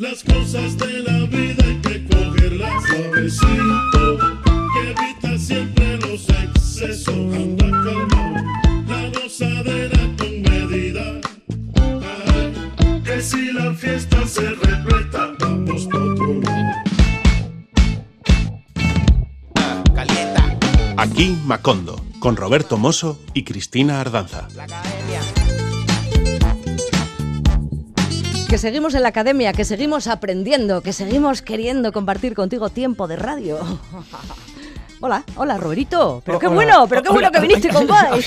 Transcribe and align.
Las 0.00 0.22
cosas 0.22 0.78
de 0.78 1.02
la 1.02 1.26
vida 1.26 1.64
hay 1.64 1.80
que 1.80 2.06
cogerlas 2.06 2.84
suavecito, 2.86 4.16
que 4.72 4.90
evita 4.92 5.36
siempre 5.36 5.96
los 5.96 6.28
excesos. 6.28 7.16
Anda 7.16 7.68
calmado, 7.68 8.36
la 8.86 9.10
gozadera 9.10 9.98
con 10.16 10.42
medida. 10.42 11.20
Ay, 11.82 13.02
que 13.02 13.20
si 13.20 13.50
la 13.50 13.74
fiesta 13.74 14.24
se 14.24 14.50
repleta, 14.50 15.32
vamos 15.40 15.88
pa' 15.88 15.98
otro 15.98 16.42
lado. 16.42 16.74
Aquí 20.96 21.36
Macondo, 21.44 22.00
con 22.20 22.36
Roberto 22.36 22.76
Mosso 22.76 23.20
y 23.34 23.42
Cristina 23.42 24.00
Ardanza. 24.00 24.46
Que 28.48 28.56
seguimos 28.56 28.94
en 28.94 29.02
la 29.02 29.08
academia, 29.10 29.52
que 29.52 29.64
seguimos 29.64 30.06
aprendiendo, 30.06 30.80
que 30.80 30.92
seguimos 30.94 31.42
queriendo 31.42 31.92
compartir 31.92 32.34
contigo 32.34 32.70
tiempo 32.70 33.06
de 33.06 33.16
radio. 33.16 33.58
Hola, 35.00 35.22
hola 35.36 35.56
Roberito. 35.58 36.20
Pero 36.24 36.38
Oh, 36.38 36.40
qué 36.40 36.46
hola. 36.48 36.56
bueno, 36.56 36.86
pero 36.88 37.02
qué 37.04 37.10
bueno 37.10 37.30
que 37.30 37.38
viniste, 37.38 37.68
compadre. 37.72 38.20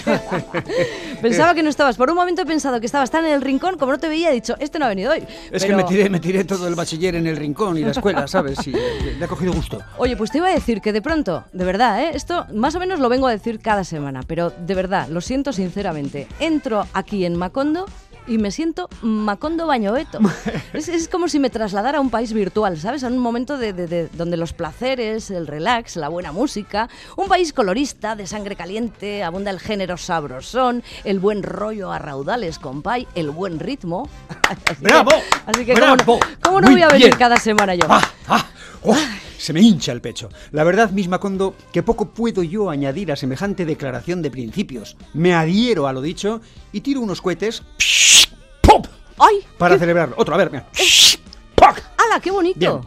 Pensaba 1.21 1.53
que 1.53 1.63
no 1.63 1.69
estabas. 1.69 1.97
Por 1.97 2.09
un 2.09 2.15
momento 2.15 2.43
he 2.43 2.45
pensado 2.45 2.79
que 2.79 2.85
estabas 2.85 3.11
tan 3.11 3.25
en 3.25 3.33
el 3.33 3.41
rincón, 3.41 3.77
como 3.77 3.91
no 3.91 3.97
te 3.99 4.07
veía, 4.07 4.29
he 4.31 4.33
dicho, 4.35 4.55
este 4.57 4.79
no 4.79 4.85
ha 4.85 4.87
venido 4.87 5.11
hoy. 5.11 5.21
Es 5.51 5.63
que 5.63 5.67
Pero- 5.73 5.77
me 5.79 5.83
tiré, 5.83 6.09
me 6.09 6.21
tiré 6.21 6.45
todo 6.45 6.69
el 6.69 6.75
bachiller 6.75 7.15
en 7.15 7.27
el 7.27 7.35
rincón 7.35 7.77
y 7.77 7.81
la 7.81 7.91
escuela, 7.91 8.25
¿sabes? 8.25 8.65
Y 8.65 8.71
le, 8.71 9.15
le 9.15 9.25
ha 9.25 9.27
cogido 9.27 9.51
gusto. 9.51 9.79
Oye, 9.97 10.15
pues 10.15 10.31
te 10.31 10.37
iba 10.37 10.47
a 10.47 10.53
decir 10.53 10.79
que 10.79 10.93
de 10.93 11.01
pronto, 11.01 11.43
de 11.51 11.65
verdad, 11.65 12.03
¿eh? 12.05 12.11
esto 12.13 12.45
más 12.53 12.73
o 12.75 12.79
menos 12.79 13.01
lo 13.01 13.09
vengo 13.09 13.27
a 13.27 13.31
decir 13.31 13.59
cada 13.59 13.83
semana, 13.83 14.21
pero 14.25 14.51
de 14.51 14.73
verdad, 14.73 15.09
lo 15.09 15.19
siento 15.19 15.51
sinceramente. 15.51 16.25
Entro 16.39 16.87
aquí 16.93 17.25
en 17.25 17.35
Macondo 17.35 17.85
y 18.27 18.37
me 18.37 18.51
siento 18.51 18.87
Macondo 19.01 19.67
Bañoeto. 19.67 20.19
es, 20.73 20.87
es 20.87 21.07
como 21.07 21.27
si 21.27 21.39
me 21.39 21.49
trasladara 21.49 21.97
a 21.97 22.01
un 22.01 22.09
país 22.09 22.33
virtual, 22.33 22.77
¿sabes? 22.79 23.03
A 23.03 23.07
un 23.07 23.17
momento 23.17 23.57
de, 23.57 23.73
de- 23.73 23.87
de- 23.87 24.09
donde 24.13 24.37
los 24.37 24.53
placeres, 24.53 25.31
el 25.31 25.47
relax, 25.47 25.95
la 25.95 26.09
buena 26.09 26.31
música, 26.31 26.89
un 27.17 27.27
país 27.27 27.53
colorista, 27.53 28.15
de 28.15 28.27
sangre 28.27 28.55
caliente, 28.55 29.23
abunda 29.23 29.51
el 29.51 29.59
género 29.59 29.97
sabrosón, 29.97 30.83
el 31.03 31.19
buen 31.19 31.43
rollo 31.43 31.91
a 31.91 31.99
raudales, 31.99 32.59
compay, 32.59 33.07
el 33.15 33.31
buen 33.31 33.59
ritmo. 33.59 34.07
Así 34.49 34.75
que- 34.75 34.83
¡Bravo! 34.83 35.11
Así 35.45 35.65
que, 35.65 35.73
¡Bravo! 35.73 36.03
¿cómo 36.05 36.19
no, 36.19 36.37
cómo 36.41 36.61
no 36.61 36.71
voy 36.71 36.81
a 36.81 36.87
venir 36.87 37.07
bien. 37.07 37.17
cada 37.17 37.37
semana 37.37 37.75
yo? 37.75 37.85
¡Ah! 37.89 38.01
¡Ah! 38.27 38.45
¡Oh! 38.83 38.95
Se 39.37 39.53
me 39.53 39.61
hincha 39.61 39.91
el 39.91 40.01
pecho. 40.01 40.29
La 40.51 40.63
verdad, 40.63 40.91
misma 40.91 41.19
Condo, 41.19 41.55
que 41.73 41.81
poco 41.81 42.09
puedo 42.09 42.43
yo 42.43 42.69
añadir 42.69 43.11
a 43.11 43.15
semejante 43.15 43.65
declaración 43.65 44.21
de 44.21 44.29
principios. 44.29 44.95
Me 45.15 45.33
adhiero 45.33 45.87
a 45.87 45.93
lo 45.93 46.01
dicho 46.03 46.41
y 46.71 46.81
tiro 46.81 47.01
unos 47.01 47.23
cohetes. 47.23 47.61
¡Pop! 47.61 48.20
¡Ay! 49.21 49.45
Para 49.57 49.75
qué- 49.75 49.79
celebrarlo. 49.79 50.15
Otro, 50.17 50.33
a 50.33 50.37
ver, 50.37 50.51
mira. 50.51 50.65
¡Poc! 51.55 51.79
¡Hala, 51.97 52.19
qué 52.19 52.31
bonito! 52.31 52.59
Bien. 52.59 52.81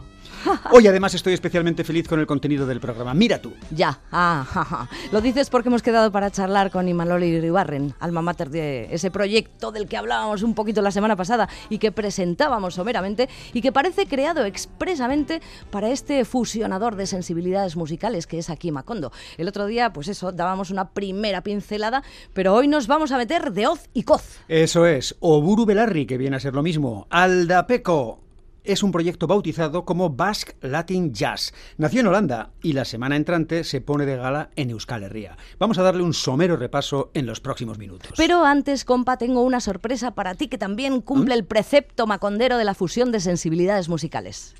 Hoy 0.71 0.87
además 0.87 1.13
estoy 1.13 1.33
especialmente 1.33 1.83
feliz 1.83 2.07
con 2.07 2.19
el 2.19 2.27
contenido 2.27 2.65
del 2.65 2.79
programa. 2.79 3.13
Mira 3.13 3.41
tú. 3.41 3.53
Ya, 3.71 3.99
ah, 4.11 4.45
ja, 4.47 4.65
ja. 4.65 4.89
lo 5.11 5.21
dices 5.21 5.49
porque 5.49 5.69
hemos 5.69 5.81
quedado 5.81 6.11
para 6.11 6.31
charlar 6.31 6.71
con 6.71 6.87
Imanol 6.87 7.23
Iribarren, 7.23 7.93
alma 7.99 8.21
mater 8.21 8.49
de 8.49 8.87
ese 8.91 9.11
proyecto 9.11 9.71
del 9.71 9.87
que 9.87 9.97
hablábamos 9.97 10.43
un 10.43 10.53
poquito 10.53 10.81
la 10.81 10.91
semana 10.91 11.15
pasada 11.15 11.49
y 11.69 11.77
que 11.77 11.91
presentábamos 11.91 12.75
someramente 12.75 13.29
y 13.53 13.61
que 13.61 13.71
parece 13.71 14.05
creado 14.05 14.45
expresamente 14.45 15.41
para 15.71 15.89
este 15.89 16.25
fusionador 16.25 16.95
de 16.95 17.07
sensibilidades 17.07 17.75
musicales 17.75 18.27
que 18.27 18.39
es 18.39 18.49
aquí 18.49 18.71
Macondo. 18.71 19.11
El 19.37 19.47
otro 19.47 19.65
día, 19.65 19.93
pues 19.93 20.07
eso, 20.07 20.31
dábamos 20.31 20.71
una 20.71 20.89
primera 20.89 21.41
pincelada, 21.41 22.03
pero 22.33 22.53
hoy 22.53 22.67
nos 22.67 22.87
vamos 22.87 23.11
a 23.11 23.17
meter 23.17 23.51
de 23.51 23.67
hoz 23.67 23.89
y 23.93 24.03
coz. 24.03 24.39
Eso 24.47 24.85
es, 24.85 25.15
Oburu 25.19 25.65
Belarri, 25.65 26.05
que 26.05 26.17
viene 26.17 26.37
a 26.37 26.39
ser 26.39 26.53
lo 26.53 26.63
mismo. 26.63 27.07
Aldapeco. 27.09 28.24
Es 28.65 28.81
un 28.81 28.91
proyecto 28.91 29.27
bautizado 29.27 29.85
como 29.85 30.09
Basque 30.09 30.55
Latin 30.61 31.13
Jazz. 31.13 31.53
Nació 31.77 31.99
en 31.99 32.07
Holanda 32.07 32.49
y 32.63 32.73
la 32.73 32.83
semana 32.83 33.15
entrante 33.15 33.63
se 33.63 33.79
pone 33.79 34.07
de 34.07 34.17
gala 34.17 34.49
en 34.55 34.71
Euskal 34.71 35.03
Herria. 35.03 35.37
Vamos 35.59 35.77
a 35.77 35.83
darle 35.83 36.01
un 36.01 36.15
somero 36.15 36.57
repaso 36.57 37.11
en 37.13 37.27
los 37.27 37.39
próximos 37.39 37.77
minutos. 37.77 38.13
Pero 38.17 38.43
antes, 38.43 38.83
compa, 38.83 39.17
tengo 39.17 39.43
una 39.43 39.59
sorpresa 39.59 40.15
para 40.15 40.33
ti 40.33 40.47
que 40.47 40.57
también 40.57 41.01
cumple 41.01 41.35
el 41.35 41.45
precepto 41.45 42.07
macondero 42.07 42.57
de 42.57 42.65
la 42.65 42.73
fusión 42.73 43.11
de 43.11 43.19
sensibilidades 43.19 43.87
musicales. 43.87 44.55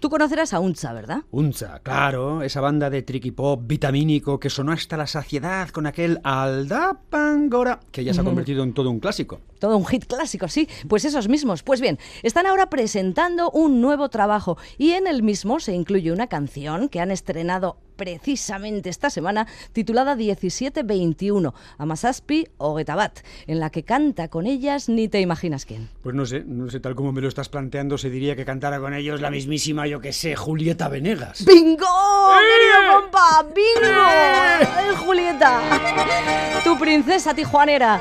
Tú 0.00 0.08
conocerás 0.08 0.54
a 0.54 0.58
Uncha, 0.58 0.94
¿verdad? 0.94 1.18
Unza, 1.30 1.78
claro, 1.80 2.42
esa 2.42 2.62
banda 2.62 2.88
de 2.88 3.02
tricky 3.02 3.32
pop 3.32 3.62
vitamínico 3.64 4.40
que 4.40 4.48
sonó 4.48 4.72
hasta 4.72 4.96
la 4.96 5.06
saciedad 5.06 5.68
con 5.68 5.86
aquel 5.86 6.20
Alda 6.24 6.98
Pangora, 7.10 7.80
que 7.92 8.02
ya 8.02 8.14
se 8.14 8.22
ha 8.22 8.24
convertido 8.24 8.64
en 8.64 8.72
todo 8.72 8.90
un 8.90 8.98
clásico. 8.98 9.40
Todo 9.62 9.76
un 9.76 9.86
hit 9.86 10.06
clásico, 10.06 10.48
sí. 10.48 10.68
Pues 10.88 11.04
esos 11.04 11.28
mismos. 11.28 11.62
Pues 11.62 11.80
bien, 11.80 11.96
están 12.24 12.48
ahora 12.48 12.68
presentando 12.68 13.48
un 13.52 13.80
nuevo 13.80 14.08
trabajo 14.08 14.58
y 14.76 14.94
en 14.94 15.06
el 15.06 15.22
mismo 15.22 15.60
se 15.60 15.72
incluye 15.72 16.10
una 16.10 16.26
canción 16.26 16.88
que 16.88 16.98
han 16.98 17.12
estrenado 17.12 17.76
precisamente 17.94 18.88
esta 18.90 19.08
semana 19.08 19.46
titulada 19.72 20.16
1721, 20.16 21.54
Amasaspi 21.78 22.48
o 22.58 22.76
Getabat, 22.76 23.20
en 23.46 23.60
la 23.60 23.70
que 23.70 23.84
canta 23.84 24.26
con 24.26 24.46
ellas 24.46 24.88
ni 24.88 25.06
te 25.06 25.20
imaginas 25.20 25.64
quién. 25.64 25.88
Pues 26.02 26.16
no 26.16 26.26
sé, 26.26 26.42
no 26.44 26.68
sé, 26.68 26.80
tal 26.80 26.96
como 26.96 27.12
me 27.12 27.20
lo 27.20 27.28
estás 27.28 27.48
planteando, 27.48 27.98
se 27.98 28.10
diría 28.10 28.34
que 28.34 28.44
cantara 28.44 28.80
con 28.80 28.94
ellos 28.94 29.20
la 29.20 29.30
mismísima, 29.30 29.86
yo 29.86 30.00
que 30.00 30.12
sé, 30.12 30.34
Julieta 30.34 30.88
Venegas. 30.88 31.44
¡Bingo! 31.44 31.76
¡Querido 31.76 33.00
compa! 33.00 33.46
¡Bingo! 33.54 34.10
¡Eh, 34.10 34.96
Julieta! 34.96 35.60
Tu 36.64 36.76
princesa 36.76 37.32
tijuanera. 37.32 38.00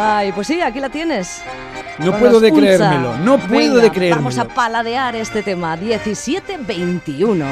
Ay, 0.00 0.30
pues 0.32 0.46
sí, 0.46 0.60
aquí 0.60 0.78
la 0.78 0.88
tienes. 0.90 1.42
No 1.98 2.12
Con 2.12 2.20
puedo 2.20 2.40
de 2.40 2.52
Unza. 2.52 2.60
creérmelo, 2.60 3.16
no 3.18 3.38
puedo 3.38 3.74
Venga, 3.74 3.82
de 3.82 3.90
creérmelo. 3.90 4.16
Vamos 4.16 4.38
a 4.38 4.44
paladear 4.44 5.16
este 5.16 5.42
tema. 5.42 5.76
1721. 5.76 7.44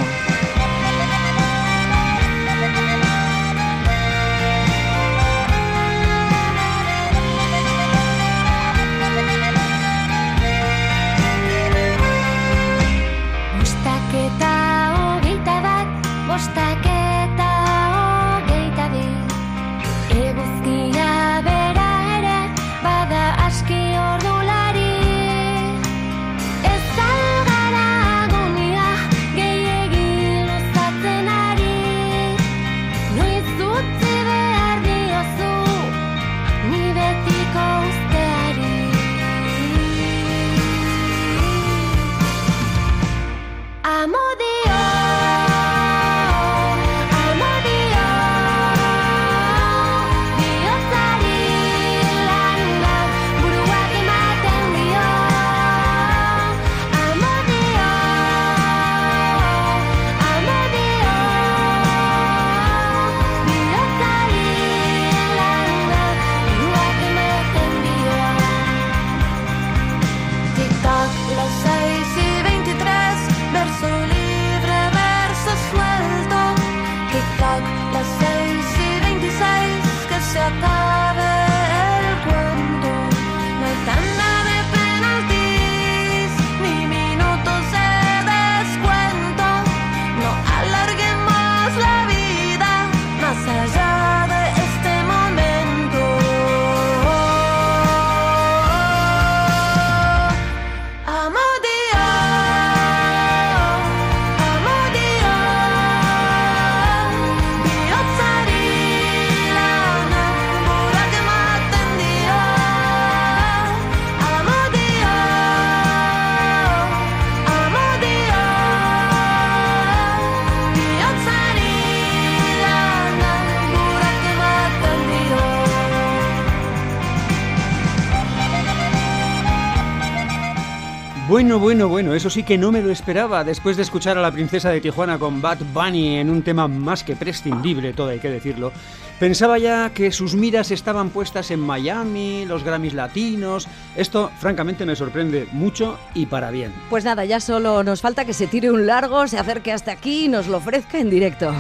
Bueno, 131.57 131.69
bueno, 131.69 131.89
bueno, 131.89 132.15
eso 132.15 132.29
sí 132.29 132.43
que 132.43 132.59
no 132.59 132.71
me 132.71 132.83
lo 132.83 132.91
esperaba. 132.91 133.43
Después 133.43 133.79
de 133.79 133.83
escuchar 133.83 134.19
a 134.19 134.21
la 134.21 134.31
princesa 134.31 134.69
de 134.69 134.83
Tijuana 134.83 135.19
con 135.19 135.41
Bad 135.41 135.61
Bunny 135.73 136.19
en 136.19 136.29
un 136.29 136.43
tema 136.43 136.69
más 136.69 137.03
que 137.03 137.17
prescindible, 137.17 137.95
todo 137.95 138.09
hay 138.09 138.19
que 138.19 138.29
decirlo, 138.29 138.73
pensaba 139.19 139.57
ya 139.57 139.89
que 139.95 140.13
sus 140.13 140.35
miras 140.35 140.71
estaban 140.71 141.09
puestas 141.09 141.51
en 141.51 141.61
Miami, 141.61 142.45
los 142.45 142.63
Grammys 142.63 142.93
latinos. 142.93 143.69
Esto, 143.97 144.31
francamente, 144.39 144.85
me 144.85 144.97
sorprende 144.97 145.49
mucho 145.53 145.99
y 146.13 146.27
para 146.27 146.51
bien. 146.51 146.75
Pues 146.91 147.07
nada, 147.07 147.25
ya 147.25 147.41
solo 147.41 147.83
nos 147.83 148.03
falta 148.03 148.27
que 148.27 148.35
se 148.35 148.47
tire 148.47 148.71
un 148.71 148.87
largo, 148.87 149.27
se 149.27 149.39
acerque 149.39 149.73
hasta 149.73 149.93
aquí 149.93 150.27
y 150.27 150.29
nos 150.29 150.49
lo 150.49 150.59
ofrezca 150.59 150.99
en 150.99 151.09
directo. 151.09 151.55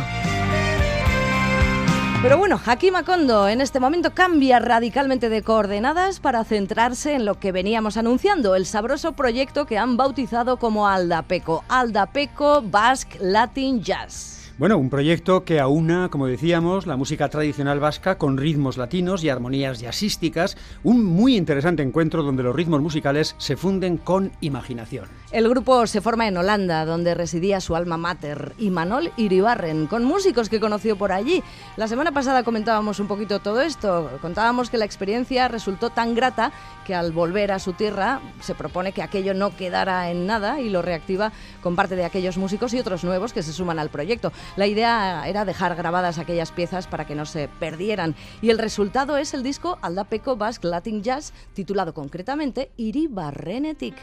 Pero 2.22 2.38
bueno, 2.38 2.60
aquí 2.66 2.90
Macondo 2.90 3.46
en 3.46 3.60
este 3.60 3.78
momento 3.78 4.14
cambia 4.14 4.58
radicalmente 4.58 5.28
de 5.28 5.42
coordenadas 5.42 6.18
para 6.18 6.44
centrarse 6.44 7.14
en 7.14 7.24
lo 7.24 7.38
que 7.38 7.52
veníamos 7.52 7.96
anunciando, 7.96 8.56
el 8.56 8.66
sabroso 8.66 9.12
proyecto 9.12 9.66
que 9.66 9.78
han 9.78 9.96
bautizado 9.96 10.56
como 10.56 10.88
Aldapeco, 10.88 11.62
Aldapeco 11.68 12.62
Basque 12.62 13.18
Latin 13.20 13.82
Jazz. 13.82 14.36
Bueno, 14.58 14.78
un 14.78 14.88
proyecto 14.88 15.44
que 15.44 15.60
aúna, 15.60 16.08
como 16.08 16.26
decíamos, 16.26 16.86
la 16.86 16.96
música 16.96 17.28
tradicional 17.28 17.78
vasca 17.78 18.16
con 18.16 18.38
ritmos 18.38 18.78
latinos 18.78 19.22
y 19.22 19.28
armonías 19.28 19.80
jazzísticas, 19.80 20.56
un 20.82 21.04
muy 21.04 21.36
interesante 21.36 21.82
encuentro 21.82 22.22
donde 22.22 22.42
los 22.42 22.56
ritmos 22.56 22.80
musicales 22.80 23.34
se 23.36 23.58
funden 23.58 23.98
con 23.98 24.32
imaginación. 24.40 25.10
El 25.32 25.48
grupo 25.48 25.88
se 25.88 26.00
forma 26.00 26.28
en 26.28 26.36
Holanda, 26.36 26.84
donde 26.84 27.12
residía 27.12 27.60
su 27.60 27.74
alma 27.74 27.96
mater, 27.96 28.54
Imanol 28.58 29.10
Iribarren, 29.16 29.88
con 29.88 30.04
músicos 30.04 30.48
que 30.48 30.60
conoció 30.60 30.96
por 30.96 31.10
allí. 31.10 31.42
La 31.76 31.88
semana 31.88 32.12
pasada 32.12 32.44
comentábamos 32.44 33.00
un 33.00 33.08
poquito 33.08 33.40
todo 33.40 33.60
esto, 33.60 34.08
contábamos 34.22 34.70
que 34.70 34.78
la 34.78 34.84
experiencia 34.84 35.48
resultó 35.48 35.90
tan 35.90 36.14
grata 36.14 36.52
que 36.86 36.94
al 36.94 37.10
volver 37.10 37.50
a 37.50 37.58
su 37.58 37.72
tierra 37.72 38.20
se 38.40 38.54
propone 38.54 38.92
que 38.92 39.02
aquello 39.02 39.34
no 39.34 39.56
quedara 39.56 40.12
en 40.12 40.26
nada 40.28 40.60
y 40.60 40.70
lo 40.70 40.80
reactiva 40.80 41.32
con 41.60 41.74
parte 41.74 41.96
de 41.96 42.04
aquellos 42.04 42.38
músicos 42.38 42.72
y 42.72 42.78
otros 42.78 43.02
nuevos 43.02 43.32
que 43.32 43.42
se 43.42 43.52
suman 43.52 43.80
al 43.80 43.90
proyecto. 43.90 44.32
La 44.54 44.68
idea 44.68 45.26
era 45.26 45.44
dejar 45.44 45.74
grabadas 45.74 46.18
aquellas 46.18 46.52
piezas 46.52 46.86
para 46.86 47.04
que 47.04 47.16
no 47.16 47.26
se 47.26 47.48
perdieran 47.58 48.14
y 48.42 48.50
el 48.50 48.58
resultado 48.58 49.16
es 49.16 49.34
el 49.34 49.42
disco 49.42 49.78
Aldapeco 49.82 50.36
Basque 50.36 50.68
Latin 50.68 51.02
Jazz, 51.02 51.32
titulado 51.52 51.92
concretamente 51.94 52.70
Iribarrenetic. 52.76 53.96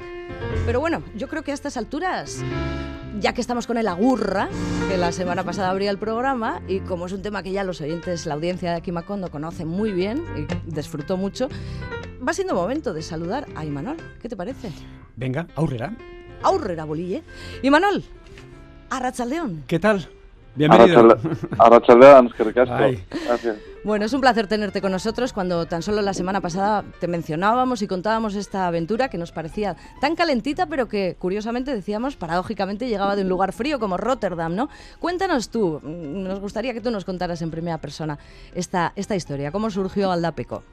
Pero 0.66 0.82
bueno, 0.82 1.02
yo 1.16 1.28
creo 1.28 1.44
que 1.44 1.52
a 1.52 1.54
estas 1.54 1.78
alturas 1.78 2.44
ya 3.20 3.34
que 3.34 3.42
estamos 3.42 3.68
con 3.68 3.78
el 3.78 3.88
Agurra, 3.88 4.50
que 4.90 4.98
la 4.98 5.12
semana 5.12 5.44
pasada 5.44 5.70
abría 5.70 5.92
el 5.92 5.98
programa, 5.98 6.62
y 6.68 6.80
como 6.80 7.06
es 7.06 7.14
un 7.14 7.22
tema 7.22 7.44
que 7.44 7.52
ya 7.52 7.64
los 7.64 7.80
oyentes, 7.82 8.26
la 8.26 8.34
audiencia 8.34 8.72
de 8.72 8.78
aquí 8.78 8.92
Macondo 8.92 9.30
conoce 9.30 9.66
muy 9.66 9.92
bien 9.92 10.24
y 10.36 10.72
disfrutó 10.74 11.18
mucho, 11.18 11.48
va 12.28 12.34
siendo 12.34 12.56
momento 12.56 12.94
de 12.94 13.02
saludar 13.02 13.48
a 13.56 13.66
Imanol. 13.66 13.98
¿Qué 14.22 14.30
te 14.30 14.36
parece? 14.36 14.72
Venga, 15.16 15.48
aurrera. 15.56 15.96
Aurrera 16.42 16.86
Bolille. 16.86 17.24
Imanol, 17.62 18.04
Arrachaldeón. 18.90 19.64
¿Qué 19.68 19.80
tal? 19.80 20.10
Bienvenido. 20.56 21.18
Ay. 22.70 23.04
Gracias. 23.26 23.58
Bueno, 23.84 24.06
es 24.06 24.14
un 24.14 24.22
placer 24.22 24.48
tenerte 24.48 24.82
con 24.82 24.92
nosotros 24.92 25.34
cuando 25.34 25.66
tan 25.66 25.82
solo 25.82 26.02
la 26.02 26.14
semana 26.14 26.40
pasada 26.40 26.86
te 27.00 27.08
mencionábamos 27.08 27.82
y 27.82 27.88
contábamos 27.88 28.36
esta 28.36 28.68
aventura 28.68 29.10
que 29.10 29.18
nos 29.18 29.32
parecía 29.32 29.76
tan 30.00 30.16
calentita, 30.16 30.68
pero 30.68 30.88
que 30.88 31.16
curiosamente 31.20 31.74
decíamos, 31.74 32.16
paradójicamente, 32.16 32.88
llegaba 32.88 33.16
de 33.16 33.24
un 33.24 33.30
lugar 33.30 33.52
frío 33.52 33.80
como 33.80 33.98
Rotterdam, 33.98 34.56
¿no? 34.56 34.70
Cuéntanos 35.00 35.50
tú, 35.50 35.82
mm, 35.84 36.24
nos 36.24 36.40
gustaría 36.40 36.74
que 36.74 36.82
tú 36.82 36.92
nos 36.92 37.04
contaras 37.04 37.42
en 37.42 37.52
primera 37.52 37.80
persona 37.80 38.18
esta, 38.54 38.94
esta 38.96 39.16
historia, 39.16 39.52
cómo 39.52 39.70
surgió 39.70 40.12
Aldapeco. 40.12 40.64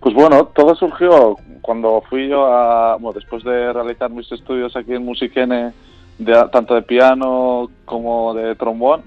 Pues 0.00 0.14
bueno, 0.14 0.46
todo 0.46 0.74
surgió 0.76 1.36
cuando 1.60 2.02
fui 2.08 2.28
yo 2.28 2.46
a, 2.46 2.96
bueno, 2.96 3.18
después 3.18 3.42
de 3.42 3.72
realizar 3.72 4.10
mis 4.10 4.30
estudios 4.30 4.76
aquí 4.76 4.94
en 4.94 5.04
Musikene, 5.04 5.72
de, 6.18 6.32
tanto 6.52 6.74
de 6.74 6.82
piano 6.82 7.68
como 7.84 8.34
de 8.34 8.54
trombón, 8.56 9.02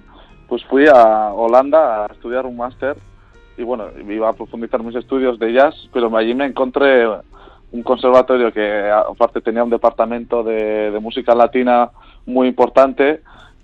pues 0.47 0.63
fui 0.65 0.85
a 0.87 1.33
Holanda 1.33 2.05
a 2.05 2.07
estudiar 2.07 2.45
un 2.45 2.57
máster 2.57 2.97
y 3.57 3.63
bueno, 3.63 3.85
iba 4.09 4.29
a 4.29 4.33
profundizar 4.33 4.81
mis 4.83 4.95
estudios 4.95 5.37
de 5.39 5.53
jazz, 5.53 5.75
pero 5.93 6.15
allí 6.17 6.33
me 6.33 6.45
encontré 6.45 7.07
un 7.71 7.83
conservatorio 7.83 8.51
que 8.51 8.89
aparte 8.89 9.41
tenía 9.41 9.63
un 9.63 9.69
departamento 9.69 10.43
de, 10.43 10.91
de 10.91 10.99
música 10.99 11.35
latina 11.35 11.91
muy 12.25 12.47
importante 12.47 13.21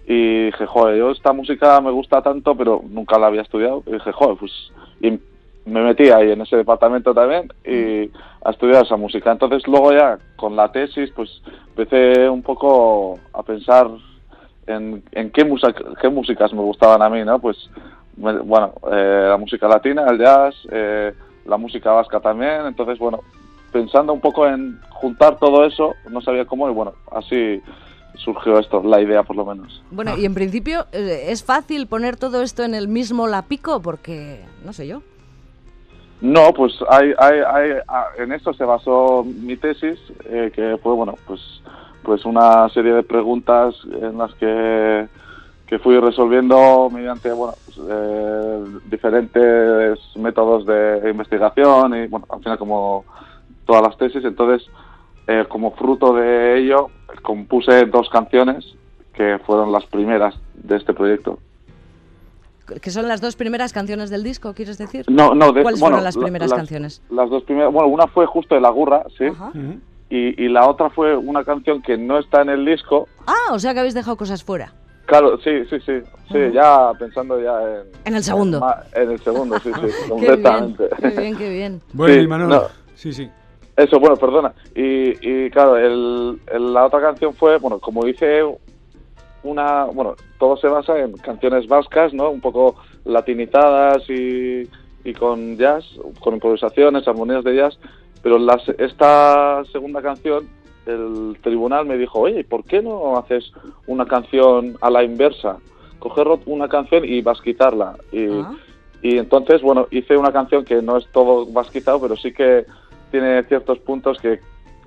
y 0.08 0.46
dije, 0.46 0.66
joder, 0.66 0.98
yo 0.98 1.12
esta 1.12 1.34
música 1.34 1.82
me 1.82 1.92
gusta 1.92 2.22
tanto, 2.22 2.56
pero 2.56 2.82
nunca 2.90 3.20
la 3.20 3.28
había 3.28 3.42
estudiado. 3.42 3.84
Y 3.86 3.92
dije, 3.92 4.14
joder, 4.14 4.38
pues 4.38 4.72
y 5.02 5.20
me 5.66 5.84
metí 5.84 6.10
ahí 6.10 6.32
en 6.32 6.42
ese 6.42 6.56
departamento 6.56 7.14
también 7.14 7.52
y 7.66 8.10
a 8.48 8.52
estudiar 8.52 8.86
esa 8.86 8.96
música. 8.96 9.30
Entonces 9.30 9.68
luego 9.68 9.92
ya 9.92 10.18
con 10.38 10.56
la 10.56 10.72
tesis 10.72 11.12
pues 11.14 11.30
empecé 11.76 12.30
un 12.30 12.42
poco 12.42 13.20
a 13.34 13.44
pensar 13.44 13.90
en, 14.68 15.04
en 15.12 15.32
qué, 15.32 15.44
musa- 15.44 15.74
qué 16.02 16.08
músicas 16.10 16.54
me 16.54 16.62
gustaban 16.62 17.02
a 17.02 17.10
mí, 17.10 17.26
¿no? 17.26 17.40
Pues 17.40 17.58
me- 18.16 18.40
bueno, 18.40 18.74
eh, 18.90 19.26
la 19.30 19.38
música 19.38 19.68
latina, 19.68 20.06
el 20.10 20.18
jazz, 20.18 20.56
eh, 20.72 21.12
la 21.46 21.58
música 21.58 21.92
vasca 21.92 22.22
también. 22.22 22.66
Entonces 22.68 22.98
bueno, 23.00 23.20
pensando 23.74 24.14
un 24.14 24.22
poco 24.22 24.48
en 24.48 24.80
juntar 24.92 25.38
todo 25.40 25.66
eso, 25.66 25.94
no 26.10 26.22
sabía 26.22 26.46
cómo 26.46 26.70
y 26.70 26.74
bueno, 26.74 26.94
así 27.12 27.62
surgió 28.16 28.60
esto, 28.60 28.82
la 28.82 29.02
idea 29.02 29.24
por 29.24 29.36
lo 29.36 29.46
menos. 29.46 29.84
Bueno, 29.92 30.18
y 30.18 30.24
en 30.26 30.34
principio 30.34 30.86
eh, 30.94 31.26
es 31.28 31.44
fácil 31.44 31.86
poner 31.88 32.16
todo 32.16 32.42
esto 32.44 32.64
en 32.64 32.76
el 32.76 32.88
mismo 32.88 33.28
Lapico 33.28 33.82
porque, 33.82 34.40
no 34.64 34.72
sé 34.72 34.88
yo. 34.88 35.02
No, 36.20 36.52
pues 36.54 36.74
hay, 36.90 37.14
hay, 37.18 37.40
hay, 37.46 37.72
ah, 37.88 38.08
en 38.18 38.32
esto 38.32 38.52
se 38.54 38.64
basó 38.64 39.24
mi 39.24 39.56
tesis, 39.56 40.00
eh, 40.26 40.52
que 40.54 40.78
fue 40.82 40.94
bueno, 40.94 41.16
pues, 41.28 41.62
pues 42.02 42.26
una 42.26 42.68
serie 42.70 42.94
de 42.94 43.04
preguntas 43.04 43.76
en 44.02 44.18
las 44.18 44.34
que, 44.36 45.08
que 45.68 45.78
fui 45.78 46.00
resolviendo 46.00 46.90
mediante 46.92 47.32
bueno, 47.32 47.54
pues, 47.66 47.78
eh, 47.88 48.64
diferentes 48.90 50.00
métodos 50.16 50.66
de 50.66 51.10
investigación 51.12 51.96
y 51.96 52.08
bueno, 52.08 52.26
al 52.30 52.40
final 52.40 52.58
como 52.58 53.06
todas 53.66 53.84
las 53.84 53.98
tesis, 53.98 54.24
entonces 54.26 54.68
eh, 55.28 55.46
como 55.48 55.76
fruto 55.76 56.14
de 56.16 56.58
ello 56.58 56.90
compuse 57.22 57.86
dos 57.86 58.10
canciones 58.10 58.66
que 59.14 59.40
fueron 59.46 59.72
las 59.72 59.86
primeras 59.86 60.34
de 60.56 60.78
este 60.78 60.94
proyecto. 60.94 61.38
Que 62.82 62.92
son 62.92 63.08
las 63.08 63.22
dos 63.22 63.36
primeras 63.36 63.72
canciones 63.74 64.10
del 64.10 64.24
disco, 64.24 64.54
¿quieres 64.54 64.78
decir? 64.78 65.06
No, 65.10 65.34
no, 65.34 65.52
de, 65.54 65.62
¿Cuáles 65.62 65.80
bueno, 65.80 65.96
fueron 65.98 66.04
las 66.04 66.16
la- 66.16 66.22
primeras 66.24 66.50
las- 66.50 66.58
canciones? 66.58 67.02
Las 67.10 67.30
dos 67.30 67.44
primeras, 67.44 67.72
bueno, 67.72 67.88
una 67.88 68.08
fue 68.08 68.26
justo 68.26 68.56
de 68.56 68.62
La 68.62 68.70
Gurra, 68.70 69.04
sí, 69.18 69.26
Ajá. 69.26 69.52
Y, 70.10 70.42
y 70.42 70.48
la 70.48 70.68
otra 70.70 70.90
fue 70.90 71.18
una 71.18 71.44
canción 71.44 71.82
que 71.82 71.98
no 71.98 72.18
está 72.20 72.42
en 72.42 72.50
el 72.50 72.66
disco. 72.66 73.08
Ah, 73.26 73.52
o 73.54 73.60
sea 73.60 73.74
que 73.74 73.80
habéis 73.82 73.94
dejado 73.94 74.16
cosas 74.16 74.42
fuera. 74.44 74.74
Claro, 75.06 75.38
sí, 75.40 75.52
sí, 75.70 75.78
sí, 75.86 75.94
sí, 76.32 76.38
ya 76.54 76.92
pensando 77.00 77.42
ya 77.42 77.62
en... 77.62 77.88
En 78.06 78.16
el 78.16 78.24
segundo. 78.24 78.66
En 78.94 79.12
el 79.12 79.20
segundo, 79.22 79.58
sí, 79.60 79.70
sí, 79.74 79.82
Qué 79.82 79.88
bien, 79.88 80.10
completamente. 80.10 80.90
qué 81.02 81.10
bien, 81.10 81.38
qué 81.38 81.50
bien. 81.50 81.82
Bueno, 81.94 82.14
Sí, 82.14 82.20
Imanol. 82.22 82.50
no. 82.50 82.62
Sí, 82.96 83.14
sí. 83.14 83.30
Eso, 83.76 84.00
bueno, 84.00 84.16
perdona. 84.18 84.54
Y, 84.76 85.12
y 85.46 85.50
claro, 85.52 85.78
el, 85.78 86.40
el- 86.54 86.74
la 86.74 86.86
otra 86.86 87.00
canción 87.02 87.34
fue, 87.34 87.58
bueno, 87.58 87.80
como 87.80 88.04
dice 88.06 88.44
una, 89.48 89.86
bueno, 89.86 90.16
todo 90.40 90.58
se 90.58 90.68
basa 90.68 91.00
en 91.00 91.14
canciones 91.18 91.68
vascas, 91.68 92.14
¿no? 92.14 92.30
Un 92.30 92.42
poco 92.42 92.76
latinizadas 93.06 94.10
y, 94.10 94.64
y 95.04 95.14
con 95.14 95.58
jazz, 95.58 95.86
con 96.20 96.36
improvisaciones, 96.36 97.08
armonías 97.08 97.44
de 97.44 97.56
jazz, 97.56 97.80
pero 98.22 98.38
esta 98.78 99.64
segunda 99.72 100.02
canción, 100.02 100.48
el 100.86 101.38
tribunal 101.42 101.86
me 101.86 101.98
dijo, 101.98 102.20
oye, 102.20 102.44
¿por 102.44 102.64
qué 102.64 102.82
no 102.82 103.18
haces 103.18 103.52
una 103.88 104.06
canción 104.06 104.78
a 104.82 104.90
la 104.90 105.04
inversa? 105.04 105.58
Coger 106.00 106.28
una 106.46 106.68
canción 106.70 107.04
y 107.06 107.22
vasquitarla. 107.22 107.96
Y, 108.12 108.28
Ah. 108.28 108.52
y 109.02 109.18
entonces, 109.18 109.62
bueno, 109.62 109.88
hice 109.92 110.16
una 110.18 110.32
canción 110.32 110.64
que 110.66 110.82
no 110.82 110.98
es 110.98 111.08
todo 111.12 111.46
vasquitado, 111.46 112.00
pero 112.02 112.16
sí 112.16 112.34
que 112.34 112.66
tiene 113.12 113.44
ciertos 113.44 113.80
puntos 113.80 114.18
que, 114.20 114.40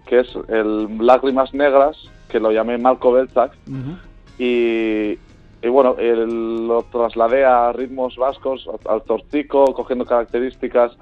que 0.07 0.21
es 0.21 0.29
el 0.49 0.99
Lágrimas 1.05 1.53
Negras, 1.55 1.97
que 2.29 2.41
lo 2.41 2.51
llamé 2.53 2.79
Malco 2.79 3.13
Belzak, 3.13 3.53
Ujú. 3.69 3.97
Y, 4.43 5.19
y 5.63 5.69
bueno, 5.69 5.95
lo 5.99 6.83
trasladé 6.85 7.45
a 7.45 7.73
ritmos 7.73 8.17
vascos, 8.17 8.67
al 8.89 9.03
torcico, 9.03 9.67
cogiendo 9.75 10.07
características 10.07 10.93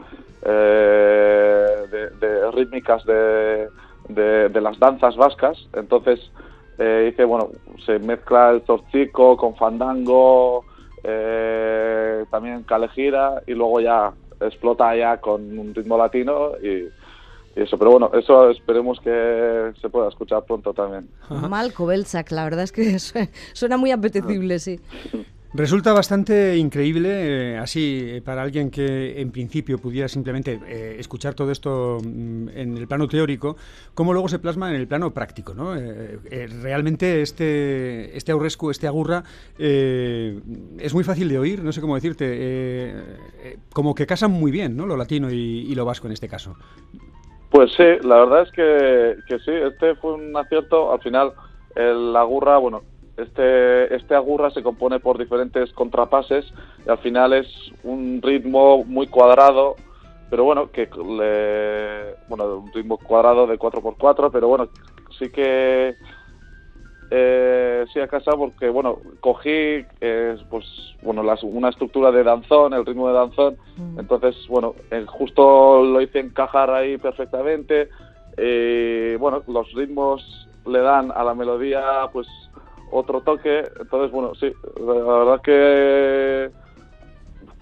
eh, 0.42 1.86
de, 2.20 2.50
rítmicas 2.50 3.04
de, 3.04 3.68
de- 4.08 4.60
las 4.60 4.76
danzas 4.80 5.16
vascas. 5.16 5.56
Entonces 5.72 6.18
eh, 6.78 7.10
hice, 7.12 7.24
bueno, 7.24 7.50
se 7.86 8.00
mezcla 8.00 8.50
el 8.50 8.62
torcico 8.62 9.36
con 9.36 9.54
fandango, 9.54 10.64
eh, 11.04 12.24
también 12.28 12.64
calejira 12.64 13.40
y 13.46 13.54
luego 13.54 13.80
ya 13.80 14.12
explota 14.40 14.96
ya 14.96 15.18
con 15.18 15.56
un 15.56 15.72
ritmo 15.74 15.96
latino 15.96 16.52
y 16.60 16.88
eso. 17.62 17.78
Pero 17.78 17.90
bueno, 17.92 18.10
eso 18.14 18.50
esperemos 18.50 19.00
que 19.00 19.72
se 19.80 19.88
pueda 19.88 20.08
escuchar 20.08 20.44
pronto 20.44 20.72
también. 20.72 21.08
Malco 21.48 21.86
Belzak, 21.86 22.30
la 22.32 22.44
verdad 22.44 22.64
es 22.64 22.72
que 22.72 22.98
su- 22.98 23.18
suena 23.52 23.76
muy 23.76 23.90
apetecible, 23.90 24.58
sí. 24.58 24.80
Resulta 25.54 25.94
bastante 25.94 26.58
increíble, 26.58 27.54
eh, 27.54 27.56
así, 27.56 28.02
eh, 28.06 28.22
para 28.22 28.42
alguien 28.42 28.70
que 28.70 29.18
en 29.18 29.30
principio 29.30 29.78
pudiera 29.78 30.06
simplemente 30.06 30.60
eh, 30.68 30.96
escuchar 30.98 31.32
todo 31.32 31.50
esto 31.50 31.96
mm, 32.04 32.50
en 32.50 32.76
el 32.76 32.86
plano 32.86 33.08
teórico, 33.08 33.56
cómo 33.94 34.12
luego 34.12 34.28
se 34.28 34.38
plasma 34.38 34.68
en 34.68 34.76
el 34.76 34.86
plano 34.86 35.14
práctico. 35.14 35.54
¿no? 35.54 35.74
Eh, 35.74 36.18
eh, 36.30 36.48
realmente 36.60 37.22
este, 37.22 38.14
este 38.14 38.30
aurrescu, 38.32 38.70
este 38.70 38.86
agurra, 38.86 39.24
eh, 39.58 40.38
es 40.80 40.92
muy 40.92 41.02
fácil 41.02 41.30
de 41.30 41.38
oír, 41.38 41.64
no 41.64 41.72
sé 41.72 41.80
cómo 41.80 41.94
decirte, 41.94 42.26
eh, 42.28 43.02
eh, 43.42 43.56
como 43.72 43.94
que 43.94 44.06
casan 44.06 44.30
muy 44.32 44.50
bien 44.50 44.76
¿no? 44.76 44.84
lo 44.84 44.98
latino 44.98 45.30
y, 45.32 45.36
y 45.66 45.74
lo 45.74 45.86
vasco 45.86 46.08
en 46.08 46.12
este 46.12 46.28
caso. 46.28 46.56
Pues 47.50 47.72
sí, 47.76 47.84
la 48.02 48.16
verdad 48.16 48.42
es 48.42 48.52
que, 48.52 49.16
que 49.26 49.38
sí, 49.40 49.50
este 49.50 49.94
fue 49.96 50.14
un 50.14 50.36
acierto. 50.36 50.92
Al 50.92 51.00
final, 51.00 51.32
el 51.74 52.14
agurra, 52.14 52.58
bueno, 52.58 52.82
este, 53.16 53.94
este 53.94 54.14
agurra 54.14 54.50
se 54.50 54.62
compone 54.62 55.00
por 55.00 55.18
diferentes 55.18 55.72
contrapases 55.72 56.44
y 56.86 56.90
al 56.90 56.98
final 56.98 57.32
es 57.32 57.46
un 57.82 58.20
ritmo 58.22 58.84
muy 58.84 59.08
cuadrado, 59.08 59.76
pero 60.30 60.44
bueno, 60.44 60.70
que 60.70 60.88
le, 60.94 62.14
bueno, 62.28 62.58
un 62.58 62.72
ritmo 62.72 62.98
cuadrado 62.98 63.46
de 63.46 63.58
4x4, 63.58 64.30
pero 64.30 64.48
bueno, 64.48 64.68
sí 65.18 65.30
que 65.30 65.96
eh, 67.10 67.84
sí 67.92 68.00
a 68.00 68.06
casa 68.08 68.32
porque 68.36 68.68
bueno, 68.68 69.00
cogí 69.20 69.86
eh, 70.00 70.36
pues 70.48 70.66
bueno, 71.00 71.22
las- 71.22 71.42
una 71.42 71.70
estructura 71.70 72.10
de 72.12 72.22
danzón, 72.22 72.74
el 72.74 72.84
ritmo 72.84 73.08
de 73.08 73.14
danzón, 73.14 73.56
Mm. 73.76 73.98
entonces 74.00 74.36
bueno, 74.48 74.74
eh, 74.90 75.04
justo 75.08 75.82
lo 75.84 76.00
hice 76.00 76.18
encajar 76.20 76.70
ahí 76.70 76.98
perfectamente. 76.98 77.88
eh, 78.40 79.16
bueno, 79.18 79.42
los 79.48 79.72
ritmos 79.72 80.48
le 80.64 80.78
dan 80.80 81.10
a 81.14 81.24
la 81.24 81.34
melodía 81.34 82.08
pues 82.12 82.28
otro 82.92 83.20
toque, 83.22 83.64
entonces 83.80 84.10
bueno, 84.12 84.34
sí, 84.36 84.54
la 84.78 84.92
verdad 84.92 85.40
que 85.42 86.52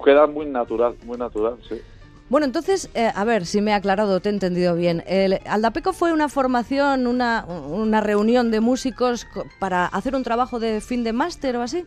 queda 0.04 0.26
muy 0.26 0.46
natural, 0.46 0.96
muy 1.02 1.16
natural, 1.16 1.58
sí. 1.68 1.80
Bueno, 2.28 2.45
entonces, 2.47 2.90
eh, 2.95 3.11
a 3.14 3.25
ver 3.25 3.47
si 3.47 3.61
me 3.61 3.71
he 3.71 3.75
aclarado, 3.75 4.18
te 4.21 4.28
he 4.28 4.33
entendido 4.33 4.75
bien. 4.75 5.04
El 5.06 5.38
Aldapeco 5.47 5.92
fue 5.92 6.12
una 6.12 6.28
formación, 6.28 7.06
una, 7.06 7.45
una 7.45 8.00
reunión 8.00 8.50
de 8.50 8.61
músicos 8.61 9.25
co- 9.26 9.47
para 9.61 9.87
hacer 9.87 10.16
un 10.16 10.25
trabajo 10.25 10.59
de 10.59 10.80
fin 10.80 11.04
de 11.04 11.12
máster 11.12 11.56
o 11.56 11.62
así. 11.62 11.85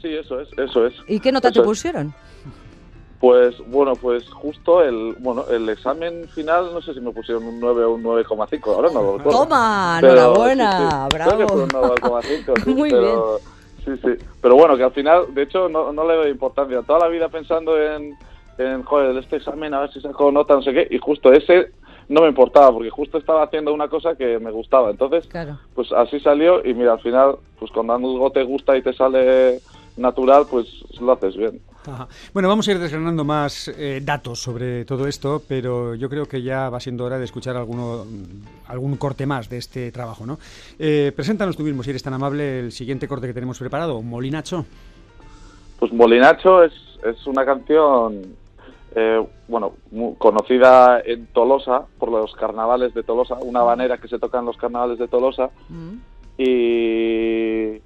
Sí, 0.00 0.14
eso 0.14 0.40
es, 0.40 0.48
eso 0.56 0.86
es. 0.86 0.94
¿Y 1.08 1.18
qué 1.18 1.32
nota 1.32 1.48
Eso 1.48 1.54
te 1.54 1.60
es. 1.62 1.66
pusieron? 1.66 2.14
Pues 3.20 3.54
bueno, 3.68 3.94
pues 3.94 4.28
justo 4.32 4.82
el 4.82 5.14
bueno 5.20 5.46
el 5.48 5.68
examen 5.68 6.28
final, 6.34 6.72
no 6.74 6.82
sé 6.82 6.92
si 6.92 7.00
me 7.00 7.12
pusieron 7.12 7.44
un 7.44 7.60
9 7.60 7.84
o 7.84 7.92
un 7.94 8.02
9,5, 8.02 8.74
ahora 8.74 8.88
no 8.92 9.00
lo 9.00 9.16
recuerdo. 9.18 9.40
Toma, 9.44 9.98
Pero, 10.00 10.14
enhorabuena, 10.14 11.06
sí, 11.08 11.16
sí, 11.16 11.22
creo 11.22 11.38
que 11.38 11.46
fue 11.46 11.62
bravo. 11.62 11.64
un 11.64 11.70
9,5, 11.70 12.54
sí, 12.64 12.70
Muy 12.74 12.90
pero, 12.90 13.40
Sí, 13.84 13.90
sí. 14.00 14.10
Pero 14.40 14.54
bueno, 14.54 14.76
que 14.76 14.84
al 14.84 14.92
final, 14.92 15.34
de 15.34 15.42
hecho, 15.42 15.68
no, 15.68 15.92
no 15.92 16.06
le 16.06 16.14
doy 16.14 16.30
importancia. 16.30 16.82
Toda 16.82 17.00
la 17.00 17.08
vida 17.08 17.28
pensando 17.28 17.76
en, 17.80 18.16
en, 18.66 18.82
joder, 18.82 19.16
este 19.16 19.36
examen, 19.36 19.74
a 19.74 19.80
ver 19.80 19.92
si 19.92 20.00
saco 20.00 20.30
nota, 20.32 20.54
no 20.54 20.62
sé 20.62 20.72
qué, 20.72 20.88
y 20.90 20.98
justo 20.98 21.32
ese 21.32 21.72
no 22.08 22.22
me 22.22 22.28
importaba, 22.28 22.72
porque 22.72 22.90
justo 22.90 23.18
estaba 23.18 23.44
haciendo 23.44 23.72
una 23.72 23.88
cosa 23.88 24.16
que 24.16 24.38
me 24.38 24.50
gustaba. 24.50 24.90
Entonces, 24.90 25.26
Claro. 25.28 25.58
pues 25.74 25.90
así 25.92 26.20
salió, 26.20 26.64
y 26.66 26.74
mira, 26.74 26.92
al 26.92 27.00
final, 27.00 27.36
pues 27.58 27.70
cuando 27.70 27.94
algo 27.94 28.30
te 28.30 28.42
gusta 28.42 28.76
y 28.76 28.82
te 28.82 28.92
sale 28.92 29.60
natural, 29.96 30.44
pues 30.50 30.66
lo 31.00 31.12
haces 31.12 31.36
bien. 31.36 31.60
Ajá. 31.86 32.06
Bueno, 32.32 32.48
vamos 32.48 32.66
a 32.68 32.72
ir 32.72 32.78
desgranando 32.78 33.24
más 33.24 33.68
eh, 33.76 34.00
datos 34.04 34.40
sobre 34.40 34.84
todo 34.84 35.08
esto, 35.08 35.42
pero 35.48 35.94
yo 35.96 36.08
creo 36.08 36.26
que 36.26 36.40
ya 36.40 36.70
va 36.70 36.78
siendo 36.80 37.04
hora 37.04 37.18
de 37.18 37.24
escuchar 37.24 37.56
alguno, 37.56 38.04
algún 38.68 38.96
corte 38.96 39.26
más 39.26 39.48
de 39.48 39.58
este 39.58 39.90
trabajo, 39.90 40.24
¿no? 40.24 40.38
Eh, 40.78 41.12
preséntanos 41.14 41.56
tú 41.56 41.64
mismo, 41.64 41.82
si 41.82 41.90
eres 41.90 42.02
tan 42.02 42.14
amable, 42.14 42.60
el 42.60 42.72
siguiente 42.72 43.08
corte 43.08 43.26
que 43.26 43.34
tenemos 43.34 43.58
preparado, 43.58 44.00
Molinacho. 44.00 44.64
Pues 45.80 45.92
Molinacho 45.92 46.62
es, 46.62 46.72
es 47.04 47.26
una 47.26 47.44
canción, 47.44 48.22
eh, 48.94 49.26
bueno, 49.48 49.74
mu- 49.90 50.16
conocida 50.16 51.00
en 51.04 51.26
Tolosa, 51.28 51.86
por 51.98 52.10
los 52.10 52.32
carnavales 52.34 52.94
de 52.94 53.02
Tolosa, 53.02 53.36
una 53.42 53.60
habanera 53.60 53.98
que 53.98 54.08
se 54.08 54.18
toca 54.18 54.38
en 54.38 54.46
los 54.46 54.56
carnavales 54.56 54.98
de 54.98 55.08
Tolosa, 55.08 55.50
Mm. 55.68 55.96
y 56.38 57.80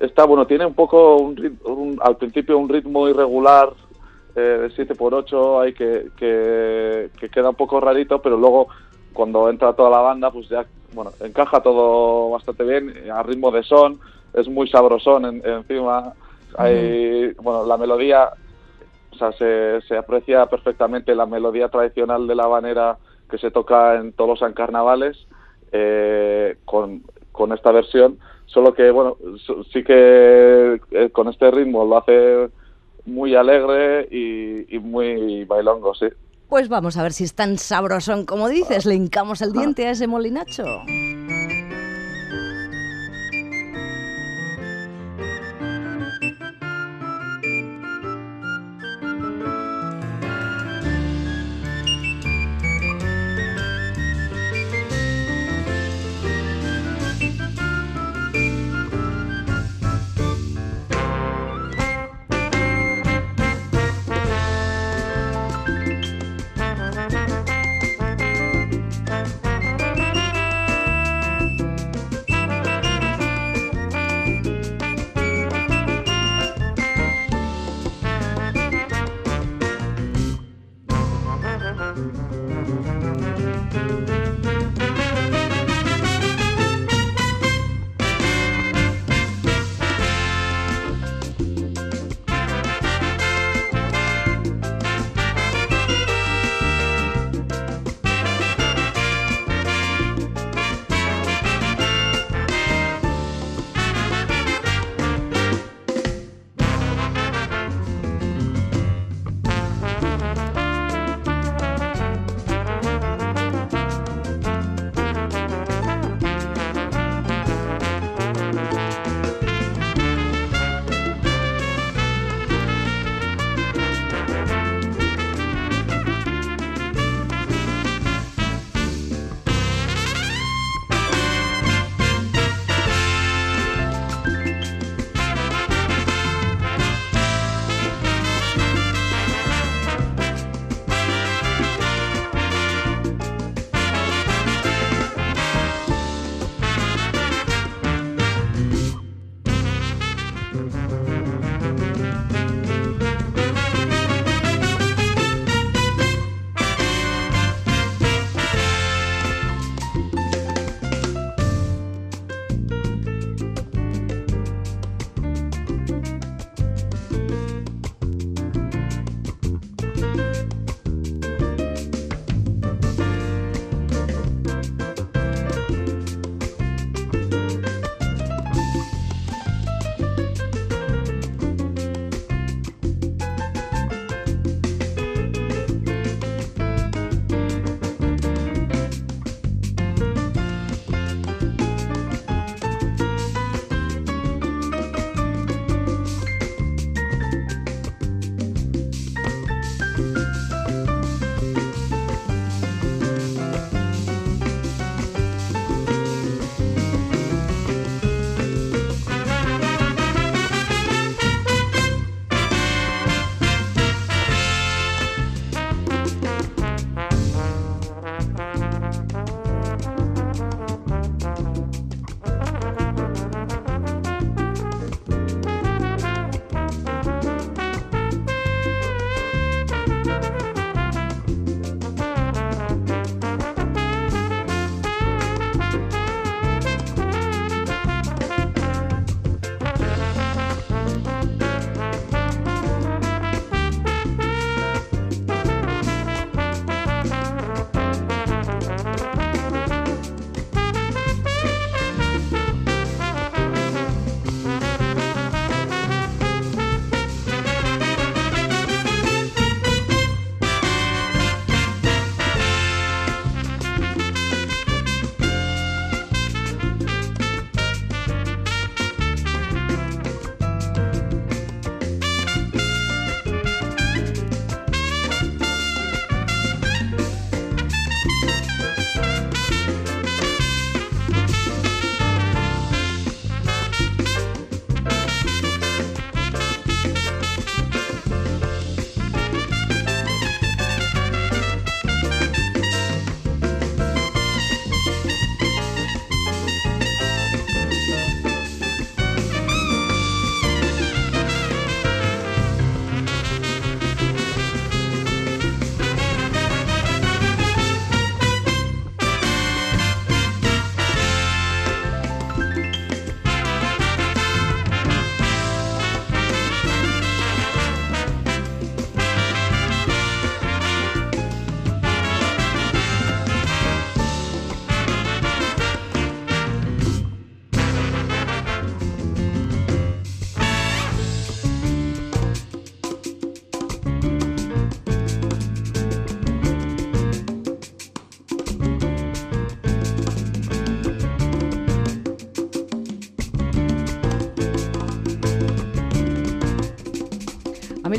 está, 0.00 0.24
bueno, 0.24 0.46
tiene 0.46 0.66
un 0.66 0.74
poco, 0.74 1.16
un, 1.16 1.58
un- 1.64 1.98
al 2.02 2.16
principio 2.16 2.58
un 2.58 2.68
ritmo 2.68 3.08
irregular, 3.08 3.72
eh, 4.34 4.40
de 4.40 4.70
7x8, 4.70 5.60
hay 5.60 5.74
que, 5.74 6.08
que, 6.16 7.10
que 7.18 7.28
queda 7.28 7.50
un 7.50 7.54
poco 7.56 7.80
rarito, 7.80 8.20
pero 8.22 8.36
luego 8.36 8.68
cuando 9.12 9.48
entra 9.50 9.74
toda 9.74 9.90
la 9.90 9.98
banda, 10.00 10.30
pues 10.30 10.48
ya, 10.48 10.66
bueno, 10.94 11.12
encaja 11.20 11.60
todo 11.62 12.30
bastante 12.30 12.64
bien, 12.64 13.10
a 13.10 13.22
ritmo 13.22 13.50
de 13.50 13.62
son, 13.62 14.00
es 14.32 14.48
muy 14.48 14.68
sabrosón 14.68 15.26
en- 15.26 15.42
encima, 15.46 16.14
hay, 16.56 17.32
bueno, 17.42 17.64
la 17.66 17.76
melodía, 17.76 18.30
o 19.12 19.16
sea, 19.16 19.32
se, 19.32 19.80
se 19.86 19.96
aprecia 19.96 20.46
perfectamente 20.46 21.14
la 21.14 21.26
melodía 21.26 21.68
tradicional 21.68 22.26
de 22.26 22.34
la 22.34 22.44
habanera 22.44 22.98
que 23.30 23.38
se 23.38 23.50
toca 23.50 23.96
en 23.96 24.12
Tolosa 24.12 24.46
en 24.46 24.52
carnavales, 24.52 25.26
eh, 25.72 26.56
con, 26.64 27.02
con 27.30 27.52
esta 27.52 27.72
versión, 27.72 28.18
solo 28.46 28.74
que, 28.74 28.90
bueno, 28.90 29.16
sí 29.72 29.82
que 29.84 30.80
eh, 30.90 31.10
con 31.10 31.28
este 31.28 31.50
ritmo 31.50 31.84
lo 31.84 31.98
hace 31.98 32.50
muy 33.06 33.34
alegre 33.34 34.06
y, 34.10 34.74
y 34.74 34.78
muy 34.78 35.44
bailongo, 35.44 35.94
sí. 35.94 36.06
Pues 36.48 36.68
vamos 36.68 36.98
a 36.98 37.02
ver 37.02 37.12
si 37.12 37.24
es 37.24 37.34
tan 37.34 37.56
sabrosón 37.56 38.26
como 38.26 38.50
dices. 38.50 38.84
Le 38.84 38.94
hincamos 38.94 39.40
el 39.40 39.52
diente 39.52 39.86
a 39.86 39.92
ese 39.92 40.06
molinacho. 40.06 40.64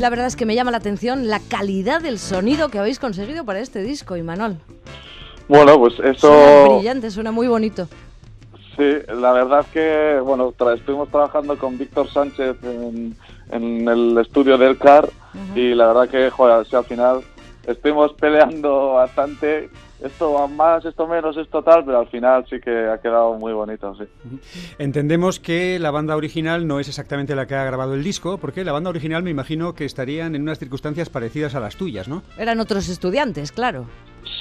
La 0.04 0.10
verdad 0.10 0.26
es 0.26 0.36
que 0.36 0.44
me 0.44 0.54
llama 0.54 0.70
la 0.70 0.76
atención 0.76 1.28
la 1.28 1.40
calidad 1.40 2.02
del 2.02 2.18
sonido 2.18 2.68
que 2.68 2.78
habéis 2.78 2.98
conseguido 2.98 3.46
para 3.46 3.60
este 3.60 3.80
disco, 3.80 4.18
Imanol. 4.18 4.58
Bueno, 5.48 5.78
pues 5.78 5.94
Suena 5.94 6.10
eso... 6.10 6.74
brillante, 6.76 7.10
suena 7.10 7.32
muy 7.32 7.48
bonito. 7.48 7.88
Sí, 8.76 8.84
la 9.14 9.32
verdad 9.32 9.64
que, 9.72 10.20
bueno, 10.22 10.52
tra- 10.52 10.76
estuvimos 10.76 11.08
trabajando 11.08 11.56
con 11.56 11.78
Víctor 11.78 12.10
Sánchez 12.10 12.56
en, 12.64 13.16
en 13.50 13.88
el 13.88 14.18
estudio 14.18 14.58
del 14.58 14.76
CAR 14.76 15.08
y 15.54 15.72
la 15.72 15.86
verdad 15.86 16.08
que, 16.10 16.28
joder, 16.28 16.66
sí, 16.66 16.76
al 16.76 16.84
final 16.84 17.22
estuvimos 17.66 18.12
peleando 18.14 18.94
bastante, 18.94 19.68
esto 20.02 20.32
va 20.32 20.46
más, 20.46 20.84
esto 20.84 21.06
menos, 21.06 21.36
esto 21.36 21.62
tal, 21.62 21.84
pero 21.84 22.00
al 22.00 22.08
final 22.08 22.44
sí 22.48 22.60
que 22.60 22.88
ha 22.88 22.98
quedado 22.98 23.34
muy 23.34 23.52
bonito, 23.52 23.94
sí. 23.96 24.04
Entendemos 24.78 25.40
que 25.40 25.78
la 25.78 25.90
banda 25.90 26.16
original 26.16 26.66
no 26.66 26.80
es 26.80 26.88
exactamente 26.88 27.34
la 27.34 27.46
que 27.46 27.54
ha 27.54 27.64
grabado 27.64 27.94
el 27.94 28.04
disco, 28.04 28.38
porque 28.38 28.64
la 28.64 28.72
banda 28.72 28.90
original 28.90 29.22
me 29.22 29.30
imagino 29.30 29.74
que 29.74 29.84
estarían 29.84 30.34
en 30.34 30.42
unas 30.42 30.58
circunstancias 30.58 31.08
parecidas 31.08 31.54
a 31.54 31.60
las 31.60 31.76
tuyas, 31.76 32.08
¿no? 32.08 32.22
Eran 32.38 32.60
otros 32.60 32.88
estudiantes, 32.88 33.52
claro. 33.52 33.86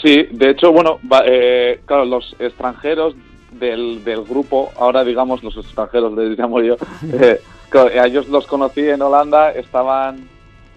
Sí, 0.02 0.28
de 0.32 0.52
hecho, 0.52 0.72
bueno, 0.72 1.00
eh, 1.26 1.82
claro, 1.86 2.06
los 2.06 2.36
extranjeros 2.40 3.16
del, 3.52 4.04
del 4.04 4.24
grupo, 4.24 4.72
ahora 4.78 5.04
digamos 5.04 5.44
los 5.44 5.56
extranjeros, 5.58 6.14
les 6.14 6.38
llamo 6.38 6.62
yo, 6.62 6.76
eh, 7.14 7.40
claro, 7.70 7.90
a 7.90 8.08
ellos 8.08 8.28
los 8.28 8.48
conocí 8.48 8.82
en 8.82 9.02
Holanda, 9.02 9.52
estaban, 9.52 10.28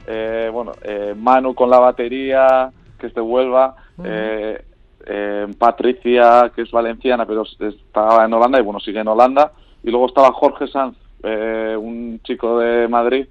eh, 0.07 0.51
bueno, 0.53 0.73
eh, 0.83 1.15
Manu 1.17 1.55
con 1.55 1.71
la 1.71 1.79
batería, 1.79 2.71
que 2.99 3.09
es 3.09 3.15
de 3.15 3.21
Huelva, 3.21 3.77
eh, 4.05 4.63
eh, 5.07 5.47
Patricia, 5.59 6.51
que 6.55 6.63
es 6.63 6.71
valenciana, 6.71 7.27
pero 7.27 7.43
estaba 7.43 8.25
en 8.25 8.33
Holanda 8.33 8.59
y 8.59 8.63
bueno, 8.63 8.81
sigue 8.81 9.01
en 9.01 9.09
Holanda, 9.09 9.53
y 9.83 9.91
luego 9.91 10.07
estaba 10.07 10.33
Jorge 10.33 10.67
Sanz, 10.69 10.97
eh, 11.23 11.77
un 11.79 12.21
chico 12.25 12.59
de 12.59 12.89
Madrid, 12.89 13.27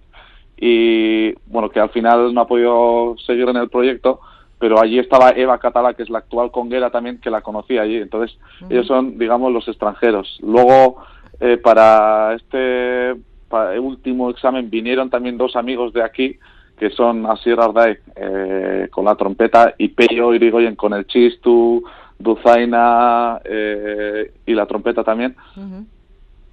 y 0.58 1.34
bueno, 1.48 1.70
que 1.70 1.80
al 1.80 1.90
final 1.90 2.34
no 2.34 2.42
ha 2.42 2.48
podido 2.48 3.16
seguir 3.26 3.50
en 3.50 3.58
el 3.58 3.70
proyecto, 3.70 4.22
pero 4.58 4.80
allí 4.80 5.00
estaba 5.00 5.32
Eva 5.32 5.58
Catala, 5.58 5.94
que 5.94 6.04
es 6.04 6.10
la 6.10 6.20
actual 6.20 6.50
conguera 6.50 6.90
también, 6.90 7.20
que 7.20 7.30
la 7.30 7.42
conocí 7.42 7.78
allí. 7.78 7.98
Entonces, 7.98 8.38
ellos 8.70 8.88
son, 8.88 9.18
digamos, 9.18 9.52
los 9.52 9.68
extranjeros. 9.68 10.40
Luego, 10.42 10.98
eh, 11.42 11.58
para 11.58 12.34
este 12.36 13.16
para 13.50 13.74
el 13.74 13.82
último 13.82 14.30
examen 14.30 14.70
vinieron 14.70 15.10
también 15.10 15.38
dos 15.38 15.56
amigos 15.56 15.92
de 15.94 16.04
aquí, 16.04 16.40
que 16.78 16.90
son 16.90 17.26
Asier 17.26 17.60
Ardai 17.60 17.98
eh, 18.16 18.88
con 18.92 19.06
la 19.06 19.16
trompeta 19.16 19.74
y 19.78 19.90
Peyo 19.90 20.34
Irigoyen 20.34 20.76
con 20.76 20.94
el 20.94 21.06
chistu, 21.08 21.84
Duzaina 22.18 23.40
eh, 23.44 24.32
y 24.46 24.54
la 24.54 24.66
trompeta 24.66 25.04
también. 25.04 25.36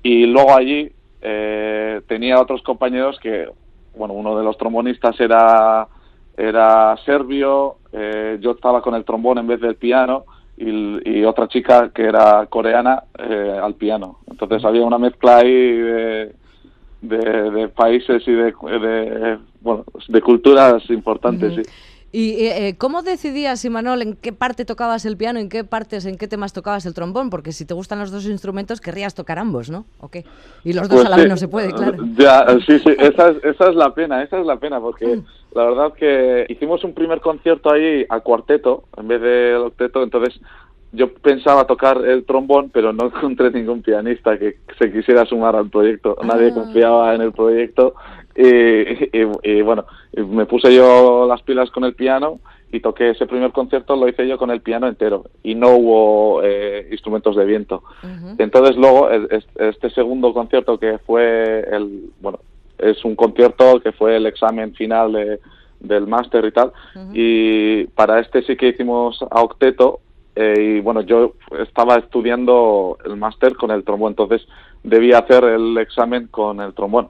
Y 0.03 0.27
luego 0.27 0.55
allí 0.55 0.91
eh, 1.21 2.01
tenía 2.07 2.41
otros 2.41 2.63
compañeros 2.63 3.19
que, 3.21 3.49
bueno, 3.97 4.15
uno 4.15 4.37
de 4.37 4.45
los 4.45 4.57
trombonistas 4.59 5.19
era, 5.21 5.87
era 6.37 6.97
serbio, 7.05 7.77
eh, 7.93 8.39
yo 8.41 8.53
estaba 8.53 8.83
con 8.83 8.95
el 8.95 9.05
trombón 9.05 9.39
en 9.39 9.47
vez 9.47 9.61
del 9.61 9.77
piano 9.77 10.25
y, 10.57 11.19
y 11.19 11.25
otra 11.25 11.47
chica 11.47 11.91
que 11.95 12.03
era 12.03 12.47
coreana 12.47 13.05
eh, 13.19 13.59
al 13.63 13.75
piano. 13.75 14.19
Entonces 14.29 14.65
había 14.65 14.83
una 14.83 14.99
mezcla 14.99 15.39
ahí 15.39 15.53
de, 15.53 16.33
de, 17.01 17.51
de 17.51 17.69
países 17.69 18.27
y 18.27 18.33
de, 18.33 18.53
de, 18.53 19.39
bueno, 19.63 19.85
de 20.09 20.21
culturas 20.21 20.83
importantes. 20.91 21.55
sí. 21.55 21.63
¿Y 22.15 22.45
eh, 22.45 22.69
eh, 22.69 22.77
cómo 22.77 23.01
decidías, 23.01 23.65
Imanol, 23.65 24.03
en 24.03 24.17
qué 24.17 24.35
parte 24.35 24.67
tocabas 24.67 25.07
el 25.07 25.17
piano, 25.17 25.39
en 25.39 25.49
qué 25.49 25.65
partes, 25.65 26.05
en 26.05 26.19
qué 26.19 26.29
temas 26.29 26.53
tocabas 26.53 26.85
el 26.85 26.93
trombón? 26.93 27.31
Porque 27.31 27.53
si 27.53 27.65
te 27.65 27.73
gustan 27.73 28.01
los 28.01 28.11
dos 28.11 28.27
instrumentos, 28.27 28.83
querrías 28.83 29.15
tocar 29.15 29.39
ambos, 29.39 29.71
¿no? 29.71 29.87
¿O 29.99 30.09
qué? 30.11 30.27
Y 30.63 30.75
los 30.75 30.91
dos 30.91 30.97
Pues 30.99 31.07
a 31.07 31.09
la 31.09 31.17
sí. 31.17 31.23
vez 31.23 31.31
no 31.31 31.37
se 31.39 31.49
puede, 31.49 31.73
claro. 31.73 32.05
Ya, 32.19 32.45
sí, 32.67 32.79
sí, 32.81 32.91
esa 32.99 33.31
es, 33.31 33.43
esa 33.43 33.71
es 33.71 33.75
la 33.77 33.95
pena, 33.95 34.23
esa 34.23 34.39
es 34.39 34.45
la 34.45 34.59
pena, 34.59 34.79
porque 34.79 35.21
la 35.55 35.65
verdad 35.65 35.95
que 35.95 36.45
hicimos 36.51 36.85
un 36.85 36.93
primer 36.93 37.23
concierto 37.23 37.73
ahí 37.73 38.05
a 38.11 38.21
cuarteto 38.21 38.85
en 38.99 39.09
vez 39.09 39.23
del 39.23 39.57
octeto, 39.57 40.03
entonces 40.03 40.39
yo 40.95 41.15
pensaba 41.15 41.67
tocar 41.67 42.05
el 42.05 42.27
trombón, 42.27 42.69
pero 42.69 42.93
no 42.93 43.07
encontré 43.17 43.51
ningún 43.53 43.81
pianista 43.81 44.39
que 44.39 44.59
se 44.79 44.93
quisiera 44.93 45.25
sumar 45.25 45.57
al 45.57 45.71
proyecto, 45.71 46.19
nadie 46.23 46.49
Ah. 46.51 46.55
confiaba 46.55 47.15
en 47.15 47.23
el 47.23 47.33
proyecto 47.33 47.95
y, 48.37 49.19
y- 49.19 49.31
y, 49.43 49.63
bueno, 49.63 49.85
y 50.13 50.21
me 50.23 50.47
puse 50.47 50.75
yo 50.75 51.27
las 51.29 51.43
pilas 51.43 51.71
con 51.71 51.85
el 51.85 51.95
piano 51.95 52.41
y 52.71 52.81
toqué 52.81 53.11
ese 53.11 53.27
primer 53.27 53.53
concierto, 53.53 53.95
lo 53.97 54.09
hice 54.09 54.27
yo 54.27 54.39
con 54.39 54.51
el 54.51 54.63
piano 54.63 54.87
entero 54.89 55.25
y 55.43 55.55
no 55.55 55.71
hubo 55.77 56.41
eh, 56.43 56.89
instrumentos 56.91 57.37
de 57.37 57.45
viento. 57.45 57.83
Entonces 58.39 58.77
luego 58.77 59.11
este 59.11 59.91
segundo 59.91 60.33
concierto 60.33 60.79
que 60.79 60.99
fue 60.99 61.61
el 61.71 62.05
bueno 62.21 62.39
es 62.79 63.05
un 63.05 63.15
concierto 63.15 63.79
que 63.81 63.93
fue 63.93 64.17
el 64.17 64.27
examen 64.27 64.75
final 64.75 65.13
de- 65.13 65.39
del 65.81 66.07
máster 66.07 66.45
y 66.47 66.53
tal 66.53 66.73
y 67.13 67.85
para 67.89 68.21
este 68.21 68.43
sí 68.43 68.57
que 68.57 68.69
hicimos 68.69 69.19
a 69.31 69.43
octeto 69.43 70.01
eh, 70.35 70.77
y 70.79 70.81
bueno 70.81 71.01
yo 71.03 71.35
estaba 71.61 71.97
estudiando 71.97 72.97
el 73.05 73.17
máster 73.17 73.55
con 73.57 73.71
el 73.71 73.85
trombón 73.85 74.13
entonces 74.13 74.47
debía 74.83 75.19
hacer 75.19 75.45
el 75.45 75.77
examen 75.79 76.29
con 76.29 76.61
el 76.61 76.73
trombón 76.73 77.09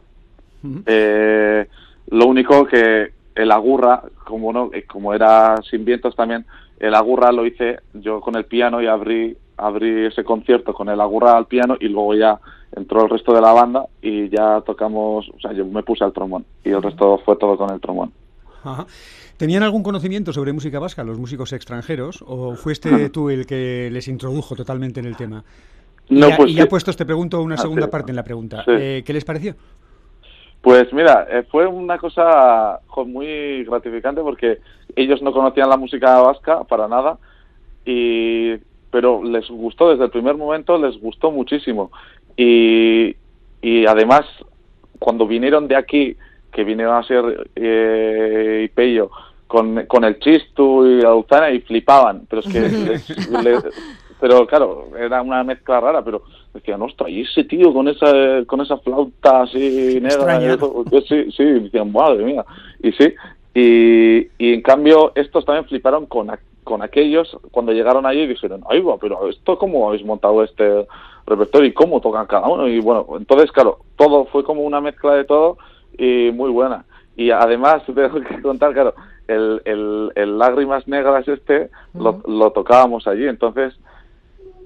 eh, 0.87 1.67
lo 2.09 2.27
único 2.27 2.67
que 2.67 3.13
el 3.35 3.51
agurra, 3.51 4.03
como 4.25 4.53
no, 4.53 4.71
eh, 4.73 4.85
como 4.85 5.15
era 5.15 5.57
sin 5.69 5.85
vientos 5.85 6.15
también, 6.15 6.45
el 6.79 6.95
agurra 6.95 7.33
lo 7.33 7.47
hice 7.47 7.81
yo 7.95 8.21
con 8.21 8.37
el 8.37 8.45
piano 8.45 8.83
y 8.83 8.87
abrí, 8.87 9.37
abrí 9.57 10.07
ese 10.07 10.25
concierto 10.25 10.75
con 10.75 10.89
el 10.89 11.01
agurra 11.01 11.37
al 11.37 11.47
piano 11.47 11.77
y 11.81 11.89
luego 11.89 12.15
ya 12.15 12.39
entró 12.75 13.05
el 13.05 13.11
resto 13.11 13.33
de 13.35 13.41
la 13.41 13.53
banda 13.53 13.87
y 14.01 14.29
ya 14.29 14.61
tocamos, 14.63 15.29
o 15.29 15.41
sea, 15.41 15.53
yo 15.53 15.65
me 15.67 15.83
puse 15.83 16.05
al 16.05 16.13
trombón 16.13 16.45
y 16.65 16.71
el 16.71 16.83
resto 16.83 17.19
fue 17.25 17.37
todo 17.37 17.57
con 17.57 17.71
el 17.73 17.81
trombón. 17.81 18.13
Ajá. 18.65 18.87
¿Tenían 19.37 19.63
algún 19.63 19.83
conocimiento 19.83 20.33
sobre 20.33 20.53
música 20.53 20.79
vasca 20.79 21.03
los 21.03 21.19
músicos 21.19 21.53
extranjeros 21.53 22.23
o 22.27 22.55
fuiste 22.55 23.09
tú 23.11 23.29
el 23.31 23.47
que 23.47 23.89
les 23.91 24.07
introdujo 24.09 24.55
totalmente 24.55 25.01
en 25.01 25.07
el 25.07 25.17
tema? 25.17 25.43
Y 26.09 26.21
ya, 26.21 26.37
pues 26.37 26.51
y 26.51 26.55
ya 26.55 26.63
sí. 26.65 26.69
puestos 26.69 26.97
te 26.97 27.05
pregunto 27.07 27.43
una 27.43 27.55
Ah, 27.55 27.59
segunda 27.59 27.87
sí. 27.87 27.91
parte 27.91 28.13
en 28.13 28.17
la 28.17 28.25
pregunta. 28.25 28.63
Sí. 28.65 28.71
Eh, 28.73 29.03
¿Qué 29.05 29.13
les 29.13 29.25
pareció? 29.25 29.55
Pues 30.63 30.93
mira, 30.93 31.27
eh, 31.29 31.43
fue 31.51 31.67
una 31.67 31.99
cosa 31.99 32.81
muy 33.05 33.65
gratificante 33.65 34.23
porque 34.23 34.61
ellos 34.95 35.21
no 35.21 35.33
conocían 35.33 35.69
la 35.69 35.77
música 35.77 36.21
vasca 36.21 36.63
para 36.65 36.87
nada, 36.87 37.19
y, 37.85 38.55
pero 38.91 39.25
les 39.25 39.49
gustó 39.51 39.91
desde 39.91 40.05
el 40.05 40.11
primer 40.11 40.37
momento, 40.37 40.79
les 40.79 40.99
gustó 41.01 41.33
muchísimo. 41.33 41.91
Y, 42.37 43.17
y 43.61 43.87
además, 43.87 44.23
cuando 45.01 45.27
vinieron 45.27 45.67
de 45.67 45.75
aquí, 45.77 46.17
que 46.53 46.63
vinieron 46.65 46.95
a 46.97 47.03
ser 47.03 47.51
eh, 47.57 48.71
Pello, 48.73 49.11
con, 49.49 49.85
con 49.87 50.05
el 50.05 50.19
chistu 50.21 50.87
y 50.87 51.01
la 51.03 51.51
y 51.51 51.61
flipaban, 51.61 52.27
pero 52.31 52.41
es 52.41 52.53
que 52.53 52.61
les- 52.69 53.29
les- 53.45 53.65
pero 54.23 54.47
claro, 54.47 54.87
era 54.97 55.21
una 55.21 55.43
mezcla 55.43 55.81
rara, 55.81 56.01
pero 56.05 56.23
decían, 56.55 56.81
ostras, 56.81 57.11
y 57.11 57.23
ese 57.23 57.43
tío 57.43 57.75
con 57.75 57.89
esa, 57.89 58.07
con 58.47 58.61
esa 58.61 58.79
flauta 58.79 59.43
así 59.43 59.99
negra, 60.01 60.41
eso, 60.41 60.85
sí, 61.09 61.33
sí, 61.33 61.43
decían, 61.43 61.91
madre 61.91 62.25
mía, 62.25 62.45
y 62.81 62.93
sí, 62.93 63.13
y, 63.53 64.29
y 64.39 64.55
en 64.55 64.63
cambio 64.63 65.11
estos 65.17 65.45
también 65.45 65.65
fliparon 65.65 66.07
con, 66.07 66.31
con 66.63 66.83
aquellos 66.83 67.37
cuando 67.51 67.73
llegaron 67.73 68.07
allí 68.07 68.21
y 68.21 68.27
dijeron, 68.29 68.63
ay, 68.71 68.79
va, 68.79 68.97
pero 68.97 69.29
esto 69.29 69.59
cómo 69.59 69.89
habéis 69.89 70.05
montado 70.05 70.45
este 70.45 70.87
repertorio 71.27 71.71
y 71.71 71.73
cómo 71.73 72.01
tocan 72.01 72.29
cada 72.29 72.47
uno, 72.47 72.69
y 72.69 72.79
bueno, 72.79 73.05
entonces 73.19 73.51
claro, 73.51 73.79
todo 73.97 74.27
fue 74.27 74.45
como 74.45 74.63
una 74.63 74.81
mezcla 74.81 75.17
de 75.17 75.25
todo 75.25 75.59
y 75.99 76.31
muy 76.31 76.53
buena. 76.53 76.85
Y 77.17 77.33
además, 77.33 77.83
tengo 77.93 78.21
que 78.21 78.41
contar, 78.41 78.73
claro, 78.73 78.95
el, 79.27 79.63
el, 79.65 80.13
el 80.15 80.39
Lágrimas 80.39 80.87
Negras 80.87 81.27
este 81.27 81.71
lo, 81.93 82.23
lo 82.25 82.53
tocábamos 82.53 83.09
allí, 83.09 83.27
entonces 83.27 83.75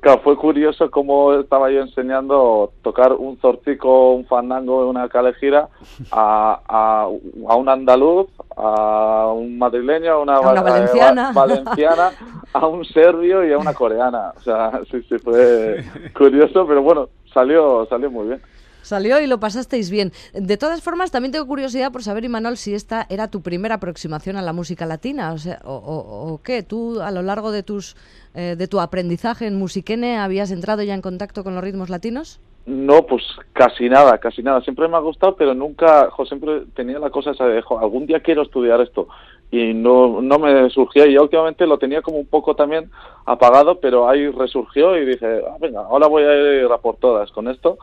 Claro, 0.06 0.20
fue 0.22 0.36
curioso 0.36 0.88
cómo 0.88 1.32
estaba 1.34 1.68
yo 1.68 1.80
enseñando 1.80 2.70
tocar 2.82 3.12
un 3.12 3.38
zorcico, 3.38 4.12
un 4.12 4.24
fandango, 4.26 4.88
una 4.88 5.08
calejira 5.08 5.68
a, 6.12 6.60
a, 6.68 7.02
a 7.48 7.56
un 7.56 7.68
andaluz, 7.68 8.28
a 8.56 9.32
un 9.34 9.58
madrileño, 9.58 10.12
a 10.12 10.20
una, 10.20 10.36
A 10.36 10.40
una 10.52 10.62
valenciana. 10.62 11.32
va- 11.32 11.46
valenciana, 11.46 12.12
a 12.52 12.66
un 12.68 12.84
serbio 12.84 13.44
y 13.44 13.52
a 13.52 13.58
una 13.58 13.74
coreana. 13.74 14.32
O 14.36 14.40
sea, 14.42 14.80
sí, 14.92 15.02
sí, 15.08 15.18
fue 15.18 15.82
curioso, 16.16 16.64
pero 16.68 16.82
bueno, 16.82 17.08
salió, 17.34 17.84
salió 17.86 18.08
muy 18.08 18.28
bien. 18.28 18.42
Salió 18.86 19.20
y 19.20 19.26
lo 19.26 19.40
pasasteis 19.40 19.90
bien. 19.90 20.12
De 20.32 20.56
todas 20.56 20.80
formas, 20.80 21.10
también 21.10 21.32
tengo 21.32 21.44
curiosidad 21.48 21.90
por 21.90 22.04
saber, 22.04 22.24
Imanol, 22.24 22.56
si 22.56 22.72
esta 22.72 23.04
era 23.10 23.26
tu 23.28 23.42
primera 23.42 23.74
aproximación 23.74 24.36
a 24.36 24.42
la 24.42 24.52
música 24.52 24.86
latina, 24.86 25.32
o 25.32 25.38
sea, 25.38 25.60
o, 25.64 25.74
o- 25.74 26.32
o 26.34 26.40
qué. 26.40 26.62
¿Tú 26.62 27.00
a 27.00 27.10
lo 27.10 27.22
largo 27.22 27.50
de 27.50 27.64
tus 27.64 27.96
eh, 28.34 28.54
de 28.56 28.68
tu 28.68 28.78
aprendizaje 28.78 29.46
en 29.48 29.58
Musiquene 29.58 30.18
habías 30.18 30.52
entrado 30.52 30.82
ya 30.84 30.94
en 30.94 31.02
contacto 31.02 31.42
con 31.42 31.54
los 31.56 31.64
ritmos 31.64 31.90
latinos? 31.90 32.38
No, 32.66 33.06
pues 33.06 33.22
casi 33.52 33.88
nada, 33.88 34.18
casi 34.18 34.42
nada. 34.42 34.60
Siempre 34.60 34.86
me 34.86 34.96
ha 34.96 35.00
gustado, 35.00 35.34
pero 35.34 35.52
nunca, 35.54 36.08
siempre 36.28 36.62
tenía 36.74 37.00
la 37.00 37.10
cosa 37.10 37.32
esa 37.32 37.44
de, 37.46 37.64
algún 37.80 38.06
día 38.06 38.20
quiero 38.20 38.42
estudiar 38.42 38.80
esto. 38.80 39.08
Y 39.50 39.74
no, 39.74 40.20
no 40.22 40.38
me 40.38 40.70
surgía. 40.70 41.06
Y 41.06 41.16
últimamente 41.18 41.66
lo 41.66 41.78
tenía 41.78 42.02
como 42.02 42.18
un 42.18 42.26
poco 42.26 42.54
también 42.54 42.88
apagado, 43.24 43.80
pero 43.80 44.08
ahí 44.08 44.28
resurgió 44.28 44.96
y 44.96 45.06
dije, 45.06 45.40
ah, 45.50 45.56
venga, 45.60 45.80
ahora 45.80 46.06
voy 46.06 46.22
a 46.22 46.62
ir 46.62 46.66
a 46.70 46.78
por 46.78 46.96
todas 46.98 47.30
con 47.32 47.48
esto. 47.48 47.78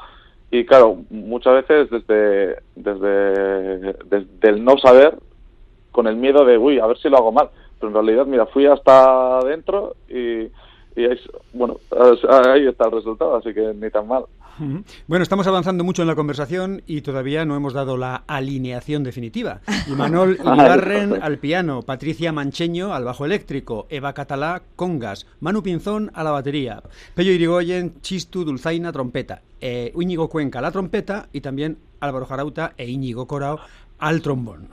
Y 0.53 0.65
claro, 0.65 0.99
muchas 1.09 1.67
veces 1.67 1.89
desde, 1.89 2.57
desde, 2.75 3.93
desde 4.05 4.49
el 4.49 4.63
no 4.63 4.77
saber, 4.77 5.17
con 5.91 6.05
el 6.05 6.15
miedo 6.15 6.45
de, 6.45 6.59
uy, 6.59 6.77
a 6.77 6.85
ver 6.85 6.99
si 6.99 7.09
lo 7.09 7.17
hago 7.17 7.31
mal. 7.31 7.49
Pero 7.79 7.87
en 7.87 7.93
realidad, 7.95 8.27
mira, 8.27 8.45
fui 8.45 8.67
hasta 8.67 9.39
adentro 9.39 9.95
y, 10.07 10.43
y 10.95 11.05
es, 11.05 11.19
bueno, 11.53 11.77
ahí 12.29 12.67
está 12.67 12.85
el 12.85 12.91
resultado, 12.91 13.35
así 13.35 13.51
que 13.51 13.73
ni 13.73 13.89
tan 13.89 14.07
mal. 14.07 14.25
Bueno, 15.07 15.23
estamos 15.23 15.47
avanzando 15.47 15.83
mucho 15.83 16.01
en 16.01 16.07
la 16.07 16.15
conversación 16.15 16.81
y 16.85 17.01
todavía 17.01 17.45
no 17.45 17.55
hemos 17.55 17.73
dado 17.73 17.97
la 17.97 18.23
alineación 18.27 19.03
definitiva. 19.03 19.61
Imanol 19.87 20.37
Iribarren 20.39 21.21
al 21.21 21.37
piano, 21.37 21.81
Patricia 21.81 22.31
Mancheño 22.31 22.93
al 22.93 23.03
bajo 23.03 23.25
eléctrico, 23.25 23.87
Eva 23.89 24.13
Catalá 24.13 24.61
congas, 24.75 25.27
Manu 25.39 25.63
Pinzón 25.63 26.11
a 26.13 26.23
la 26.23 26.31
batería, 26.31 26.81
Pello 27.15 27.31
Irigoyen, 27.31 28.01
Chistu 28.01 28.45
Dulzaina 28.45 28.91
trompeta, 28.91 29.41
eh, 29.59 29.91
Íñigo 29.95 30.29
Cuenca 30.29 30.59
a 30.59 30.61
la 30.61 30.71
trompeta 30.71 31.27
y 31.31 31.41
también 31.41 31.77
Álvaro 31.99 32.25
Jarauta 32.25 32.73
e 32.77 32.89
Íñigo 32.89 33.27
Corao 33.27 33.59
al 33.99 34.21
trombón. 34.21 34.67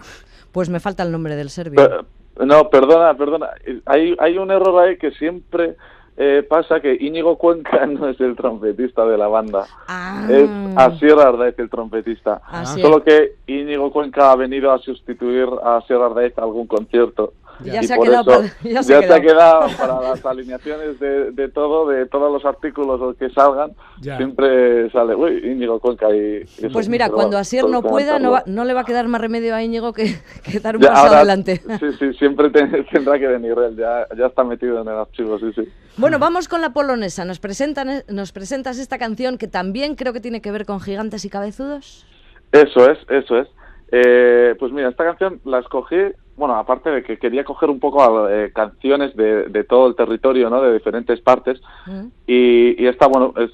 Pues 0.52 0.68
me 0.68 0.80
falta 0.80 1.02
el 1.02 1.12
nombre 1.12 1.36
del 1.36 1.50
serbio. 1.50 2.06
No, 2.44 2.70
perdona, 2.70 3.14
perdona. 3.14 3.50
Hay, 3.86 4.16
hay 4.18 4.38
un 4.38 4.50
error 4.50 4.82
ahí 4.82 4.96
que 4.96 5.10
siempre 5.12 5.76
eh, 6.22 6.42
pasa 6.42 6.80
que 6.80 6.98
Íñigo 7.00 7.38
Cuenca 7.38 7.86
no 7.86 8.06
es 8.06 8.20
el 8.20 8.36
trompetista 8.36 9.06
de 9.06 9.16
la 9.16 9.26
banda. 9.26 9.66
Ah. 9.88 10.26
Es 10.28 10.50
Asier 10.76 11.18
Ardaez 11.18 11.58
el 11.58 11.70
trompetista. 11.70 12.42
Solo 12.78 13.02
que 13.02 13.36
Íñigo 13.46 13.90
Cuenca 13.90 14.30
ha 14.30 14.36
venido 14.36 14.70
a 14.70 14.78
sustituir 14.78 15.48
a 15.64 15.78
Asier 15.78 15.98
Ardaez 15.98 16.36
a 16.38 16.42
algún 16.42 16.66
concierto. 16.66 17.32
Ya 17.64 17.82
se 17.82 17.94
ha 17.94 17.98
quedado 17.98 18.42
eso 18.42 18.52
para- 18.62 18.72
ya 18.72 18.82
se 18.82 18.94
ha 18.94 19.00
quedado. 19.00 19.20
quedado 19.20 19.60
para 19.78 20.00
las 20.10 20.24
alineaciones 20.26 20.98
de, 21.00 21.30
de 21.32 21.48
todo, 21.48 21.88
de 21.88 22.06
todos 22.06 22.32
los 22.32 22.44
artículos 22.44 23.16
que 23.16 23.30
salgan. 23.30 23.72
Ya. 24.00 24.16
Siempre 24.16 24.90
sale, 24.90 25.14
uy, 25.14 25.40
Íñigo 25.52 25.78
Cuenca 25.80 26.08
y... 26.14 26.42
eso. 26.42 26.68
Pues 26.72 26.88
mira, 26.88 27.10
cuando 27.10 27.36
Asier 27.38 27.66
no 27.68 27.82
pueda, 27.82 28.18
no, 28.18 28.30
va- 28.32 28.44
no 28.46 28.64
le 28.64 28.74
va 28.74 28.80
a 28.80 28.84
quedar 28.84 29.06
más 29.08 29.20
remedio 29.20 29.54
a 29.54 29.62
Íñigo 29.62 29.92
que, 29.92 30.14
que 30.44 30.60
dar 30.60 30.76
un 30.76 30.82
Ya, 30.82 30.88
paso 30.90 31.06
ahora- 31.06 31.16
adelante. 31.18 31.60
Sí, 31.78 31.86
sí, 31.98 32.12
siempre 32.14 32.50
te- 32.50 32.84
tendrá 32.92 33.18
que 33.18 33.26
venir 33.26 33.54
él, 33.58 33.76
ya, 33.76 34.06
ya 34.16 34.26
está 34.26 34.44
metido 34.44 34.80
en 34.80 34.88
el 34.88 34.94
archivo, 34.94 35.38
sí, 35.38 35.52
sí. 35.54 35.62
Bueno, 35.96 36.18
vamos 36.18 36.48
con 36.48 36.60
la 36.62 36.72
polonesa. 36.72 37.24
Nos, 37.24 37.40
presentan, 37.40 38.02
nos 38.08 38.32
presentas 38.32 38.78
esta 38.78 38.96
canción 38.98 39.36
que 39.38 39.48
también 39.48 39.96
creo 39.96 40.12
que 40.12 40.20
tiene 40.20 40.40
que 40.40 40.50
ver 40.50 40.64
con 40.64 40.80
gigantes 40.80 41.24
y 41.24 41.28
cabezudos. 41.30 42.06
Eso 42.52 42.90
es, 42.90 42.98
eso 43.10 43.38
es. 43.38 43.48
Eh, 43.92 44.54
pues 44.58 44.72
mira, 44.72 44.88
esta 44.88 45.04
canción 45.04 45.40
la 45.44 45.58
escogí, 45.58 45.96
bueno, 46.36 46.56
aparte 46.56 46.90
de 46.90 47.02
que 47.02 47.18
quería 47.18 47.44
coger 47.44 47.68
un 47.68 47.80
poco 47.80 48.28
eh, 48.28 48.50
canciones 48.54 49.14
de, 49.16 49.44
de 49.44 49.64
todo 49.64 49.88
el 49.88 49.94
territorio, 49.94 50.48
¿no? 50.48 50.62
De 50.62 50.72
diferentes 50.72 51.20
partes. 51.20 51.60
Y, 52.26 52.82
y 52.82 52.86
esta, 52.86 53.06
bueno, 53.08 53.34
es 53.36 53.50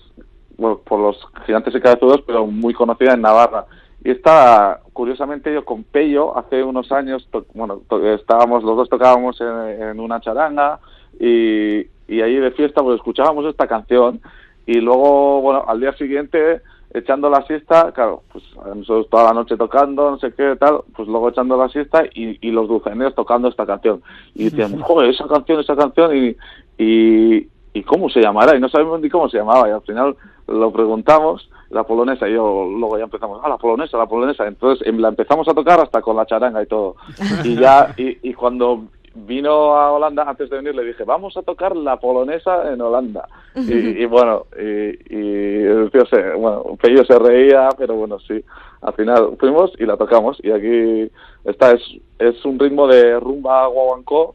bueno, 0.56 0.80
por 0.84 1.00
los 1.00 1.26
gigantes 1.44 1.74
y 1.74 1.80
cabezudos, 1.80 2.22
pero 2.26 2.46
muy 2.46 2.74
conocida 2.74 3.14
en 3.14 3.22
Navarra. 3.22 3.66
Y 4.04 4.10
esta, 4.10 4.80
curiosamente, 4.92 5.52
yo 5.52 5.64
con 5.64 5.82
Pello, 5.82 6.36
hace 6.38 6.62
unos 6.62 6.92
años, 6.92 7.28
bueno, 7.54 7.80
estábamos, 8.14 8.62
los 8.62 8.76
dos 8.76 8.88
tocábamos 8.88 9.40
en, 9.40 9.82
en 9.82 10.00
una 10.00 10.20
charanga 10.20 10.78
y, 11.18 11.78
y 12.08 12.20
ahí 12.20 12.36
de 12.36 12.52
fiesta 12.52 12.82
pues 12.82 12.96
escuchábamos 12.96 13.46
esta 13.46 13.66
canción 13.66 14.20
y 14.66 14.80
luego, 14.80 15.40
bueno, 15.40 15.64
al 15.66 15.80
día 15.80 15.92
siguiente, 15.94 16.60
echando 16.92 17.28
la 17.28 17.42
siesta, 17.42 17.92
claro, 17.92 18.22
pues 18.32 18.44
nosotros 18.74 19.08
toda 19.10 19.24
la 19.24 19.34
noche 19.34 19.56
tocando, 19.56 20.10
no 20.10 20.18
sé 20.18 20.32
qué, 20.32 20.56
tal, 20.56 20.80
pues 20.94 21.08
luego 21.08 21.28
echando 21.28 21.56
la 21.56 21.68
siesta 21.68 22.04
y, 22.14 22.38
y 22.40 22.50
los 22.50 22.68
dulceneros 22.68 23.14
tocando 23.14 23.48
esta 23.48 23.66
canción. 23.66 24.02
Y 24.34 24.44
decíamos, 24.44 24.82
joder, 24.86 25.10
esa 25.10 25.26
canción, 25.26 25.60
esa 25.60 25.76
canción, 25.76 26.16
y, 26.16 26.36
y, 26.78 27.48
y 27.74 27.82
cómo 27.82 28.08
se 28.08 28.20
llamará, 28.20 28.56
y 28.56 28.60
no 28.60 28.68
sabemos 28.68 29.00
ni 29.00 29.10
cómo 29.10 29.28
se 29.28 29.38
llamaba, 29.38 29.68
y 29.68 29.72
al 29.72 29.82
final 29.82 30.16
lo 30.48 30.72
preguntamos, 30.72 31.50
la 31.70 31.82
polonesa, 31.84 32.28
y 32.28 32.34
yo 32.34 32.68
luego 32.70 32.96
ya 32.96 33.04
empezamos, 33.04 33.40
ah, 33.42 33.48
la 33.48 33.58
polonesa, 33.58 33.98
la 33.98 34.06
polonesa, 34.06 34.46
entonces 34.46 34.86
la 34.94 35.08
empezamos 35.08 35.48
a 35.48 35.54
tocar 35.54 35.80
hasta 35.80 36.00
con 36.00 36.16
la 36.16 36.26
charanga 36.26 36.62
y 36.62 36.66
todo. 36.66 36.96
Y 37.44 37.56
ya, 37.56 37.92
y, 37.96 38.30
y 38.30 38.34
cuando 38.34 38.84
vino 39.24 39.76
a 39.76 39.92
Holanda, 39.92 40.24
antes 40.24 40.50
de 40.50 40.56
venir, 40.56 40.74
le 40.74 40.84
dije, 40.84 41.04
vamos 41.04 41.36
a 41.36 41.42
tocar 41.42 41.74
la 41.74 41.98
polonesa 41.98 42.72
en 42.72 42.80
Holanda. 42.80 43.26
Y, 43.54 44.02
y 44.02 44.04
bueno, 44.04 44.46
y, 44.58 45.16
y 45.16 45.62
el 45.62 45.90
tío 45.90 46.04
se, 46.06 46.34
bueno, 46.34 46.62
Pello 46.80 47.04
se 47.04 47.18
reía, 47.18 47.70
pero 47.78 47.94
bueno, 47.94 48.18
sí, 48.20 48.44
al 48.82 48.92
final 48.92 49.36
fuimos 49.40 49.72
y 49.78 49.86
la 49.86 49.96
tocamos, 49.96 50.38
y 50.42 50.50
aquí 50.50 51.10
esta 51.44 51.72
es, 51.72 51.82
es 52.18 52.44
un 52.44 52.58
ritmo 52.58 52.86
de 52.86 53.18
rumba 53.18 53.66
guaguancó, 53.66 54.34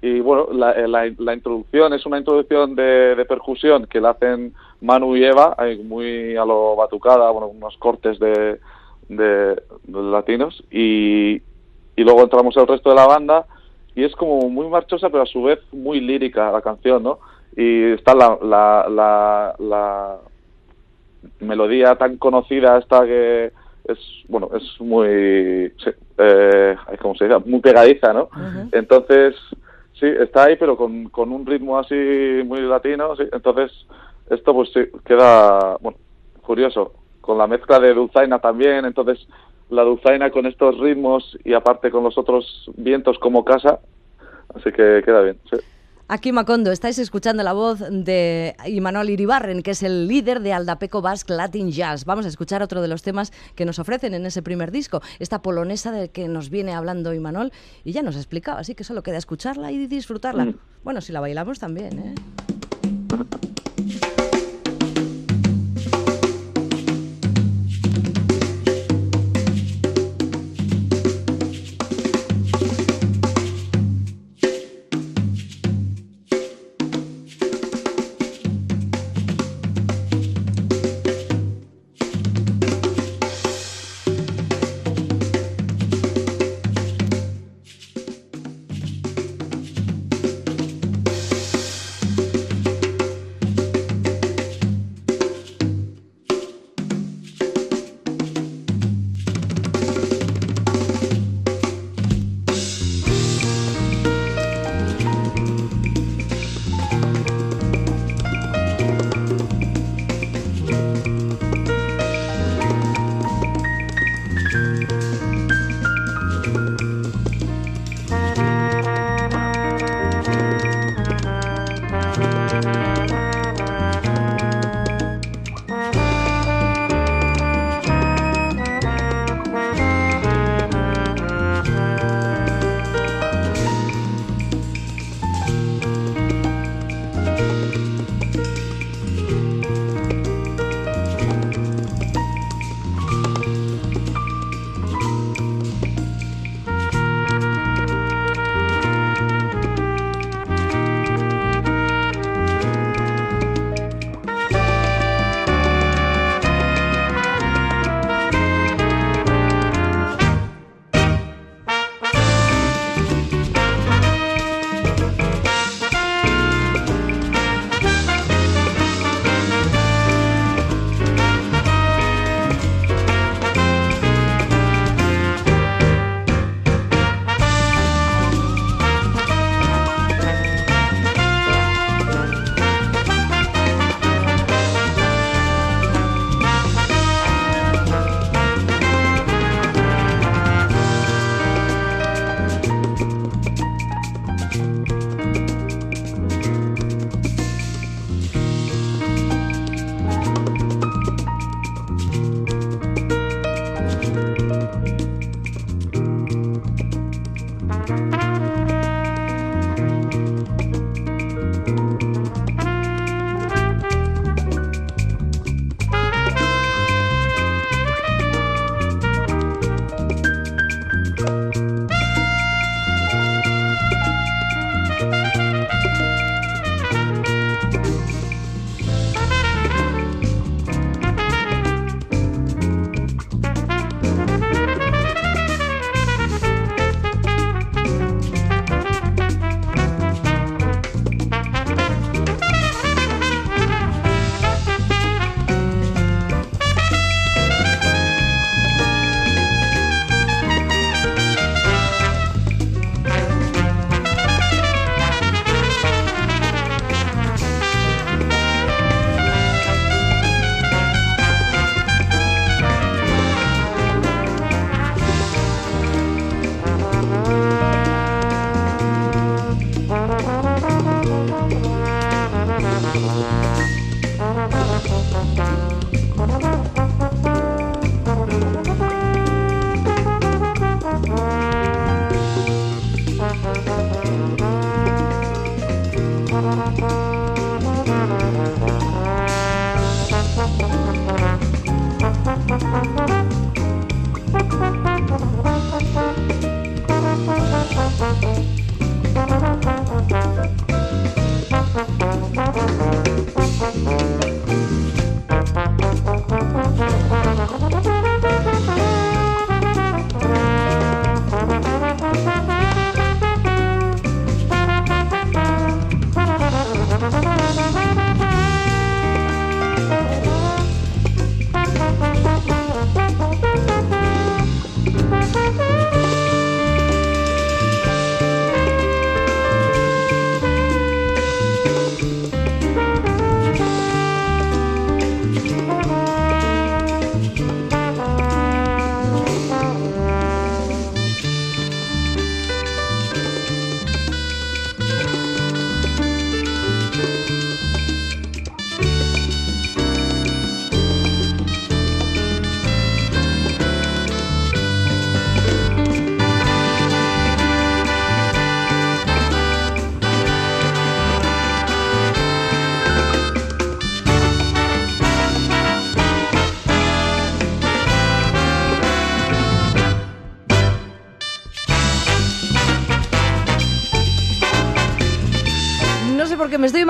y 0.00 0.20
bueno, 0.20 0.48
la, 0.52 0.72
eh, 0.72 0.88
la, 0.88 1.12
la 1.18 1.34
introducción 1.34 1.92
es 1.92 2.04
una 2.06 2.18
introducción 2.18 2.74
de, 2.74 3.14
de 3.14 3.24
percusión 3.24 3.86
que 3.86 4.00
la 4.00 4.10
hacen 4.10 4.54
Manu 4.80 5.14
y 5.16 5.24
Eva, 5.24 5.56
muy 5.84 6.36
a 6.36 6.44
lo 6.44 6.74
batucada, 6.74 7.30
bueno, 7.30 7.48
unos 7.48 7.76
cortes 7.76 8.18
de, 8.18 8.58
de, 9.08 9.54
de 9.54 10.02
latinos, 10.02 10.64
y, 10.70 11.34
y 11.94 12.04
luego 12.04 12.22
entramos 12.22 12.56
el 12.56 12.66
resto 12.66 12.90
de 12.90 12.96
la 12.96 13.06
banda, 13.06 13.46
y 13.94 14.04
es 14.04 14.14
como 14.16 14.48
muy 14.48 14.68
marchosa, 14.68 15.10
pero 15.10 15.22
a 15.22 15.26
su 15.26 15.42
vez 15.42 15.58
muy 15.72 16.00
lírica 16.00 16.50
la 16.50 16.62
canción, 16.62 17.02
¿no? 17.02 17.18
Y 17.56 17.92
está 17.92 18.14
la, 18.14 18.38
la, 18.42 18.86
la, 18.88 19.54
la 19.58 20.16
melodía 21.40 21.94
tan 21.96 22.16
conocida 22.16 22.78
esta 22.78 23.04
que 23.04 23.52
es, 23.84 23.98
bueno, 24.28 24.50
es 24.54 24.80
muy, 24.80 25.72
eh, 26.18 26.76
¿cómo 27.00 27.14
se 27.16 27.26
dice? 27.26 27.38
Muy 27.44 27.60
pegadiza, 27.60 28.12
¿no? 28.12 28.28
Entonces, 28.70 29.34
sí, 29.98 30.06
está 30.06 30.44
ahí, 30.44 30.56
pero 30.56 30.76
con, 30.76 31.08
con 31.10 31.32
un 31.32 31.44
ritmo 31.44 31.78
así 31.78 31.94
muy 32.44 32.60
latino, 32.60 33.16
sí. 33.16 33.24
Entonces, 33.32 33.72
esto 34.30 34.54
pues 34.54 34.70
sí, 34.72 34.80
queda, 35.04 35.76
bueno, 35.80 35.98
curioso. 36.42 36.94
Con 37.20 37.38
la 37.38 37.46
mezcla 37.46 37.78
de 37.78 37.94
dulzaina 37.94 38.40
también, 38.40 38.84
entonces 38.84 39.28
la 39.72 39.82
dulzaina 39.82 40.30
con 40.30 40.46
estos 40.46 40.78
ritmos 40.78 41.36
y 41.44 41.54
aparte 41.54 41.90
con 41.90 42.04
los 42.04 42.18
otros 42.18 42.70
vientos 42.76 43.18
como 43.18 43.44
casa, 43.44 43.80
así 44.54 44.70
que 44.70 45.02
queda 45.04 45.22
bien, 45.22 45.38
sí. 45.50 45.56
Aquí 46.08 46.30
Macondo, 46.30 46.72
estáis 46.72 46.98
escuchando 46.98 47.42
la 47.42 47.54
voz 47.54 47.78
de 47.90 48.54
Imanol 48.66 49.08
Iribarren, 49.08 49.62
que 49.62 49.70
es 49.70 49.82
el 49.82 50.08
líder 50.08 50.40
de 50.40 50.52
Aldapeco 50.52 51.00
Basque 51.00 51.32
Latin 51.32 51.70
Jazz. 51.70 52.04
Vamos 52.04 52.26
a 52.26 52.28
escuchar 52.28 52.62
otro 52.62 52.82
de 52.82 52.88
los 52.88 53.02
temas 53.02 53.32
que 53.54 53.64
nos 53.64 53.78
ofrecen 53.78 54.12
en 54.12 54.26
ese 54.26 54.42
primer 54.42 54.72
disco, 54.72 55.00
esta 55.20 55.40
polonesa 55.40 55.90
del 55.90 56.10
que 56.10 56.28
nos 56.28 56.50
viene 56.50 56.74
hablando 56.74 57.14
Imanol 57.14 57.50
y 57.82 57.92
ya 57.92 58.02
nos 58.02 58.16
ha 58.16 58.18
explicado, 58.18 58.58
así 58.58 58.74
que 58.74 58.84
solo 58.84 59.02
queda 59.02 59.16
escucharla 59.16 59.72
y 59.72 59.86
disfrutarla. 59.86 60.44
Mm. 60.44 60.58
Bueno, 60.84 61.00
si 61.00 61.12
la 61.12 61.20
bailamos 61.20 61.58
también, 61.58 61.98
¿eh? 61.98 62.14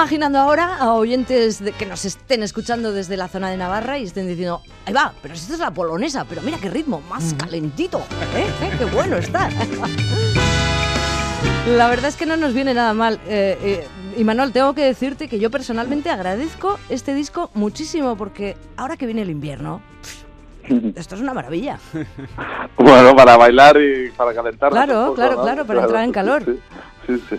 imaginando 0.02 0.40
ahora 0.40 0.78
a 0.78 0.94
oyentes 0.94 1.62
de- 1.62 1.70
que 1.70 1.86
nos 1.86 2.04
estén 2.04 2.42
escuchando 2.42 2.92
desde 2.92 3.16
la 3.16 3.28
zona 3.28 3.50
de 3.50 3.56
Navarra 3.56 4.00
y 4.00 4.02
estén 4.02 4.26
diciendo, 4.26 4.60
ahí 4.84 4.92
va, 4.92 5.12
pero 5.22 5.36
si 5.36 5.42
esta 5.42 5.52
es 5.54 5.60
la 5.60 5.70
polonesa, 5.70 6.24
pero 6.28 6.42
mira 6.42 6.58
qué 6.60 6.68
ritmo, 6.68 7.00
más 7.08 7.34
calentito, 7.34 8.00
¿eh? 8.34 8.50
¿Eh? 8.62 8.70
qué 8.78 8.84
bueno 8.86 9.16
está. 9.18 9.48
La 11.76 11.86
verdad 11.88 12.08
es 12.08 12.16
que 12.16 12.26
no 12.26 12.36
nos 12.36 12.52
viene 12.52 12.74
nada 12.74 12.94
mal. 12.94 13.20
Eh, 13.28 13.56
eh, 13.62 13.86
y 14.16 14.24
Manuel, 14.24 14.50
tengo 14.50 14.74
que 14.74 14.82
decirte 14.82 15.28
que 15.28 15.38
yo 15.38 15.52
personalmente 15.52 16.10
agradezco 16.10 16.80
este 16.88 17.14
disco 17.14 17.50
muchísimo 17.54 18.16
porque 18.16 18.56
ahora 18.76 18.96
que 18.96 19.06
viene 19.06 19.22
el 19.22 19.30
invierno, 19.30 19.80
esto 20.96 21.14
es 21.14 21.20
una 21.20 21.32
maravilla. 21.32 21.78
Bueno, 22.76 23.14
para 23.14 23.36
bailar 23.36 23.76
y 23.80 24.10
para 24.10 24.34
calentar. 24.34 24.72
Claro, 24.72 25.14
claro, 25.14 25.42
claro, 25.42 25.64
para 25.64 25.82
entrar 25.82 26.02
en 26.02 26.10
calor. 26.10 26.42
Sí, 26.44 26.58
sí. 27.06 27.14
sí. 27.28 27.36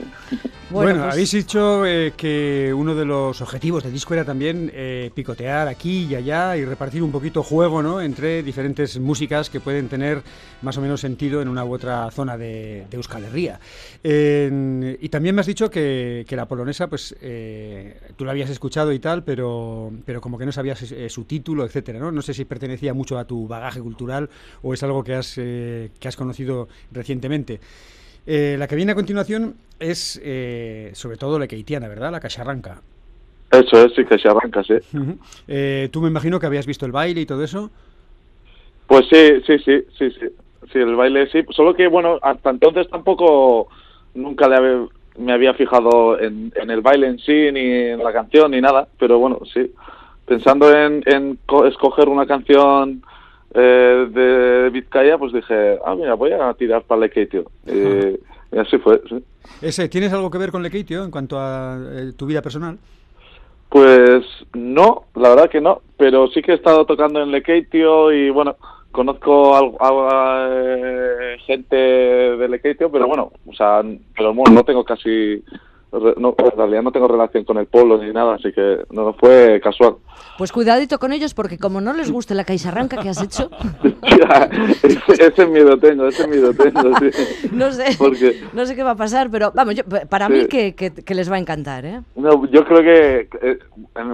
Bueno, 0.69 1.01
pues- 1.03 1.13
habéis 1.13 1.31
dicho 1.31 1.85
eh, 1.85 2.13
que 2.17 2.73
uno 2.75 2.95
de 2.95 3.05
los 3.05 3.41
objetivos 3.41 3.83
del 3.83 3.93
disco 3.93 4.15
era 4.15 4.25
también 4.25 4.71
eh, 4.73 5.11
picotear 5.13 5.67
aquí 5.67 6.05
y 6.09 6.15
allá 6.15 6.57
y 6.57 6.65
repartir 6.65 7.03
un 7.03 7.11
poquito 7.11 7.43
juego 7.43 7.83
¿no? 7.83 8.01
entre 8.01 8.41
diferentes 8.41 8.99
músicas 8.99 9.51
que 9.51 9.59
pueden 9.59 9.87
tener 9.87 10.23
más 10.63 10.75
o 10.77 10.81
menos 10.81 11.01
sentido 11.01 11.41
en 11.43 11.47
una 11.47 11.63
u 11.63 11.73
otra 11.73 12.09
zona 12.09 12.37
de, 12.37 12.87
de 12.89 12.97
Euskal 12.97 13.25
Herria. 13.25 13.59
En- 14.03 14.97
y 14.99 15.09
también 15.09 15.35
me 15.35 15.41
has 15.41 15.47
dicho 15.47 15.69
que, 15.69 16.25
que 16.27 16.35
la 16.35 16.47
polonesa, 16.47 16.87
pues 16.87 17.15
eh, 17.21 17.99
tú 18.15 18.25
la 18.25 18.31
habías 18.31 18.49
escuchado 18.49 18.91
y 18.93 18.99
tal, 18.99 19.23
pero, 19.23 19.91
pero 20.05 20.21
como 20.21 20.37
que 20.39 20.45
no 20.45 20.51
sabías 20.51 20.91
eh, 20.91 21.09
su 21.09 21.25
título, 21.25 21.65
etcétera. 21.65 21.99
¿no? 21.99 22.11
no 22.11 22.21
sé 22.23 22.33
si 22.33 22.45
pertenecía 22.45 22.93
mucho 22.95 23.19
a 23.19 23.25
tu 23.25 23.47
bagaje 23.47 23.79
cultural 23.79 24.29
o 24.63 24.73
es 24.73 24.81
algo 24.81 25.03
que 25.03 25.13
has, 25.13 25.35
eh, 25.37 25.91
que 25.99 26.07
has 26.07 26.15
conocido 26.15 26.67
recientemente. 26.91 27.59
Eh, 28.25 28.55
la 28.57 28.67
que 28.67 28.75
viene 28.75 28.93
a 28.93 28.95
continuación 28.95 29.55
es 29.79 30.19
eh, 30.23 30.91
sobre 30.93 31.17
todo 31.17 31.37
la 31.39 31.47
keitiana, 31.47 31.87
¿verdad? 31.87 32.11
La 32.11 32.19
cacharranca. 32.19 32.81
Eso 33.51 33.85
es, 33.85 33.93
sí, 33.93 34.03
que 34.05 34.17
se 34.17 34.27
arranca, 34.27 34.63
sí. 34.63 34.73
Ujú. 34.97 35.17
Eh, 35.47 35.89
Tú 35.91 36.01
me 36.01 36.07
imagino 36.09 36.39
que 36.39 36.45
habías 36.47 36.65
visto 36.65 36.85
el 36.85 36.91
baile 36.91 37.21
y 37.21 37.25
todo 37.25 37.43
eso. 37.43 37.69
Pues 38.87 39.05
sí, 39.11 39.41
sí, 39.45 39.59
sí, 39.59 39.83
sí, 39.97 40.11
sí. 40.11 40.27
Sí, 40.71 40.79
el 40.79 40.95
baile 40.95 41.27
sí. 41.29 41.43
Solo 41.51 41.75
que, 41.75 41.87
bueno, 41.87 42.17
hasta 42.21 42.49
entonces 42.49 42.89
tampoco 42.89 43.67
nunca 44.15 44.47
le 44.47 44.55
había- 44.55 44.87
me 45.17 45.33
había 45.33 45.53
fijado 45.53 46.19
en, 46.19 46.51
en 46.55 46.71
el 46.71 46.81
baile 46.81 47.07
en 47.07 47.19
sí, 47.19 47.51
ni 47.51 47.59
en 47.59 47.99
la 48.03 48.11
canción, 48.13 48.51
ni 48.51 48.61
nada. 48.61 48.87
Pero 48.97 49.19
bueno, 49.19 49.39
sí. 49.53 49.71
Pensando 50.25 50.73
en, 50.75 51.03
en 51.05 51.37
co- 51.45 51.67
escoger 51.67 52.07
una 52.09 52.25
canción 52.25 53.03
eh, 53.53 54.07
de 54.09 54.69
Vizcaya, 54.71 55.17
pues 55.17 55.33
dije, 55.33 55.79
ah, 55.85 55.95
mira, 55.95 56.13
voy 56.15 56.31
a 56.31 56.53
tirar 56.53 56.83
para 56.83 57.01
Lekeitio. 57.01 57.45
Y, 57.67 57.75
y 58.55 58.59
así 58.59 58.77
fue, 58.79 59.01
sí. 59.09 59.23
Ese, 59.61 59.89
¿Tienes 59.89 60.11
algo 60.13 60.29
que 60.31 60.37
ver 60.37 60.51
con 60.51 60.63
Lekeitio 60.63 61.03
en 61.03 61.11
cuanto 61.11 61.37
a 61.39 61.77
eh, 61.93 62.11
tu 62.17 62.25
vida 62.25 62.41
personal? 62.41 62.77
Pues 63.69 64.23
no, 64.53 65.05
la 65.15 65.29
verdad 65.29 65.49
que 65.49 65.59
no, 65.61 65.81
pero 65.97 66.27
sí 66.27 66.41
que 66.41 66.51
he 66.51 66.55
estado 66.55 66.85
tocando 66.85 67.21
en 67.21 67.31
Lekeitio 67.31 68.11
y 68.11 68.29
bueno, 68.29 68.55
conozco 68.91 69.55
al- 69.55 69.73
a, 69.79 70.47
eh, 70.51 71.37
gente 71.45 71.75
de 71.75 72.47
Lekeitio, 72.47 72.91
pero 72.91 73.07
bueno, 73.07 73.31
o 73.47 73.53
sea, 73.53 73.81
pero 74.15 74.33
bueno, 74.33 74.53
no 74.53 74.63
tengo 74.63 74.83
casi, 74.83 75.43
no, 76.17 76.35
en 76.37 76.57
realidad 76.57 76.81
no 76.81 76.91
tengo 76.91 77.07
relación 77.07 77.43
con 77.43 77.57
el 77.57 77.67
pueblo 77.67 77.97
ni 78.01 78.11
nada, 78.11 78.35
así 78.35 78.51
que 78.51 78.79
no 78.91 79.13
fue 79.13 79.61
casual. 79.63 79.95
Pues 80.37 80.51
cuidadito 80.51 80.97
con 80.97 81.13
ellos 81.13 81.33
porque 81.35 81.57
como 81.59 81.79
no 81.81 81.93
les 81.93 82.11
guste 82.11 82.33
la 82.33 82.43
caixarranca 82.43 82.97
que 82.97 83.09
has 83.09 83.21
hecho, 83.21 83.49
ese, 84.83 85.27
ese 85.27 85.45
miedo 85.47 85.77
tengo, 85.77 86.07
ese 86.07 86.27
miedo 86.27 86.53
tengo, 86.53 86.97
sí. 86.99 87.49
no 87.51 87.71
sé, 87.71 87.85
Porque- 87.97 88.41
no 88.53 88.65
sé 88.65 88.75
qué 88.75 88.83
va 88.83 88.91
a 88.91 88.95
pasar, 88.95 89.29
pero 89.29 89.51
vamos, 89.53 89.75
yo- 89.75 89.83
para 90.09 90.27
Sí. 90.27 90.33
mí 90.33 90.45
que, 90.47 90.73
que- 90.75 90.91
que 90.91 91.15
les 91.15 91.31
va 91.31 91.35
a 91.35 91.39
encantar, 91.39 91.85
¿eh? 91.85 92.01
No, 92.15 92.45
yo 92.47 92.65
creo 92.65 92.81
que 92.81 93.29
eh, 93.41 93.59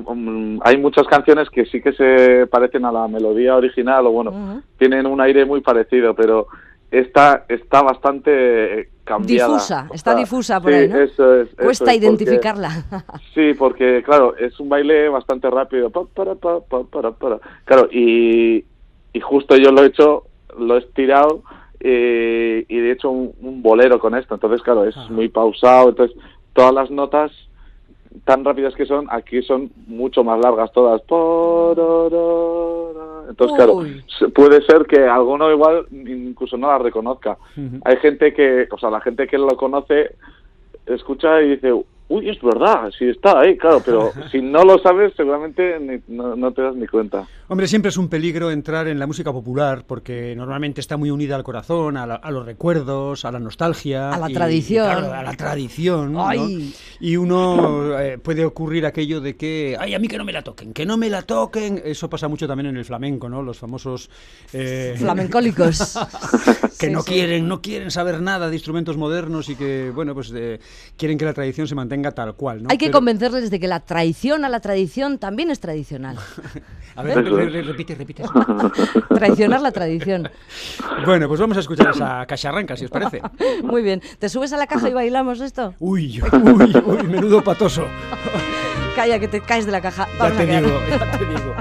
um, 0.07 0.59
hay 0.63 0.77
muchas 0.77 1.07
canciones 1.07 1.49
que 1.49 1.65
sí 1.65 1.81
que 1.81 1.93
se 1.93 2.47
parecen 2.47 2.85
a 2.85 2.91
la 2.91 3.07
melodía 3.07 3.55
original 3.55 4.05
o 4.07 4.11
bueno, 4.11 4.31
Ujú. 4.31 4.61
tienen 4.77 5.05
un 5.05 5.21
aire 5.21 5.45
muy 5.45 5.61
parecido, 5.61 6.13
pero 6.15 6.47
esta 6.91 7.45
está 7.49 7.81
bastante 7.83 8.79
eh, 8.81 8.89
cambiada. 9.03 9.53
Difusa, 9.53 9.87
O 9.89 9.93
está 9.93 10.11
sea, 10.11 10.19
difusa 10.19 10.61
por 10.61 10.71
sí, 10.71 10.77
ahí, 10.77 10.87
¿no? 10.89 10.97
Eso 10.99 11.35
es, 11.41 11.47
eso 11.49 11.63
Cuesta 11.63 11.85
porque- 11.85 11.97
identificarla. 11.97 12.69
sí, 13.33 13.53
porque 13.57 14.01
claro, 14.03 14.35
es 14.37 14.59
un 14.59 14.69
baile 14.69 15.09
bastante 15.09 15.49
rápido. 15.49 15.89
Pa, 15.89 16.05
para, 16.05 16.35
pa, 16.35 16.59
pa, 16.61 16.83
para, 16.83 17.11
para. 17.11 17.39
Claro, 17.65 17.87
y, 17.91 18.63
y 19.13 19.19
justo 19.19 19.55
yo 19.57 19.71
lo 19.71 19.83
he 19.83 19.87
hecho, 19.87 20.23
lo 20.57 20.75
he 20.75 20.79
estirado 20.79 21.43
eh, 21.79 22.65
y 22.67 22.77
de 22.79 22.91
hecho 22.91 23.09
un, 23.09 23.33
un 23.41 23.61
bolero 23.61 23.99
con 23.99 24.15
esto. 24.15 24.33
Entonces, 24.35 24.61
claro, 24.61 24.85
es 24.85 24.95
muy 25.09 25.29
pausado. 25.29 25.89
Entonces, 25.89 26.17
todas 26.53 26.73
las 26.73 26.89
notas 26.91 27.31
tan 28.25 28.43
rápidas 28.43 28.75
que 28.75 28.85
son, 28.85 29.07
aquí 29.09 29.41
son 29.43 29.71
mucho 29.87 30.23
más 30.23 30.39
largas 30.39 30.71
todas. 30.71 31.01
Entonces, 33.29 33.55
claro, 33.55 33.83
puede 34.33 34.61
ser 34.63 34.85
que 34.85 34.99
alguno 35.05 35.51
igual 35.51 35.85
incluso 35.91 36.57
no 36.57 36.67
la 36.67 36.79
reconozca. 36.79 37.37
Hay 37.85 37.97
gente 37.97 38.33
que, 38.33 38.67
o 38.71 38.77
sea, 38.77 38.89
la 38.89 39.01
gente 39.01 39.27
que 39.27 39.37
lo 39.37 39.55
conoce 39.55 40.15
escucha 40.85 41.41
y 41.41 41.51
dice, 41.51 41.73
uy, 42.09 42.29
es 42.29 42.41
verdad, 42.41 42.91
sí 42.97 43.05
está 43.05 43.39
ahí, 43.39 43.57
claro, 43.57 43.81
pero 43.85 44.11
si 44.31 44.41
no 44.41 44.63
lo 44.63 44.77
sabes, 44.79 45.13
seguramente 45.15 45.79
ni- 45.79 46.15
no, 46.15 46.35
no 46.35 46.51
te 46.51 46.61
das 46.63 46.75
ni 46.75 46.85
cuenta. 46.87 47.25
Hombre, 47.47 47.67
siempre 47.67 47.89
es 47.89 47.97
un 47.97 48.09
peligro 48.09 48.51
entrar 48.51 48.87
en 48.87 48.99
la 48.99 49.07
música 49.07 49.31
popular 49.31 49.83
porque 49.87 50.35
normalmente 50.35 50.81
está 50.81 50.97
muy 50.97 51.09
unida 51.09 51.35
al 51.35 51.43
corazón, 51.43 51.97
a, 51.97 52.05
la- 52.05 52.15
a 52.15 52.29
los 52.31 52.45
recuerdos, 52.45 53.25
a 53.25 53.31
la 53.31 53.39
nostalgia. 53.39 54.11
A 54.11 54.19
la 54.19 54.29
y- 54.29 54.33
tradición. 54.33 54.85
y 54.85 54.91
claro, 54.99 55.13
a 55.13 55.23
la 55.23 55.33
tradición. 55.33 56.13
¿no? 56.13 56.27
Ay. 56.27 56.73
Y 56.99 57.15
uno 57.17 57.97
eh, 57.99 58.17
puede 58.17 58.45
ocurrir 58.45 58.85
aquello 58.85 59.21
de 59.21 59.35
que, 59.35 59.75
ay, 59.79 59.93
a 59.95 59.99
mí 59.99 60.07
que 60.07 60.17
no 60.17 60.25
me 60.25 60.33
la 60.33 60.41
toquen, 60.43 60.73
que 60.73 60.85
no 60.85 60.97
me 60.97 61.09
la 61.09 61.21
toquen. 61.23 61.81
Eso 61.83 62.09
pasa 62.09 62.27
mucho 62.27 62.47
también 62.47 62.67
en 62.67 62.77
el 62.77 62.85
flamenco, 62.85 63.29
¿no? 63.29 63.41
Los 63.41 63.57
famosos... 63.57 64.09
eh, 64.53 64.95
Flamencólicos. 64.97 65.97
que 66.79 66.87
Sí, 66.87 66.91
no 66.93 67.01
sí. 67.01 67.11
quieren 67.13 67.47
no 67.47 67.61
quieren 67.61 67.91
saber 67.91 68.21
nada 68.21 68.49
de 68.49 68.55
instrumentos 68.55 68.95
modernos 68.95 69.49
y 69.49 69.55
que 69.55 69.91
bueno 69.93 70.13
pues 70.13 70.31
eh, 70.35 70.59
quieren 70.97 71.17
que 71.17 71.25
la 71.25 71.33
tradición 71.33 71.67
se 71.67 71.75
mantenga 71.75 71.98
tal 72.01 72.33
cual 72.35 72.63
¿no? 72.63 72.69
Hay 72.71 72.77
que 72.77 72.87
Pero- 72.87 72.97
convencerles 72.97 73.49
de 73.51 73.59
que 73.59 73.67
la 73.67 73.79
traición 73.81 74.45
a 74.45 74.49
la 74.49 74.59
tradición 74.59 75.17
también 75.19 75.51
es 75.51 75.59
tradicional. 75.59 76.17
a 76.95 77.03
ver 77.03 77.17
es. 77.19 77.65
repite 77.67 77.95
repite. 77.95 78.23
Traicionar 79.15 79.61
la 79.61 79.71
tradición. 79.71 80.29
bueno 81.05 81.27
pues 81.27 81.39
vamos 81.39 81.57
a 81.57 81.59
escuchar 81.59 81.89
esa 81.91 82.25
cacharranca 82.25 82.75
si 82.75 82.85
os 82.85 82.91
parece 82.91 83.21
Muy 83.63 83.81
bien. 83.81 84.01
¿Te 84.19 84.29
subes 84.29 84.51
a 84.53 84.57
la 84.57 84.67
caja 84.67 84.89
y 84.89 84.93
bailamos 84.93 85.39
esto? 85.41 85.73
uy 85.79 86.21
uy 86.21 86.73
uy 86.85 87.03
menudo 87.07 87.43
patoso 87.43 87.85
Calla, 88.95 89.19
que 89.19 89.27
te 89.27 89.39
caes 89.41 89.65
de 89.65 89.71
la 89.71 89.81
caja. 89.81 90.07
Vamos 90.17 90.35
a 90.35 90.37
te 90.39 90.45
quedar. 90.47 90.63
digo 90.63 90.79
ya 90.89 91.11
te 91.17 91.25
digo 91.25 91.55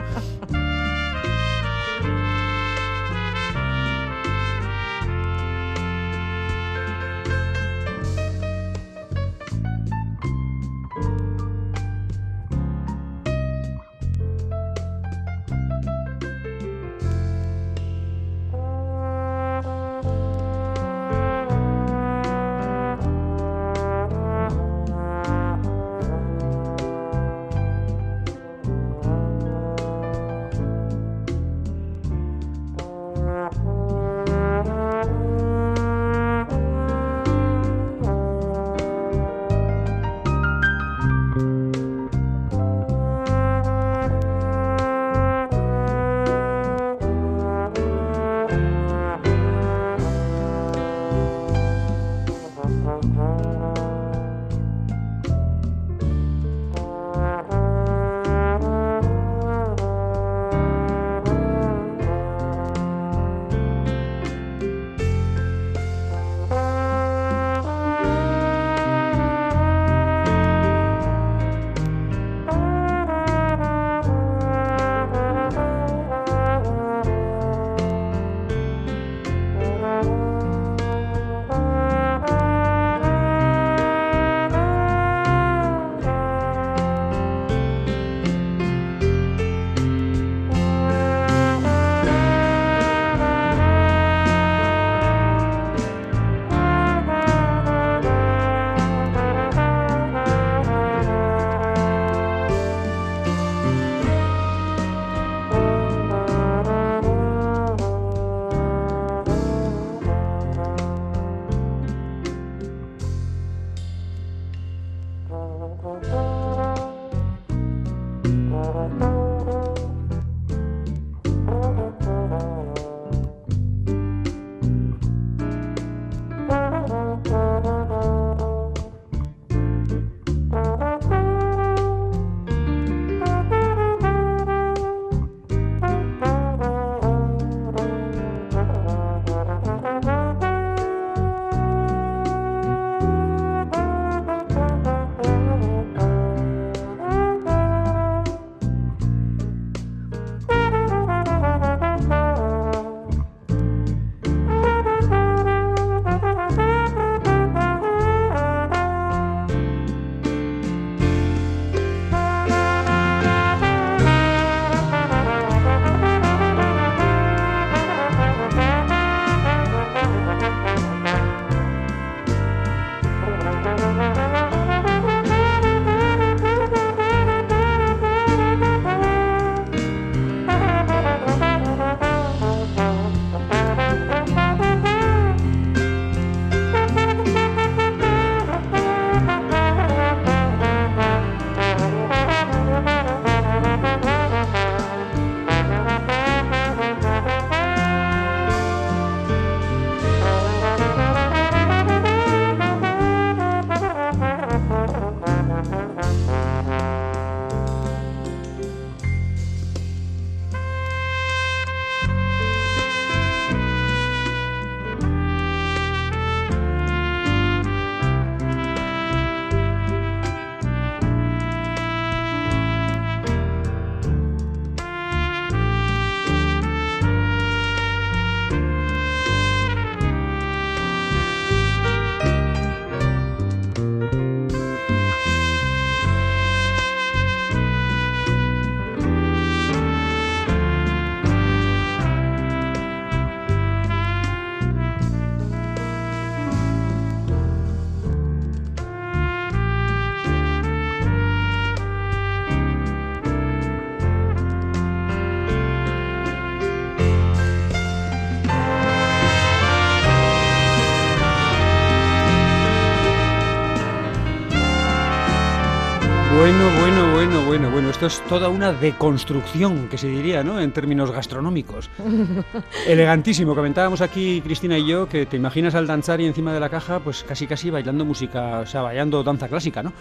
Esto 267.98 268.06
es 268.06 268.20
toda 268.28 268.48
una 268.48 268.72
deconstrucción, 268.72 269.88
que 269.88 269.98
se 269.98 270.06
diría, 270.06 270.44
¿no? 270.44 270.60
En 270.60 270.70
términos 270.70 271.10
gastronómicos. 271.10 271.90
Elegantísimo. 272.86 273.56
Comentábamos 273.56 274.02
aquí, 274.02 274.40
Cristina 274.40 274.78
y 274.78 274.86
yo, 274.86 275.08
que 275.08 275.26
te 275.26 275.36
imaginas 275.36 275.74
al 275.74 275.88
danzar 275.88 276.20
y 276.20 276.26
encima 276.26 276.52
de 276.52 276.60
la 276.60 276.68
caja, 276.68 277.00
pues 277.00 277.24
casi 277.24 277.48
casi 277.48 277.70
bailando 277.70 278.04
música, 278.04 278.60
o 278.60 278.66
sea, 278.66 278.82
bailando 278.82 279.24
danza 279.24 279.48
clásica, 279.48 279.82
¿no? 279.82 279.92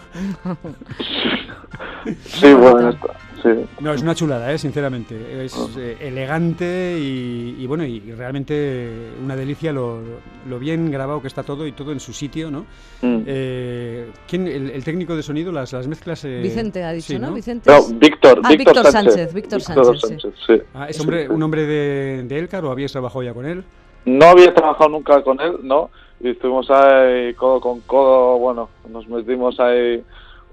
Sí, 2.23 2.53
bueno, 2.53 2.95
sí. 3.43 3.49
No, 3.79 3.93
es 3.93 4.01
una 4.01 4.15
chulada, 4.15 4.51
¿eh? 4.51 4.57
sinceramente. 4.57 5.43
Es 5.45 5.55
eh, 5.77 5.97
elegante 5.99 6.97
y, 6.99 7.55
y 7.59 7.67
bueno, 7.67 7.83
y 7.85 7.99
realmente 7.99 8.89
una 9.23 9.35
delicia 9.35 9.71
lo, 9.71 9.99
lo 10.47 10.59
bien 10.59 10.91
grabado 10.91 11.21
que 11.21 11.27
está 11.27 11.43
todo 11.43 11.65
y 11.67 11.71
todo 11.71 11.91
en 11.91 11.99
su 11.99 12.13
sitio, 12.13 12.49
¿no? 12.51 12.61
Mm. 13.01 13.23
Eh, 13.25 14.07
¿quién, 14.27 14.47
el, 14.47 14.69
el 14.71 14.83
técnico 14.83 15.15
de 15.15 15.23
sonido, 15.23 15.51
las, 15.51 15.73
las 15.73 15.87
mezclas... 15.87 16.23
eh, 16.25 16.39
Vicente 16.41 16.83
ha 16.83 16.91
dicho, 16.91 17.13
sí, 17.13 17.19
¿no? 17.19 17.33
Vicente. 17.33 17.69
No, 17.69 17.81
Víctor, 17.97 18.41
Ah, 18.43 18.49
Víctor, 18.49 18.57
Víctor 18.75 18.91
Sánchez. 18.91 19.13
Sánchez, 19.13 19.33
Víctor 19.33 19.61
Sánchez, 19.61 20.01
sí. 20.21 20.29
sí. 20.47 20.61
Ah, 20.73 20.87
¿Es 20.89 20.99
hombre, 20.99 21.29
un 21.29 21.41
hombre 21.43 21.65
de, 21.65 22.23
de 22.23 22.39
Elcar 22.39 22.63
o 22.65 22.71
habías 22.71 22.91
trabajado 22.91 23.23
ya 23.23 23.33
con 23.33 23.45
él? 23.45 23.63
No 24.05 24.25
había 24.25 24.53
trabajado 24.53 24.89
nunca 24.89 25.21
con 25.21 25.39
él, 25.41 25.53
¿no? 25.63 25.89
Y 26.19 26.29
estuvimos 26.29 26.69
ahí 26.71 27.33
codo 27.35 27.59
con 27.61 27.81
codo, 27.81 28.37
bueno, 28.39 28.69
nos 28.89 29.07
metimos 29.07 29.59
ahí 29.59 30.03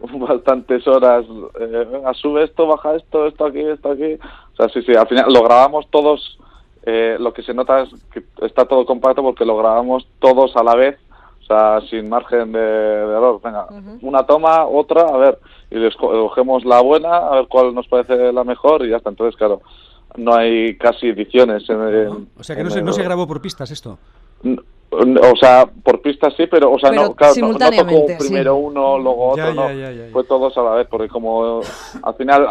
bastantes 0.19 0.87
horas. 0.87 1.25
eh, 1.61 1.87
venga, 1.91 2.13
sube 2.15 2.45
esto, 2.45 2.67
baja 2.67 2.95
esto, 2.97 3.27
esto 3.27 3.47
aquí, 3.47 3.61
esto 3.61 3.91
aquí. 3.93 4.15
O 4.15 4.57
sea, 4.57 4.69
sí, 4.69 4.83
sí, 4.83 4.95
al 4.95 5.09
final 5.09 5.33
lo 5.33 5.43
grabamos 5.43 5.87
todos. 5.91 6.39
eh, 6.87 7.17
lo 7.19 7.33
que 7.33 7.43
se 7.43 7.55
nota 7.55 7.81
es 7.83 7.89
que 8.13 8.23
está 8.43 8.67
todo 8.67 8.85
compacto 8.85 9.23
porque 9.23 9.45
lo 9.47 9.57
grabamos 9.57 10.07
todos 10.19 10.55
a 10.57 10.63
la 10.63 10.75
vez, 10.75 10.99
o 11.43 11.47
sea, 11.47 11.81
sin 11.89 12.09
margen 12.11 12.53
de, 12.53 12.61
de 12.61 13.13
error. 13.17 13.41
Venga, 13.43 13.67
una 14.03 14.25
toma, 14.27 14.67
otra, 14.67 15.03
a 15.03 15.17
ver, 15.17 15.39
y 15.71 15.77
les 15.77 15.97
co- 15.97 16.11
cogemos 16.11 16.65
la 16.67 16.83
buena, 16.83 17.17
a 17.17 17.37
ver 17.37 17.47
cuál 17.49 17.75
nos 17.75 17.89
parece 17.89 18.33
la 18.33 18.45
mejor 18.45 18.85
y 18.85 18.91
ya 18.91 18.99
está. 18.99 19.09
Entonces, 19.11 19.35
claro, 19.37 19.63
no 20.17 20.35
hay 20.35 20.77
casi 20.77 21.09
ediciones 21.09 21.69
en, 21.71 21.81
en- 21.83 22.29
O 22.39 22.43
sea, 22.45 22.55
que 22.55 22.61
en 22.61 22.67
no 22.69 22.73
se, 22.73 22.79
el- 22.81 22.85
no 22.85 22.93
se 22.93 23.03
grabó 23.03 23.27
por 23.27 23.41
pistas 23.41 23.71
esto. 23.71 23.99
O 24.99 25.37
sea, 25.37 25.67
por 25.83 26.01
pistas 26.01 26.35
sí, 26.37 26.47
pero, 26.47 26.73
o 26.73 26.79
sea, 26.79 26.91
Pero 26.91 27.03
no, 27.03 27.15
claro, 27.15 27.35
no- 27.41 27.49
no, 27.53 27.59
tocó 27.59 28.07
sí. 28.09 28.15
primero 28.19 28.57
uno, 28.57 28.99
luego 28.99 29.29
otro, 29.31 29.45
ya, 29.49 29.55
no. 29.55 29.69
ya, 29.71 29.91
ya, 29.91 30.07
ya. 30.07 30.13
Fue 30.13 30.25
todos 30.25 30.57
a 30.59 30.63
la 30.63 30.71
vez, 30.73 30.87
porque 30.89 31.09
como 31.09 31.61
al 32.03 32.15
final 32.15 32.47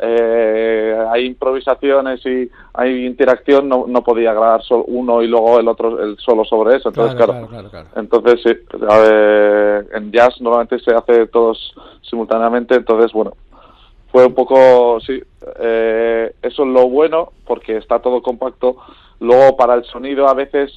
eh, 0.00 0.96
hay 1.10 1.26
improvisaciones 1.26 2.24
y 2.26 2.50
hay 2.74 3.06
interacción, 3.06 3.68
no, 3.68 3.84
no 3.86 4.02
podía 4.02 4.32
grabar 4.32 4.62
solo 4.62 4.84
uno 4.88 5.22
y 5.22 5.28
luego 5.28 5.60
el 5.60 5.68
otro 5.68 6.02
el 6.02 6.16
solo 6.18 6.44
sobre 6.44 6.76
eso. 6.76 6.88
Entonces, 6.88 7.14
Claro, 7.16 7.32
claro, 7.32 7.48
claro, 7.48 7.68
claro, 7.70 7.86
claro. 7.92 8.00
entonces 8.02 8.40
sí, 8.44 8.76
a 8.88 8.98
ver, 8.98 9.86
en 9.94 10.10
jazz 10.12 10.40
normalmente 10.40 10.78
se 10.80 10.94
hace 10.94 11.26
todos 11.28 11.74
simultáneamente, 12.02 12.74
entonces 12.74 13.12
bueno, 13.12 13.32
fue 14.10 14.26
un 14.26 14.34
poco, 14.34 14.98
sí, 15.00 15.22
eh, 15.60 16.34
eso 16.42 16.62
es 16.62 16.68
lo 16.68 16.88
bueno 16.88 17.32
porque 17.46 17.76
está 17.76 17.98
todo 18.00 18.22
compacto. 18.22 18.76
Luego 19.20 19.56
para 19.56 19.74
el 19.74 19.84
sonido 19.84 20.28
a 20.28 20.34
veces, 20.34 20.72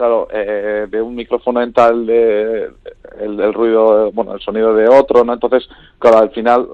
claro, 0.00 0.28
eh, 0.32 0.86
de 0.90 1.02
un 1.02 1.14
micrófono 1.14 1.60
entra 1.60 1.88
el, 1.88 2.06
de, 2.06 2.70
el, 3.20 3.52
ruido, 3.52 4.10
bueno, 4.12 4.32
el 4.32 4.40
sonido 4.40 4.72
de 4.72 4.88
otro, 4.88 5.24
¿no? 5.24 5.34
Entonces, 5.34 5.68
claro, 5.98 6.16
al 6.20 6.30
final, 6.30 6.68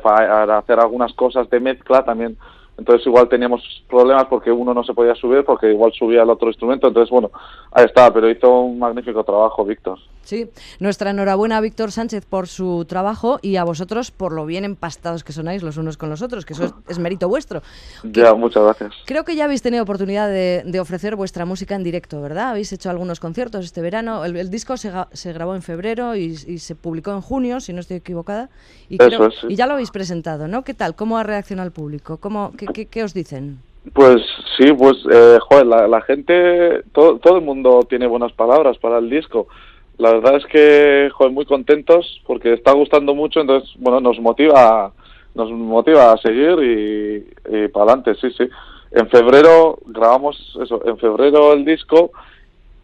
para 0.00 0.58
hacer 0.58 0.78
algunas 0.78 1.12
cosas 1.14 1.50
de 1.50 1.58
mezcla 1.58 2.04
también, 2.04 2.36
entonces 2.78 3.06
igual 3.06 3.28
teníamos 3.28 3.62
problemas 3.88 4.26
porque 4.26 4.50
uno 4.52 4.74
no 4.74 4.84
se 4.84 4.94
podía 4.94 5.14
subir 5.14 5.44
porque 5.44 5.70
igual 5.72 5.92
subía 5.92 6.22
el 6.22 6.30
otro 6.30 6.48
instrumento, 6.48 6.88
entonces 6.88 7.10
bueno, 7.10 7.30
ahí 7.72 7.84
está, 7.84 8.12
pero 8.12 8.30
hizo 8.30 8.60
un 8.60 8.78
magnífico 8.78 9.24
trabajo 9.24 9.64
Víctor. 9.64 9.98
Sí, 10.22 10.50
nuestra 10.80 11.10
enhorabuena 11.10 11.58
a 11.58 11.60
Víctor 11.60 11.92
Sánchez 11.92 12.26
por 12.26 12.48
su 12.48 12.84
trabajo 12.84 13.38
y 13.42 13.56
a 13.56 13.64
vosotros 13.64 14.10
por 14.10 14.32
lo 14.32 14.44
bien 14.44 14.64
empastados 14.64 15.22
que 15.22 15.32
sonáis 15.32 15.62
los 15.62 15.76
unos 15.76 15.96
con 15.96 16.10
los 16.10 16.20
otros, 16.20 16.44
que 16.44 16.52
eso 16.54 16.64
es, 16.64 16.74
es 16.88 16.98
mérito 16.98 17.28
vuestro. 17.28 17.62
Ya, 18.02 18.34
muchas 18.34 18.64
gracias. 18.64 18.92
Creo 19.06 19.24
que 19.24 19.36
ya 19.36 19.44
habéis 19.44 19.62
tenido 19.62 19.82
oportunidad 19.84 20.28
de, 20.28 20.62
de 20.66 20.80
ofrecer 20.80 21.14
vuestra 21.16 21.44
música 21.44 21.76
en 21.76 21.84
directo, 21.84 22.20
¿verdad? 22.20 22.50
Habéis 22.50 22.72
hecho 22.72 22.90
algunos 22.90 23.20
conciertos 23.20 23.64
este 23.64 23.80
verano. 23.82 24.24
El, 24.24 24.36
el 24.36 24.50
disco 24.50 24.76
se, 24.76 24.90
se 25.12 25.32
grabó 25.32 25.54
en 25.54 25.62
febrero 25.62 26.16
y, 26.16 26.36
y 26.46 26.58
se 26.58 26.74
publicó 26.74 27.12
en 27.12 27.20
junio, 27.20 27.60
si 27.60 27.72
no 27.72 27.78
estoy 27.80 27.98
equivocada. 27.98 28.48
Y, 28.88 28.96
Eso 28.96 29.06
creo- 29.08 29.26
es, 29.28 29.34
sí. 29.40 29.46
y 29.50 29.54
ya 29.54 29.66
lo 29.66 29.74
habéis 29.74 29.90
presentado, 29.92 30.48
¿no? 30.48 30.64
¿Qué 30.64 30.74
tal? 30.74 30.96
¿Cómo 30.96 31.18
ha 31.18 31.22
reaccionado 31.22 31.66
el 31.66 31.72
público? 31.72 32.16
¿Cómo, 32.18 32.52
qué, 32.56 32.65
qué- 32.72 32.86
qué 32.86 33.02
os 33.04 33.14
dicen? 33.14 33.58
Pues 33.92 34.16
sí, 34.58 34.72
pues 34.72 34.96
eh, 35.12 35.38
joder, 35.48 35.66
la, 35.66 35.86
la 35.88 36.00
gente, 36.00 36.82
todo, 36.92 37.18
todo 37.18 37.36
el 37.38 37.44
mundo 37.44 37.80
tiene 37.88 38.06
buenas 38.06 38.32
palabras 38.32 38.76
para 38.78 38.98
el 38.98 39.08
disco. 39.08 39.46
La 39.98 40.12
verdad 40.12 40.36
es 40.36 40.46
que, 40.46 41.08
joder, 41.14 41.32
muy 41.32 41.46
contentos 41.46 42.20
porque 42.26 42.52
está 42.52 42.72
gustando 42.72 43.14
mucho, 43.14 43.40
entonces, 43.40 43.70
bueno, 43.78 44.00
nos 44.00 44.18
motiva, 44.20 44.92
nos 45.34 45.50
motiva 45.52 46.12
a 46.12 46.16
seguir 46.18 46.58
y, 46.62 47.54
y 47.56 47.68
para 47.68 47.92
adelante, 47.92 48.14
sí, 48.20 48.28
sí. 48.36 48.44
En 48.92 49.08
febrero 49.08 49.78
grabamos 49.86 50.36
eso, 50.62 50.82
en 50.84 50.98
febrero 50.98 51.52
el 51.52 51.64
disco 51.64 52.10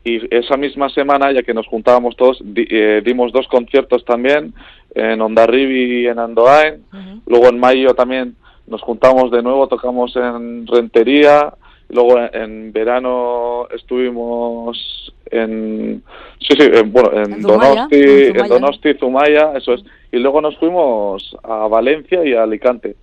y 0.04 0.20
esa 0.34 0.56
misma 0.56 0.88
semana, 0.88 1.32
ya 1.32 1.42
que 1.42 1.54
nos 1.54 1.66
juntábamos 1.66 2.16
todos, 2.16 2.38
di- 2.42 2.66
eh, 2.70 3.02
dimos 3.04 3.32
dos 3.32 3.46
conciertos 3.48 4.04
también 4.04 4.52
en 4.94 5.20
Ondarribi 5.20 6.02
y 6.02 6.06
en 6.06 6.18
Andoain. 6.18 6.84
Luego 7.26 7.46
en 7.48 7.58
mayo 7.60 7.94
también 7.94 8.34
nos 8.66 8.82
juntamos 8.82 9.30
de 9.30 9.42
nuevo, 9.42 9.68
tocamos 9.68 10.14
en 10.16 10.66
Rentería. 10.66 11.52
Luego 11.88 12.18
en, 12.32 12.72
verano 12.72 13.68
estuvimos 13.70 15.12
en, 15.30 16.02
sí, 16.40 16.54
sí, 16.58 16.70
en, 16.72 16.90
bueno, 16.90 17.10
en, 17.12 17.42
Donosti, 17.42 17.96
en 17.96 18.28
en 18.28 18.34
Zumaya. 18.34 18.48
Donosti, 18.48 18.94
Zumaya, 18.94 19.52
eso 19.56 19.74
es. 19.74 19.84
Y 20.10 20.18
luego 20.18 20.40
nos 20.40 20.56
fuimos 20.56 21.36
a 21.42 21.68
Valencia 21.68 22.24
y 22.24 22.32
a 22.32 22.44
Alicante 22.44 22.96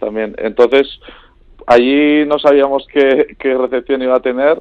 también. 0.00 0.34
Entonces, 0.38 0.88
allí 1.66 2.24
no 2.26 2.38
sabíamos 2.40 2.86
qué, 2.92 3.36
qué 3.38 3.54
recepción 3.54 4.02
iba 4.02 4.16
a 4.16 4.20
tener 4.20 4.60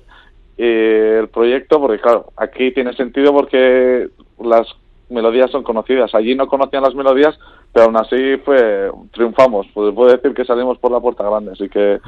eh, 0.57 1.17
el 1.19 1.29
proyecto, 1.29 1.79
porque 1.79 1.99
claro, 1.99 2.27
aquí 2.37 2.71
tiene 2.71 2.93
sentido 2.93 3.33
porque 3.33 4.09
las 4.39 4.67
melodías 5.09 5.49
son 5.49 5.63
conocidas. 5.63 6.13
Allí 6.13 6.35
no 6.35 6.47
conocían 6.47 6.83
las 6.83 6.93
melodías, 6.93 7.37
pero 7.73 7.85
aún 7.85 7.97
así 7.97 8.37
fue 8.43 8.89
triunfamos. 9.11 9.67
Pues 9.73 9.93
puedo 9.93 10.11
decir 10.11 10.33
que 10.33 10.45
salimos 10.45 10.77
por 10.77 10.91
la 10.91 10.99
puerta 10.99 11.23
grande, 11.23 11.51
así 11.53 11.69
que 11.69 11.99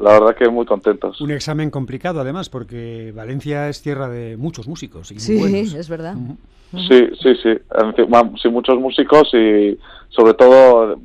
la 0.00 0.12
verdad 0.12 0.36
que 0.36 0.48
muy 0.48 0.66
contentos. 0.66 1.20
Un 1.20 1.30
examen 1.30 1.70
complicado 1.70 2.20
además, 2.20 2.48
porque 2.48 3.12
Valencia 3.14 3.68
es 3.68 3.82
tierra 3.82 4.08
de 4.08 4.36
muchos 4.36 4.68
músicos. 4.68 5.10
Y 5.10 5.18
Sí, 5.20 5.38
buenos. 5.38 5.74
es 5.74 5.88
verdad. 5.88 6.14
Sí, 6.72 7.08
sí, 7.22 7.34
sí. 7.42 7.56
Encima, 7.82 8.30
sí, 8.42 8.48
muchos 8.50 8.78
músicos 8.78 9.32
y 9.32 9.78
sobre 10.10 10.34
todo 10.34 10.98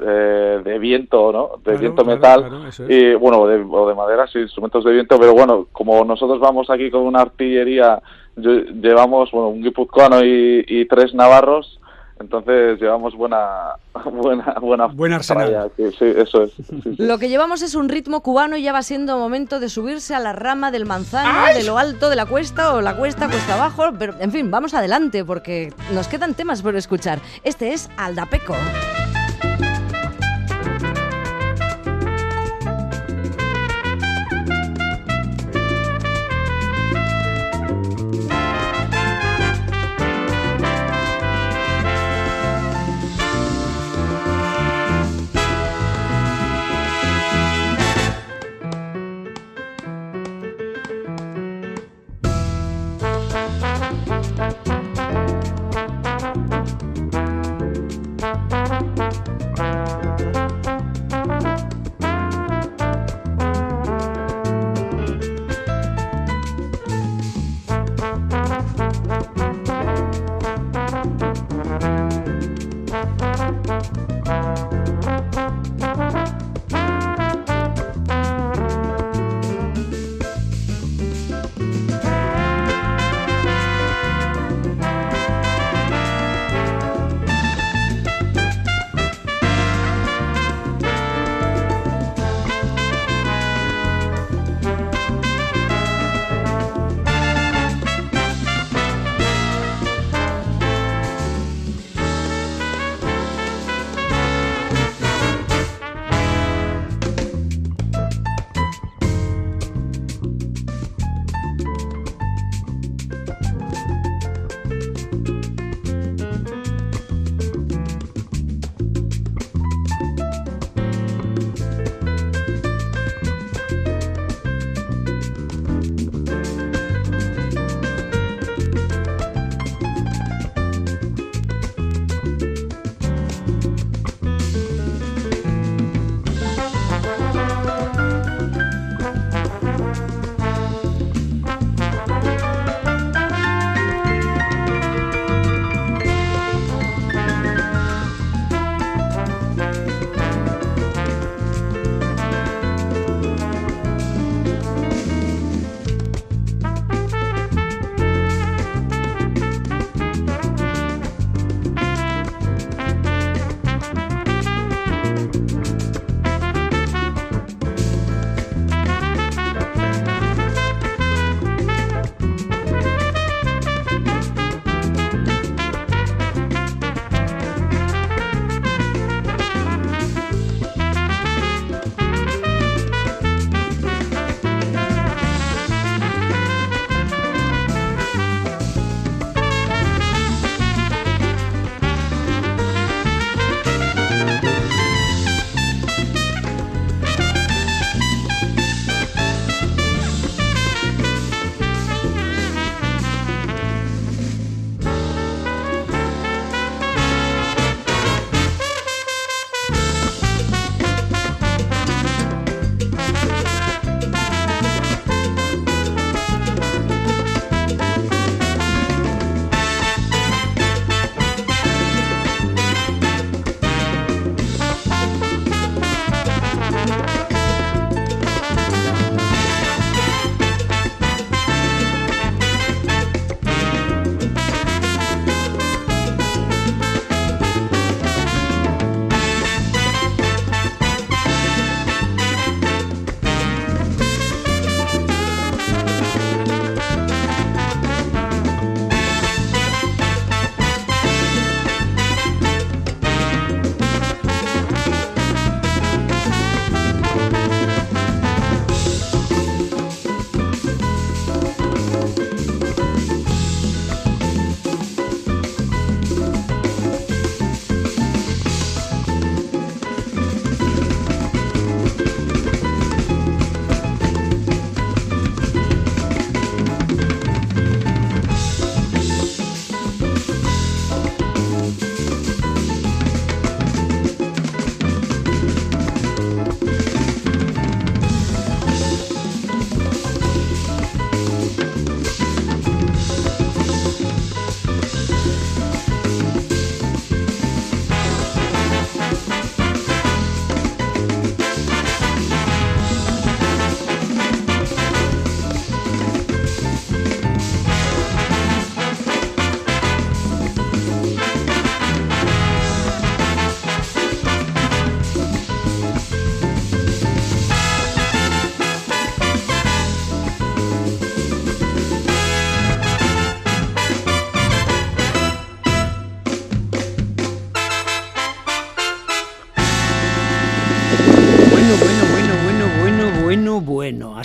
eh, 0.00 0.60
de 0.64 0.78
viento, 0.78 1.32
¿no? 1.32 1.48
De 1.58 1.62
Claro, 1.64 1.78
viento 1.80 2.04
claro, 2.04 2.16
metal 2.20 2.40
claro, 2.48 2.66
eso 2.68 2.84
es. 2.86 2.90
y 2.90 3.14
bueno, 3.14 3.46
de, 3.48 3.56
o 3.68 3.88
de 3.88 3.94
madera, 3.96 4.26
sí, 4.28 4.38
instrumentos 4.38 4.84
de 4.84 4.92
viento, 4.92 5.18
pero 5.18 5.32
bueno, 5.34 5.66
como 5.72 6.04
nosotros 6.04 6.38
vamos 6.38 6.70
aquí 6.70 6.88
con 6.90 7.02
una 7.02 7.22
artillería, 7.22 8.00
lle- 8.36 8.80
llevamos, 8.80 9.30
bueno, 9.32 9.48
un 9.48 9.62
guipuzcoano 9.62 10.24
y, 10.24 10.64
y 10.68 10.84
tres 10.86 11.12
navarros, 11.14 11.80
entonces 12.20 12.80
llevamos 12.80 13.14
buena, 13.14 13.74
buena, 14.12 14.56
buena, 14.60 14.86
Buen 14.86 15.12
arsenal. 15.12 15.70
sí, 15.76 15.84
sí, 15.98 16.04
eso 16.16 16.42
es. 16.42 16.52
sí, 16.52 16.80
sí. 16.82 16.94
Lo 16.98 17.18
que 17.18 17.28
llevamos 17.28 17.62
es 17.62 17.74
un 17.74 17.88
ritmo 17.88 18.22
cubano 18.22 18.56
y 18.56 18.62
ya 18.62 18.72
va 18.72 18.82
siendo 18.82 19.18
momento 19.18 19.60
de 19.60 19.68
subirse 19.68 20.14
a 20.14 20.20
la 20.20 20.32
rama 20.32 20.70
del 20.70 20.86
manzano, 20.86 21.54
de 21.54 21.64
lo 21.64 21.78
alto 21.78 22.10
de 22.10 22.16
la 22.16 22.26
cuesta 22.26 22.74
o 22.74 22.80
la 22.80 22.96
cuesta, 22.96 23.28
cuesta 23.28 23.54
abajo. 23.54 23.92
Pero, 23.98 24.14
en 24.20 24.32
fin, 24.32 24.50
vamos 24.50 24.74
adelante 24.74 25.24
porque 25.24 25.72
nos 25.92 26.08
quedan 26.08 26.34
temas 26.34 26.62
por 26.62 26.76
escuchar. 26.76 27.18
Este 27.44 27.72
es 27.72 27.88
Aldapeco. 27.96 28.54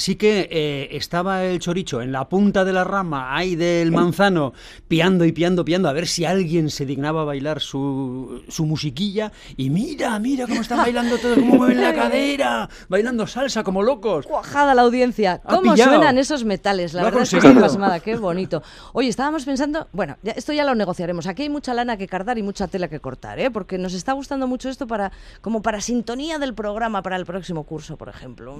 Así 0.03 0.17
que 0.17 0.49
eh, 0.51 0.89
estaba 0.97 1.45
el 1.45 1.59
choricho 1.59 2.01
en 2.01 2.11
la 2.11 2.27
punta 2.27 2.65
de 2.65 2.73
la 2.73 2.83
rama, 2.83 3.37
ahí 3.37 3.55
del 3.55 3.93
manzano, 3.93 4.51
piando 4.89 5.23
y 5.23 5.31
piando, 5.31 5.63
piando, 5.63 5.87
a 5.87 5.93
ver 5.93 6.07
si 6.07 6.25
alguien 6.25 6.69
se 6.69 6.85
dignaba 6.85 7.21
a 7.21 7.23
bailar 7.23 7.61
su, 7.61 8.43
su 8.49 8.65
musiquilla. 8.65 9.31
Y 9.55 9.69
mira, 9.69 10.19
mira 10.19 10.45
cómo 10.45 10.59
están 10.59 10.79
bailando 10.79 11.17
todos, 11.19 11.37
cómo 11.39 11.55
mueven 11.55 11.79
la 11.79 11.93
cadera, 11.95 12.69
bailando 12.89 13.25
salsa 13.27 13.63
como 13.63 13.81
locos. 13.81 14.25
Cuajada 14.27 14.75
la 14.75 14.81
audiencia. 14.81 15.39
¿Cómo 15.41 15.77
suenan 15.77 16.17
esos 16.17 16.43
metales? 16.43 16.93
La 16.93 16.99
Lo 17.03 17.05
verdad 17.05 17.23
es 17.23 17.29
que 17.29 17.37
estoy 17.37 17.53
pasmada, 17.55 18.01
qué 18.01 18.17
bonito. 18.17 18.61
Oye, 18.91 19.07
estábamos 19.07 19.45
pensando, 19.45 19.87
bueno, 19.93 20.17
ya- 20.21 20.33
esto 20.33 20.51
ya 20.51 20.65
lo 20.65 20.75
negociaremos. 20.75 21.27
Aquí 21.27 21.43
hay 21.43 21.49
mucha 21.49 21.73
lana 21.73 21.95
que 21.95 22.07
cardar 22.09 22.37
y 22.37 22.43
mucha 22.43 22.67
tela 22.67 22.89
que 22.89 22.99
cortar, 22.99 23.39
¿eh? 23.39 23.49
Porque 23.51 23.77
nos 23.77 23.93
está 23.93 24.11
gustando 24.11 24.47
mucho 24.47 24.67
esto 24.67 24.85
para, 24.85 25.13
como 25.39 25.61
para 25.61 25.79
sintonía 25.79 26.39
del 26.39 26.53
programa 26.53 27.01
para 27.01 27.15
el 27.15 27.25
próximo 27.25 27.63
curso, 27.63 27.95
por 27.95 28.09
ejemplo. 28.09 28.57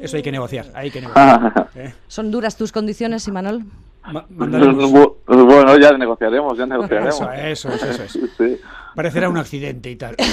Eso 0.00 0.16
hay 0.16 0.22
que 0.22 0.30
negociar, 0.30 0.51
hay 0.74 0.90
que 0.90 1.00
negociar. 1.00 1.70
¿eh? 1.74 1.94
¿Son 2.08 2.30
duras 2.30 2.56
tus 2.56 2.72
condiciones, 2.72 3.26
Imanol? 3.28 3.64
Ma- 4.12 4.26
mandaremos- 4.28 4.90
Bu- 4.92 5.14
Bueno, 5.46 5.76
ya 5.78 5.92
negociaremos, 5.96 6.58
ya 6.58 6.66
negociaremos. 6.66 7.14
Eso, 7.14 7.30
eso, 7.32 7.68
eso, 7.70 7.86
eso 7.86 8.02
es. 8.02 8.12
Sí, 8.12 8.20
sí. 8.36 8.60
Parecerá 8.94 9.28
un 9.28 9.38
accidente 9.38 9.90
y 9.90 9.96
tal. 9.96 10.16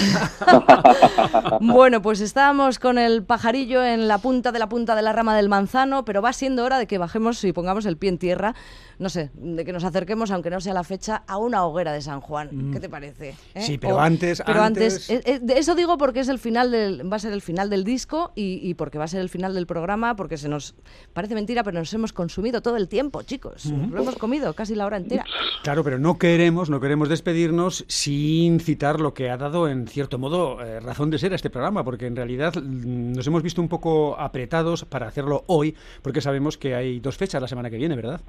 Bueno, 1.61 2.01
pues 2.01 2.21
estábamos 2.21 2.79
con 2.79 2.97
el 2.97 3.23
pajarillo 3.23 3.83
en 3.83 4.07
la 4.07 4.17
punta 4.17 4.51
de 4.51 4.59
la 4.59 4.69
punta 4.69 4.95
de 4.95 5.01
la 5.01 5.13
rama 5.13 5.35
del 5.35 5.49
manzano, 5.49 6.05
pero 6.05 6.21
va 6.21 6.33
siendo 6.33 6.63
hora 6.63 6.77
de 6.77 6.87
que 6.87 6.97
bajemos 6.97 7.43
y 7.43 7.53
pongamos 7.53 7.85
el 7.85 7.97
pie 7.97 8.09
en 8.09 8.17
tierra, 8.17 8.55
no 8.97 9.09
sé, 9.09 9.31
de 9.33 9.65
que 9.65 9.73
nos 9.73 9.83
acerquemos, 9.83 10.31
aunque 10.31 10.49
no 10.49 10.59
sea 10.61 10.73
la 10.73 10.83
fecha, 10.83 11.23
a 11.27 11.37
una 11.37 11.65
hoguera 11.65 11.93
de 11.93 12.01
San 12.01 12.21
Juan. 12.21 12.71
¿Qué 12.71 12.79
te 12.79 12.89
parece? 12.89 13.35
eh? 13.53 13.61
Sí, 13.61 13.77
pero 13.77 13.99
antes- 13.99 14.41
Pero 14.45 14.61
antes- 14.61 15.09
antes, 15.09 15.09
eh, 15.09 15.21
eh, 15.47 15.53
eso 15.57 15.75
digo 15.75 15.97
porque 15.97 16.19
es 16.21 16.29
el 16.29 16.39
final 16.39 16.71
del, 16.71 17.11
va 17.11 17.17
a 17.17 17.19
ser 17.19 17.33
el 17.33 17.41
final 17.41 17.69
del 17.69 17.83
disco 17.83 18.31
y, 18.35 18.59
y 18.63 18.73
porque 18.73 18.97
va 18.97 19.05
a 19.05 19.07
ser 19.07 19.21
el 19.21 19.29
final 19.29 19.53
del 19.53 19.67
programa, 19.67 20.15
porque 20.15 20.37
se 20.37 20.49
nos 20.49 20.75
parece 21.13 21.35
mentira, 21.35 21.63
pero 21.63 21.79
nos 21.79 21.93
hemos 21.93 22.13
consumido 22.13 22.61
todo 22.61 22.77
el 22.77 22.87
tiempo, 22.87 23.21
chicos. 23.23 23.65
Nos 23.65 23.89
Lo 23.91 24.01
hemos 24.01 24.15
comido 24.15 24.53
casi 24.53 24.75
la 24.75 24.85
hora 24.85 24.97
entera. 24.97 25.25
Claro, 25.63 25.83
pero 25.83 25.99
no 25.99 26.17
queremos, 26.17 26.69
no 26.69 26.79
queremos 26.79 27.09
despedirnos 27.09 27.85
sin 27.87 28.48
citar 28.57 29.01
lo 29.01 29.13
que 29.13 29.29
ha 29.29 29.37
dado, 29.37 29.67
en 29.67 29.85
cierto 29.85 30.17
modo, 30.17 30.61
eh, 30.61 30.79
razón 30.79 31.09
de 31.09 31.17
ser 31.17 31.33
a 31.33 31.35
este 31.35 31.49
programa, 31.49 31.83
porque 31.83 32.07
en 32.07 32.15
realidad 32.15 32.53
mm, 32.55 33.13
nos 33.13 33.27
hemos 33.27 33.43
visto 33.43 33.61
un 33.61 33.67
poco 33.67 34.17
apretados 34.17 34.85
para 34.85 35.07
hacerlo 35.07 35.43
hoy, 35.47 35.75
porque 36.01 36.21
sabemos 36.21 36.57
que 36.57 36.73
hay 36.73 36.99
dos 37.01 37.17
fechas 37.17 37.41
la 37.41 37.49
semana 37.49 37.69
que 37.69 37.77
viene, 37.77 37.95
¿verdad? 37.95 38.21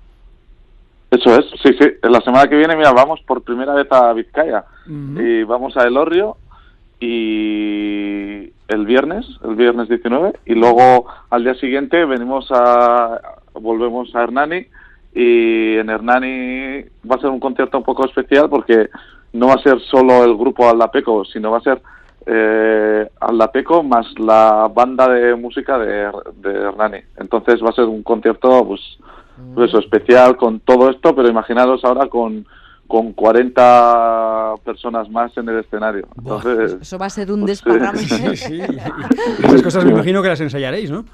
Eso 1.10 1.36
es, 1.36 1.46
sí, 1.62 1.74
sí. 1.78 1.86
La 2.02 2.20
semana 2.20 2.48
que 2.48 2.56
viene, 2.56 2.76
mira, 2.76 2.92
vamos 2.92 3.20
por 3.26 3.42
primera 3.42 3.74
vez 3.74 3.90
a 3.90 4.12
Vizcaya. 4.12 4.64
Y 4.86 5.42
vamos 5.42 5.76
a 5.76 5.86
Elorrio 5.86 6.36
y 7.00 8.52
el 8.68 8.86
viernes, 8.86 9.26
el 9.42 9.56
viernes 9.56 9.88
19. 9.88 10.34
Y 10.46 10.54
luego 10.54 11.06
al 11.30 11.42
día 11.42 11.54
siguiente 11.54 12.04
venimos 12.04 12.46
a, 12.50 13.20
volvemos 13.54 14.14
a 14.14 14.22
Hernani. 14.22 14.66
Y 15.12 15.76
en 15.76 15.90
Hernani 15.90 16.84
va 17.10 17.16
a 17.16 17.20
ser 17.20 17.30
un 17.30 17.40
concierto 17.40 17.78
un 17.78 17.84
poco 17.84 18.06
especial 18.06 18.48
porque 18.48 18.88
no 19.32 19.48
va 19.48 19.54
a 19.54 19.62
ser 19.62 19.80
solo 19.80 20.24
el 20.24 20.36
grupo 20.36 20.68
Aldapeco, 20.68 21.24
sino 21.24 21.50
va 21.50 21.58
a 21.58 21.62
ser 21.62 21.80
eh, 22.26 23.08
Aldapeco 23.20 23.82
más 23.82 24.06
la 24.18 24.68
banda 24.72 25.08
de 25.08 25.34
música 25.34 25.78
de, 25.78 26.10
de 26.36 26.50
Hernani. 26.50 26.98
Entonces 27.16 27.62
va 27.62 27.70
a 27.70 27.74
ser 27.74 27.84
un 27.84 28.02
concierto, 28.02 28.66
pues, 28.66 28.80
pues 29.54 29.70
eso, 29.70 29.78
especial 29.78 30.36
con 30.36 30.60
todo 30.60 30.90
esto, 30.90 31.14
pero 31.14 31.28
imaginaros 31.28 31.84
ahora 31.84 32.06
con, 32.08 32.46
con 32.86 33.12
40 33.12 34.54
personas 34.64 35.08
más 35.10 35.36
en 35.36 35.48
el 35.48 35.60
escenario. 35.60 36.06
Buah, 36.16 36.36
Entonces, 36.38 36.78
Eso 36.82 36.98
va 36.98 37.06
a 37.06 37.10
ser 37.10 37.30
un 37.32 37.40
Pues 37.40 37.62
desparrame. 37.62 37.98
Sí, 38.04 38.36
sí. 38.36 38.60
Y 39.38 39.46
Esas 39.46 39.62
cosas 39.62 39.84
me 39.84 39.92
imagino 39.92 40.22
que 40.22 40.28
las 40.28 40.40
ensayaréis, 40.40 40.90
¿no? 40.90 41.04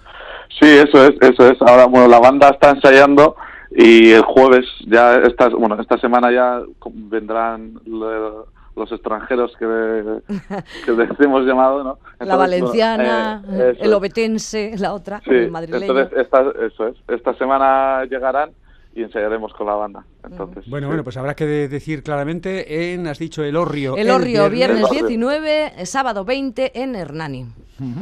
sí, 0.60 0.66
eso 0.66 1.04
es, 1.04 1.10
eso 1.20 1.50
es. 1.50 1.60
Ahora, 1.62 1.86
bueno, 1.86 2.08
la 2.08 2.18
banda 2.18 2.48
está 2.48 2.70
ensayando 2.70 3.36
y 3.78 4.10
el 4.12 4.22
jueves, 4.22 4.64
ya 4.86 5.16
esta, 5.16 5.48
bueno, 5.50 5.78
esta 5.80 5.98
semana 5.98 6.32
ya 6.32 6.62
vendrán 6.94 7.78
lo- 7.84 8.46
los 8.74 8.92
extranjeros 8.92 9.52
que, 9.58 9.64
que 10.84 10.92
les 10.92 11.20
hemos 11.20 11.44
llamado, 11.46 11.82
¿no? 11.84 11.98
La 12.20 12.36
valenciana, 12.36 13.42
bueno, 13.46 13.64
eh, 13.64 13.76
el 13.80 13.92
obetense, 13.94 14.74
la 14.78 14.92
otra, 14.94 15.20
Sí, 15.24 15.30
el 15.30 15.50
madrileño. 15.50 15.84
entonces 15.92 16.18
esta, 16.18 16.44
eso 16.66 16.88
es. 16.88 16.96
Esta 17.08 17.34
semana 17.34 18.04
llegarán 18.04 18.50
y 18.94 19.02
ensayaremos 19.02 19.52
con 19.54 19.66
la 19.66 19.74
banda. 19.74 20.04
Entonces, 20.24 20.64
Bueno, 20.68 20.86
sí. 20.86 20.88
bueno, 20.88 21.04
pues 21.04 21.16
habrá 21.18 21.34
que 21.34 21.44
de- 21.46 21.68
decir 21.68 22.02
claramente 22.02 22.92
en, 22.94 23.06
has 23.06 23.18
dicho, 23.18 23.42
el 23.44 23.56
Orrio. 23.56 23.96
el 23.96 24.10
Orrio, 24.10 24.48
viernes 24.50 24.88
viernes. 24.90 24.90
19, 25.08 25.72
eh, 25.76 25.86
sábado 25.86 26.24
20 26.24 26.82
en 26.82 26.96
Hernani. 26.96 27.46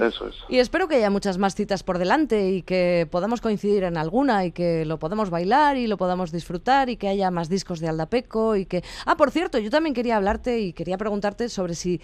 Eso 0.00 0.28
es. 0.28 0.34
Y 0.48 0.58
espero 0.58 0.86
que 0.88 0.96
haya 0.96 1.10
muchas 1.10 1.38
más 1.38 1.54
citas 1.54 1.82
por 1.82 1.98
delante 1.98 2.50
y 2.50 2.62
que 2.62 3.08
podamos 3.10 3.40
coincidir 3.40 3.84
en 3.84 3.96
alguna 3.96 4.44
y 4.44 4.52
que 4.52 4.84
lo 4.84 4.98
podamos 4.98 5.30
bailar 5.30 5.76
y 5.76 5.86
lo 5.86 5.96
podamos 5.96 6.30
disfrutar 6.30 6.88
y 6.90 6.96
que 6.96 7.08
haya 7.08 7.30
más 7.30 7.48
discos 7.48 7.80
de 7.80 7.88
Aldapeco 7.88 8.56
y 8.56 8.66
que... 8.66 8.84
Ah, 9.06 9.16
por 9.16 9.30
cierto, 9.30 9.58
yo 9.58 9.70
también 9.70 9.94
quería 9.94 10.16
hablarte 10.16 10.60
y 10.60 10.72
quería 10.72 10.96
preguntarte 10.96 11.48
sobre 11.48 11.74
si 11.74 12.00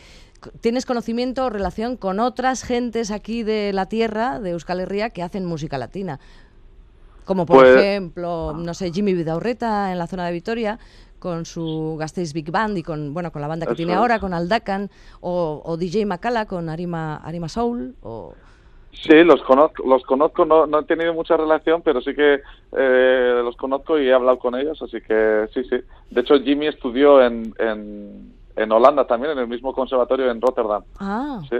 tienes 0.60 0.86
conocimiento 0.86 1.44
o 1.44 1.50
relación 1.50 1.96
con 1.96 2.18
otras 2.18 2.64
gentes 2.64 3.10
aquí 3.10 3.42
de 3.42 3.72
la 3.72 3.86
tierra, 3.86 4.40
de 4.40 4.50
Euskal 4.50 4.80
Herria, 4.80 5.10
que 5.10 5.22
hacen 5.22 5.44
música 5.44 5.78
latina. 5.78 6.18
Como 7.30 7.46
por 7.46 7.58
Pues- 7.58 7.76
ejemplo, 7.76 8.54
no 8.58 8.74
sé, 8.74 8.90
Jimmy 8.90 9.14
Vidaurreta 9.14 9.92
en 9.92 9.98
la 9.98 10.08
zona 10.08 10.26
de 10.26 10.32
Vitoria 10.32 10.80
con 11.20 11.44
su 11.44 11.96
Gasteiz 11.96 12.32
Big 12.32 12.50
Band 12.50 12.76
y 12.76 12.82
con 12.82 13.14
bueno 13.14 13.30
con 13.30 13.40
la 13.40 13.46
banda 13.46 13.66
que 13.66 13.76
tiene 13.76 13.92
es. 13.92 13.98
ahora 13.98 14.18
con 14.18 14.34
Aldacan 14.34 14.90
o, 15.20 15.62
o 15.64 15.76
DJ 15.76 16.06
Macala 16.06 16.46
con 16.46 16.68
Arima 16.68 17.18
Arima 17.18 17.48
Soul 17.48 17.94
o 18.02 18.34
Sí, 18.92 19.22
los 19.22 19.40
conozco, 19.44 19.84
los 19.86 20.02
conozco 20.02 20.44
no, 20.44 20.66
no 20.66 20.80
he 20.80 20.84
tenido 20.86 21.14
mucha 21.14 21.36
relación, 21.36 21.82
pero 21.82 22.00
sí 22.00 22.16
que 22.16 22.40
eh, 22.76 23.40
los 23.44 23.54
conozco 23.56 23.96
y 23.96 24.08
he 24.08 24.12
hablado 24.12 24.40
con 24.40 24.56
ellos, 24.56 24.82
así 24.82 25.00
que 25.00 25.46
sí, 25.54 25.62
sí. 25.70 25.76
De 26.10 26.22
hecho, 26.22 26.34
Jimmy 26.40 26.66
estudió 26.66 27.22
en, 27.24 27.54
en, 27.60 28.34
en 28.56 28.72
Holanda 28.72 29.06
también, 29.06 29.34
en 29.34 29.38
el 29.38 29.46
mismo 29.46 29.72
conservatorio 29.72 30.28
en 30.32 30.40
Rotterdam. 30.40 30.82
ah 30.98 31.40
Sí, 31.48 31.58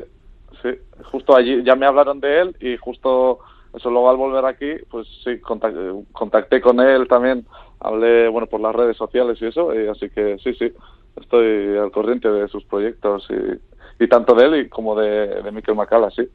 sí. 0.62 0.70
Justo 1.12 1.36
allí 1.36 1.62
ya 1.62 1.76
me 1.76 1.86
hablaron 1.86 2.18
de 2.18 2.40
él 2.40 2.56
y 2.60 2.76
justo 2.76 3.38
eso 3.74 3.90
luego 3.90 4.10
al 4.10 4.16
volver 4.16 4.44
aquí, 4.44 4.72
pues 4.90 5.06
sí, 5.24 5.38
contacté, 5.38 6.60
con 6.60 6.80
él 6.80 7.06
también, 7.08 7.46
hablé, 7.78 8.28
bueno, 8.28 8.46
por 8.46 8.60
las 8.60 8.74
redes 8.74 8.96
sociales 8.96 9.38
y 9.40 9.46
eso, 9.46 9.70
así 9.90 10.10
que 10.10 10.38
sí, 10.38 10.54
sí, 10.54 10.72
estoy 11.20 11.76
al 11.76 11.90
corriente 11.92 12.28
de 12.28 12.48
sus 12.48 12.64
proyectos 12.64 13.28
y, 13.30 14.04
y 14.04 14.08
tanto 14.08 14.34
de 14.34 14.44
él 14.46 14.54
y 14.56 14.68
como 14.68 14.98
de, 14.98 15.42
de 15.42 15.52
Miquel 15.52 15.74
Macala, 15.74 16.10
sí. 16.10 16.28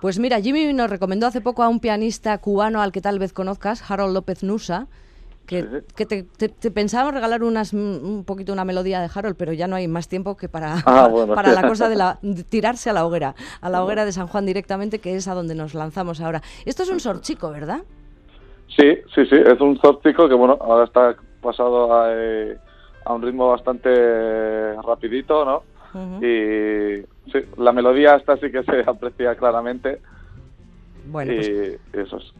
pues 0.00 0.18
mira 0.18 0.40
Jimmy 0.40 0.72
nos 0.72 0.90
recomendó 0.90 1.26
hace 1.26 1.40
poco 1.40 1.62
a 1.62 1.68
un 1.68 1.80
pianista 1.80 2.36
cubano 2.38 2.82
al 2.82 2.92
que 2.92 3.00
tal 3.00 3.18
vez 3.18 3.32
conozcas 3.32 3.88
Harold 3.88 4.14
López 4.14 4.42
Nusa 4.42 4.86
que, 5.48 5.82
que 5.96 6.04
te, 6.06 6.22
te- 6.24 6.50
te 6.50 6.70
pensábamos 6.70 7.14
regalar 7.14 7.42
unas, 7.42 7.72
un 7.72 8.22
poquito 8.26 8.52
una 8.52 8.66
melodía 8.66 9.00
de 9.00 9.08
Harold, 9.12 9.34
pero 9.36 9.54
ya 9.54 9.66
no 9.66 9.76
hay 9.76 9.88
más 9.88 10.06
tiempo 10.06 10.36
que 10.36 10.48
para, 10.48 10.76
Ah, 10.84 11.08
bueno. 11.08 11.34
para 11.34 11.52
la 11.52 11.66
cosa 11.66 11.88
de, 11.88 11.96
la, 11.96 12.18
de 12.22 12.44
tirarse 12.44 12.90
a 12.90 12.92
la 12.92 13.06
hoguera, 13.06 13.34
a 13.62 13.70
la 13.70 13.82
hoguera 13.82 14.04
de 14.04 14.12
San 14.12 14.26
Juan 14.26 14.44
directamente, 14.44 14.98
que 14.98 15.16
es 15.16 15.26
a 15.26 15.32
donde 15.34 15.54
nos 15.54 15.72
lanzamos 15.74 16.20
ahora. 16.20 16.42
Esto 16.66 16.82
es 16.82 16.90
un 16.90 17.00
sorchico, 17.00 17.50
¿verdad? 17.50 17.80
Sí, 18.76 18.98
sí, 19.14 19.24
sí, 19.26 19.34
es 19.36 19.58
un 19.60 19.78
zórtico 19.80 20.28
que 20.28 20.34
bueno, 20.34 20.58
ahora 20.60 20.84
está 20.84 21.16
pasado 21.40 21.92
a, 21.94 22.08
eh, 22.12 22.58
a 23.06 23.14
un 23.14 23.22
ritmo 23.22 23.48
bastante 23.48 24.74
rapidito, 24.82 25.44
¿no? 25.46 25.62
Y 26.20 27.02
sí, 27.32 27.38
la 27.56 27.72
melodía 27.72 28.16
esta 28.16 28.36
sí 28.36 28.52
que 28.52 28.62
se 28.64 28.80
aprecia 28.86 29.34
claramente 29.36 30.00
Bueno, 31.10 31.32
pues 31.34 31.48
y 31.48 31.98
eso 31.98 32.18
es. 32.18 32.32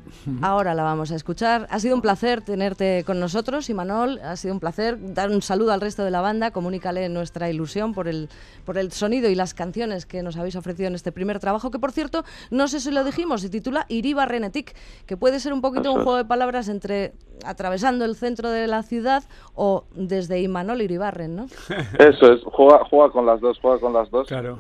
Ahora 0.43 0.75
la 0.75 0.83
vamos 0.83 1.11
a 1.11 1.17
escuchar. 1.17 1.67
Ha 1.71 1.81
sido 1.81 1.95
un 1.95 2.03
placer 2.03 2.43
tenerte 2.43 3.03
con 3.05 3.19
nosotros, 3.19 3.71
Imanol. 3.71 4.21
Ha 4.21 4.37
sido 4.37 4.55
un 4.55 4.61
placer 4.61 4.99
dar 5.15 5.31
un 5.31 5.41
saludo 5.43 5.73
al 5.73 5.81
resto 5.81 6.05
de 6.05 6.11
la 6.11 6.21
banda. 6.21 6.51
Comunícale 6.51 7.09
nuestra 7.09 7.51
ilusión 7.51 7.95
por 7.95 8.09
el, 8.09 8.29
por 8.65 8.77
el 8.77 8.93
sonido 8.93 9.31
y 9.31 9.35
las 9.35 9.55
canciones 9.55 10.07
que 10.07 10.23
nos 10.23 10.37
habéis 10.37 10.57
ofrecido 10.57 10.89
en 10.89 10.95
este 10.95 11.13
primer 11.13 11.39
trabajo, 11.39 11.71
que 11.71 11.79
por 11.79 11.93
cierto, 11.93 12.25
no 12.51 12.69
sé 12.69 12.81
si 12.81 12.91
lo 12.91 13.05
dijimos, 13.05 13.41
se 13.41 13.49
titula 13.49 13.87
Iriba 13.89 14.27
Renetic, 14.27 14.75
que 15.07 15.17
puede 15.17 15.41
ser 15.41 15.53
un 15.53 15.61
poquito 15.61 15.91
un 15.93 16.01
Eso 16.01 16.05
juego 16.05 16.19
de 16.19 16.25
palabras 16.25 16.69
entre 16.69 17.15
atravesando 17.45 18.05
el 18.05 18.15
centro 18.15 18.51
de 18.51 18.67
la 18.67 18.83
ciudad 18.83 19.23
o 19.55 19.85
desde 19.95 20.41
Imanol 20.41 20.83
Iribarren, 20.83 21.37
¿no? 21.37 21.47
Eso 21.99 22.33
es, 22.33 22.43
juega, 22.45 22.85
juega 22.91 23.11
con 23.11 23.27
las 23.27 23.41
dos, 23.41 23.59
juega 23.61 23.79
con 23.79 23.93
las 23.93 24.11
dos. 24.11 24.27
Claro. 24.29 24.59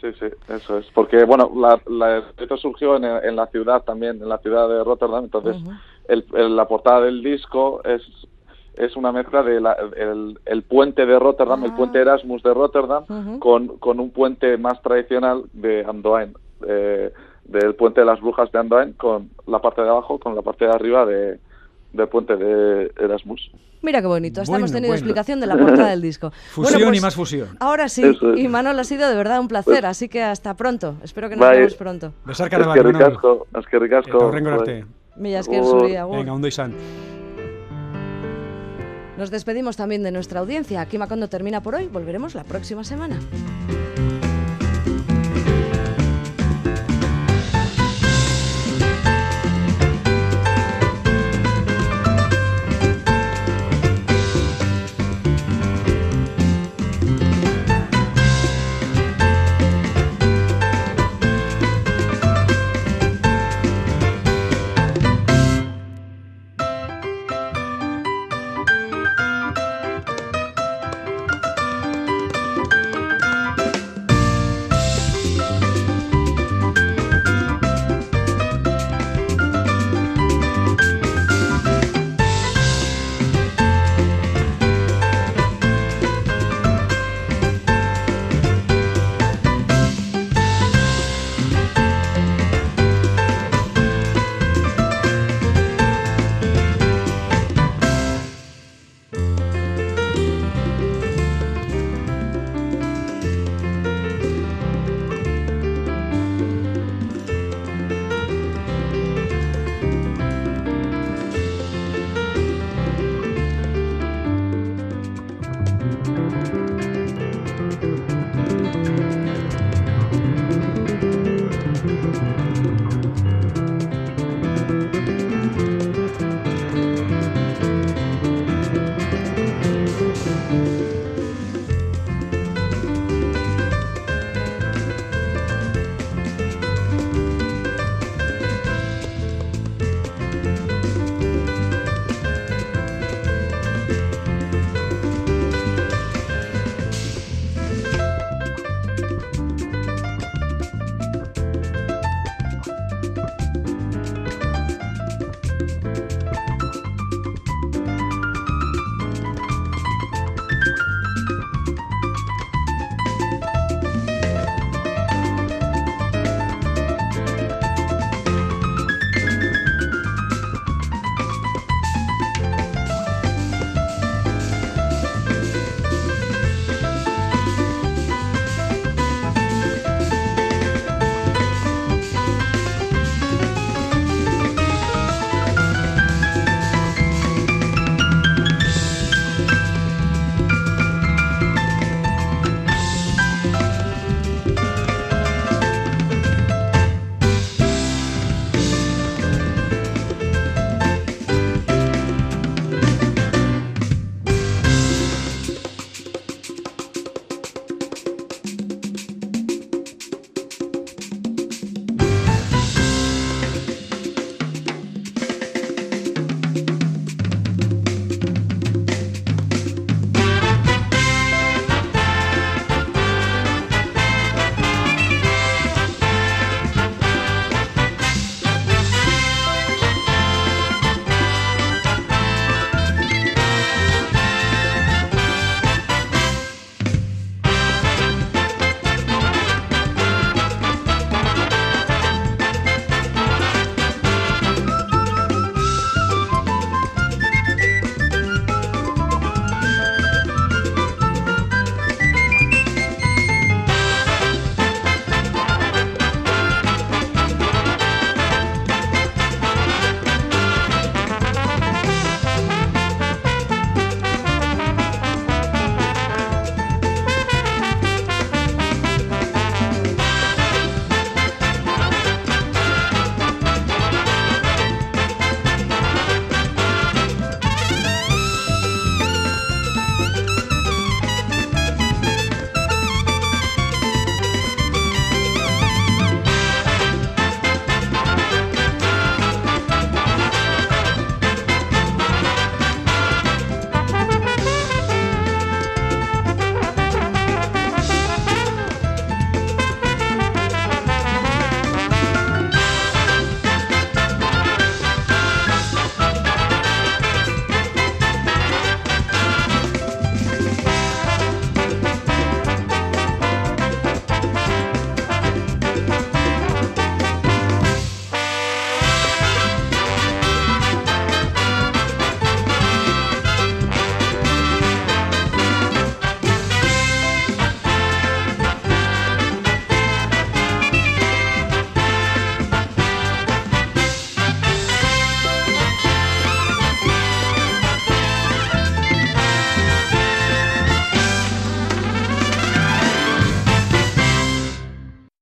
Sí, 0.00 0.08
sí, 0.18 0.26
eso 0.48 0.78
es. 0.78 0.86
Porque, 0.94 1.24
bueno, 1.24 1.50
la, 1.56 1.80
la- 1.86 2.24
esto 2.38 2.56
surgió 2.56 2.96
en, 2.96 3.04
en 3.04 3.36
la 3.36 3.46
ciudad 3.48 3.82
también, 3.82 4.22
en 4.22 4.28
la 4.28 4.38
ciudad 4.38 4.68
de 4.68 4.82
Rotterdam. 4.84 5.24
Entonces, 5.24 5.56
el- 6.08 6.24
el- 6.34 6.56
la 6.56 6.66
portada 6.66 7.00
del 7.02 7.22
disco 7.22 7.82
es 7.84 8.02
es 8.74 8.96
una 8.96 9.12
mezcla 9.12 9.42
de 9.42 9.60
la- 9.60 9.76
el, 9.96 10.38
el 10.46 10.62
puente 10.62 11.04
de 11.04 11.18
Rotterdam, 11.18 11.64
el 11.64 11.72
puente 11.74 11.98
Erasmus 12.00 12.42
de 12.42 12.54
Rotterdam, 12.54 13.04
con, 13.38 13.76
con 13.78 14.00
un 14.00 14.10
puente 14.10 14.56
más 14.56 14.80
tradicional 14.80 15.42
de 15.52 15.84
Andoain, 15.84 16.32
eh, 16.66 17.12
del 17.44 17.74
puente 17.74 18.00
de 18.00 18.06
las 18.06 18.20
brujas 18.20 18.50
de 18.52 18.58
Andoain, 18.58 18.92
con 18.94 19.28
la 19.46 19.58
parte 19.60 19.82
de 19.82 19.88
abajo, 19.88 20.18
con 20.18 20.34
la 20.34 20.40
parte 20.42 20.64
de 20.64 20.70
arriba 20.70 21.04
de, 21.04 21.40
del 21.92 22.08
puente 22.08 22.36
de 22.36 22.92
Erasmus. 22.98 23.50
Mira 23.82 24.00
qué 24.00 24.06
bonito, 24.06 24.42
hasta 24.42 24.50
Bueno, 24.52 24.64
hemos 24.66 24.72
tenido 24.72 24.90
bueno. 24.90 24.98
explicación 24.98 25.40
de 25.40 25.46
la 25.46 25.56
portada 25.56 25.88
del 25.90 26.02
disco. 26.02 26.30
Fusión 26.50 26.80
Bueno, 26.82 26.94
y 26.96 27.00
más 27.00 27.14
fusión. 27.14 27.48
Ahora 27.60 27.88
sí, 27.88 28.02
Eso 28.04 28.34
es. 28.34 28.40
y 28.40 28.46
Manol 28.48 28.78
ha 28.78 28.84
sido 28.84 29.08
de 29.08 29.14
verdad 29.16 29.40
un 29.40 29.48
placer, 29.48 29.86
así 29.86 30.08
que 30.08 30.22
hasta 30.22 30.54
pronto. 30.54 30.96
Espero 31.02 31.28
que 31.30 31.36
nos 31.36 31.46
Bai. 31.46 31.58
vemos 31.58 31.74
pronto. 31.74 32.12
Besarka 32.26 32.58
Es 32.58 32.66
da 32.66 32.74
que 32.74 32.82
ricasco, 32.82 33.46
es 33.58 33.66
que 33.66 33.78
ricasco. 33.78 34.32
Mila 35.16 35.38
esker 35.40 35.58
Agur. 35.60 35.80
zuri, 35.80 35.96
agur. 35.96 36.16
Venga, 36.18 36.32
ondo 36.32 36.46
izan. 36.48 36.74
Nos 39.18 39.30
despedimos 39.30 39.76
también 39.76 40.02
de 40.02 40.12
nuestra 40.12 40.40
audiencia. 40.40 40.80
Aquí 40.80 40.96
Macondo 40.96 41.28
termina 41.28 41.62
por 41.62 41.74
hoy, 41.74 41.88
volveremos 41.88 42.34
la 42.34 42.44
próxima 42.44 42.84
semana. 42.84 43.18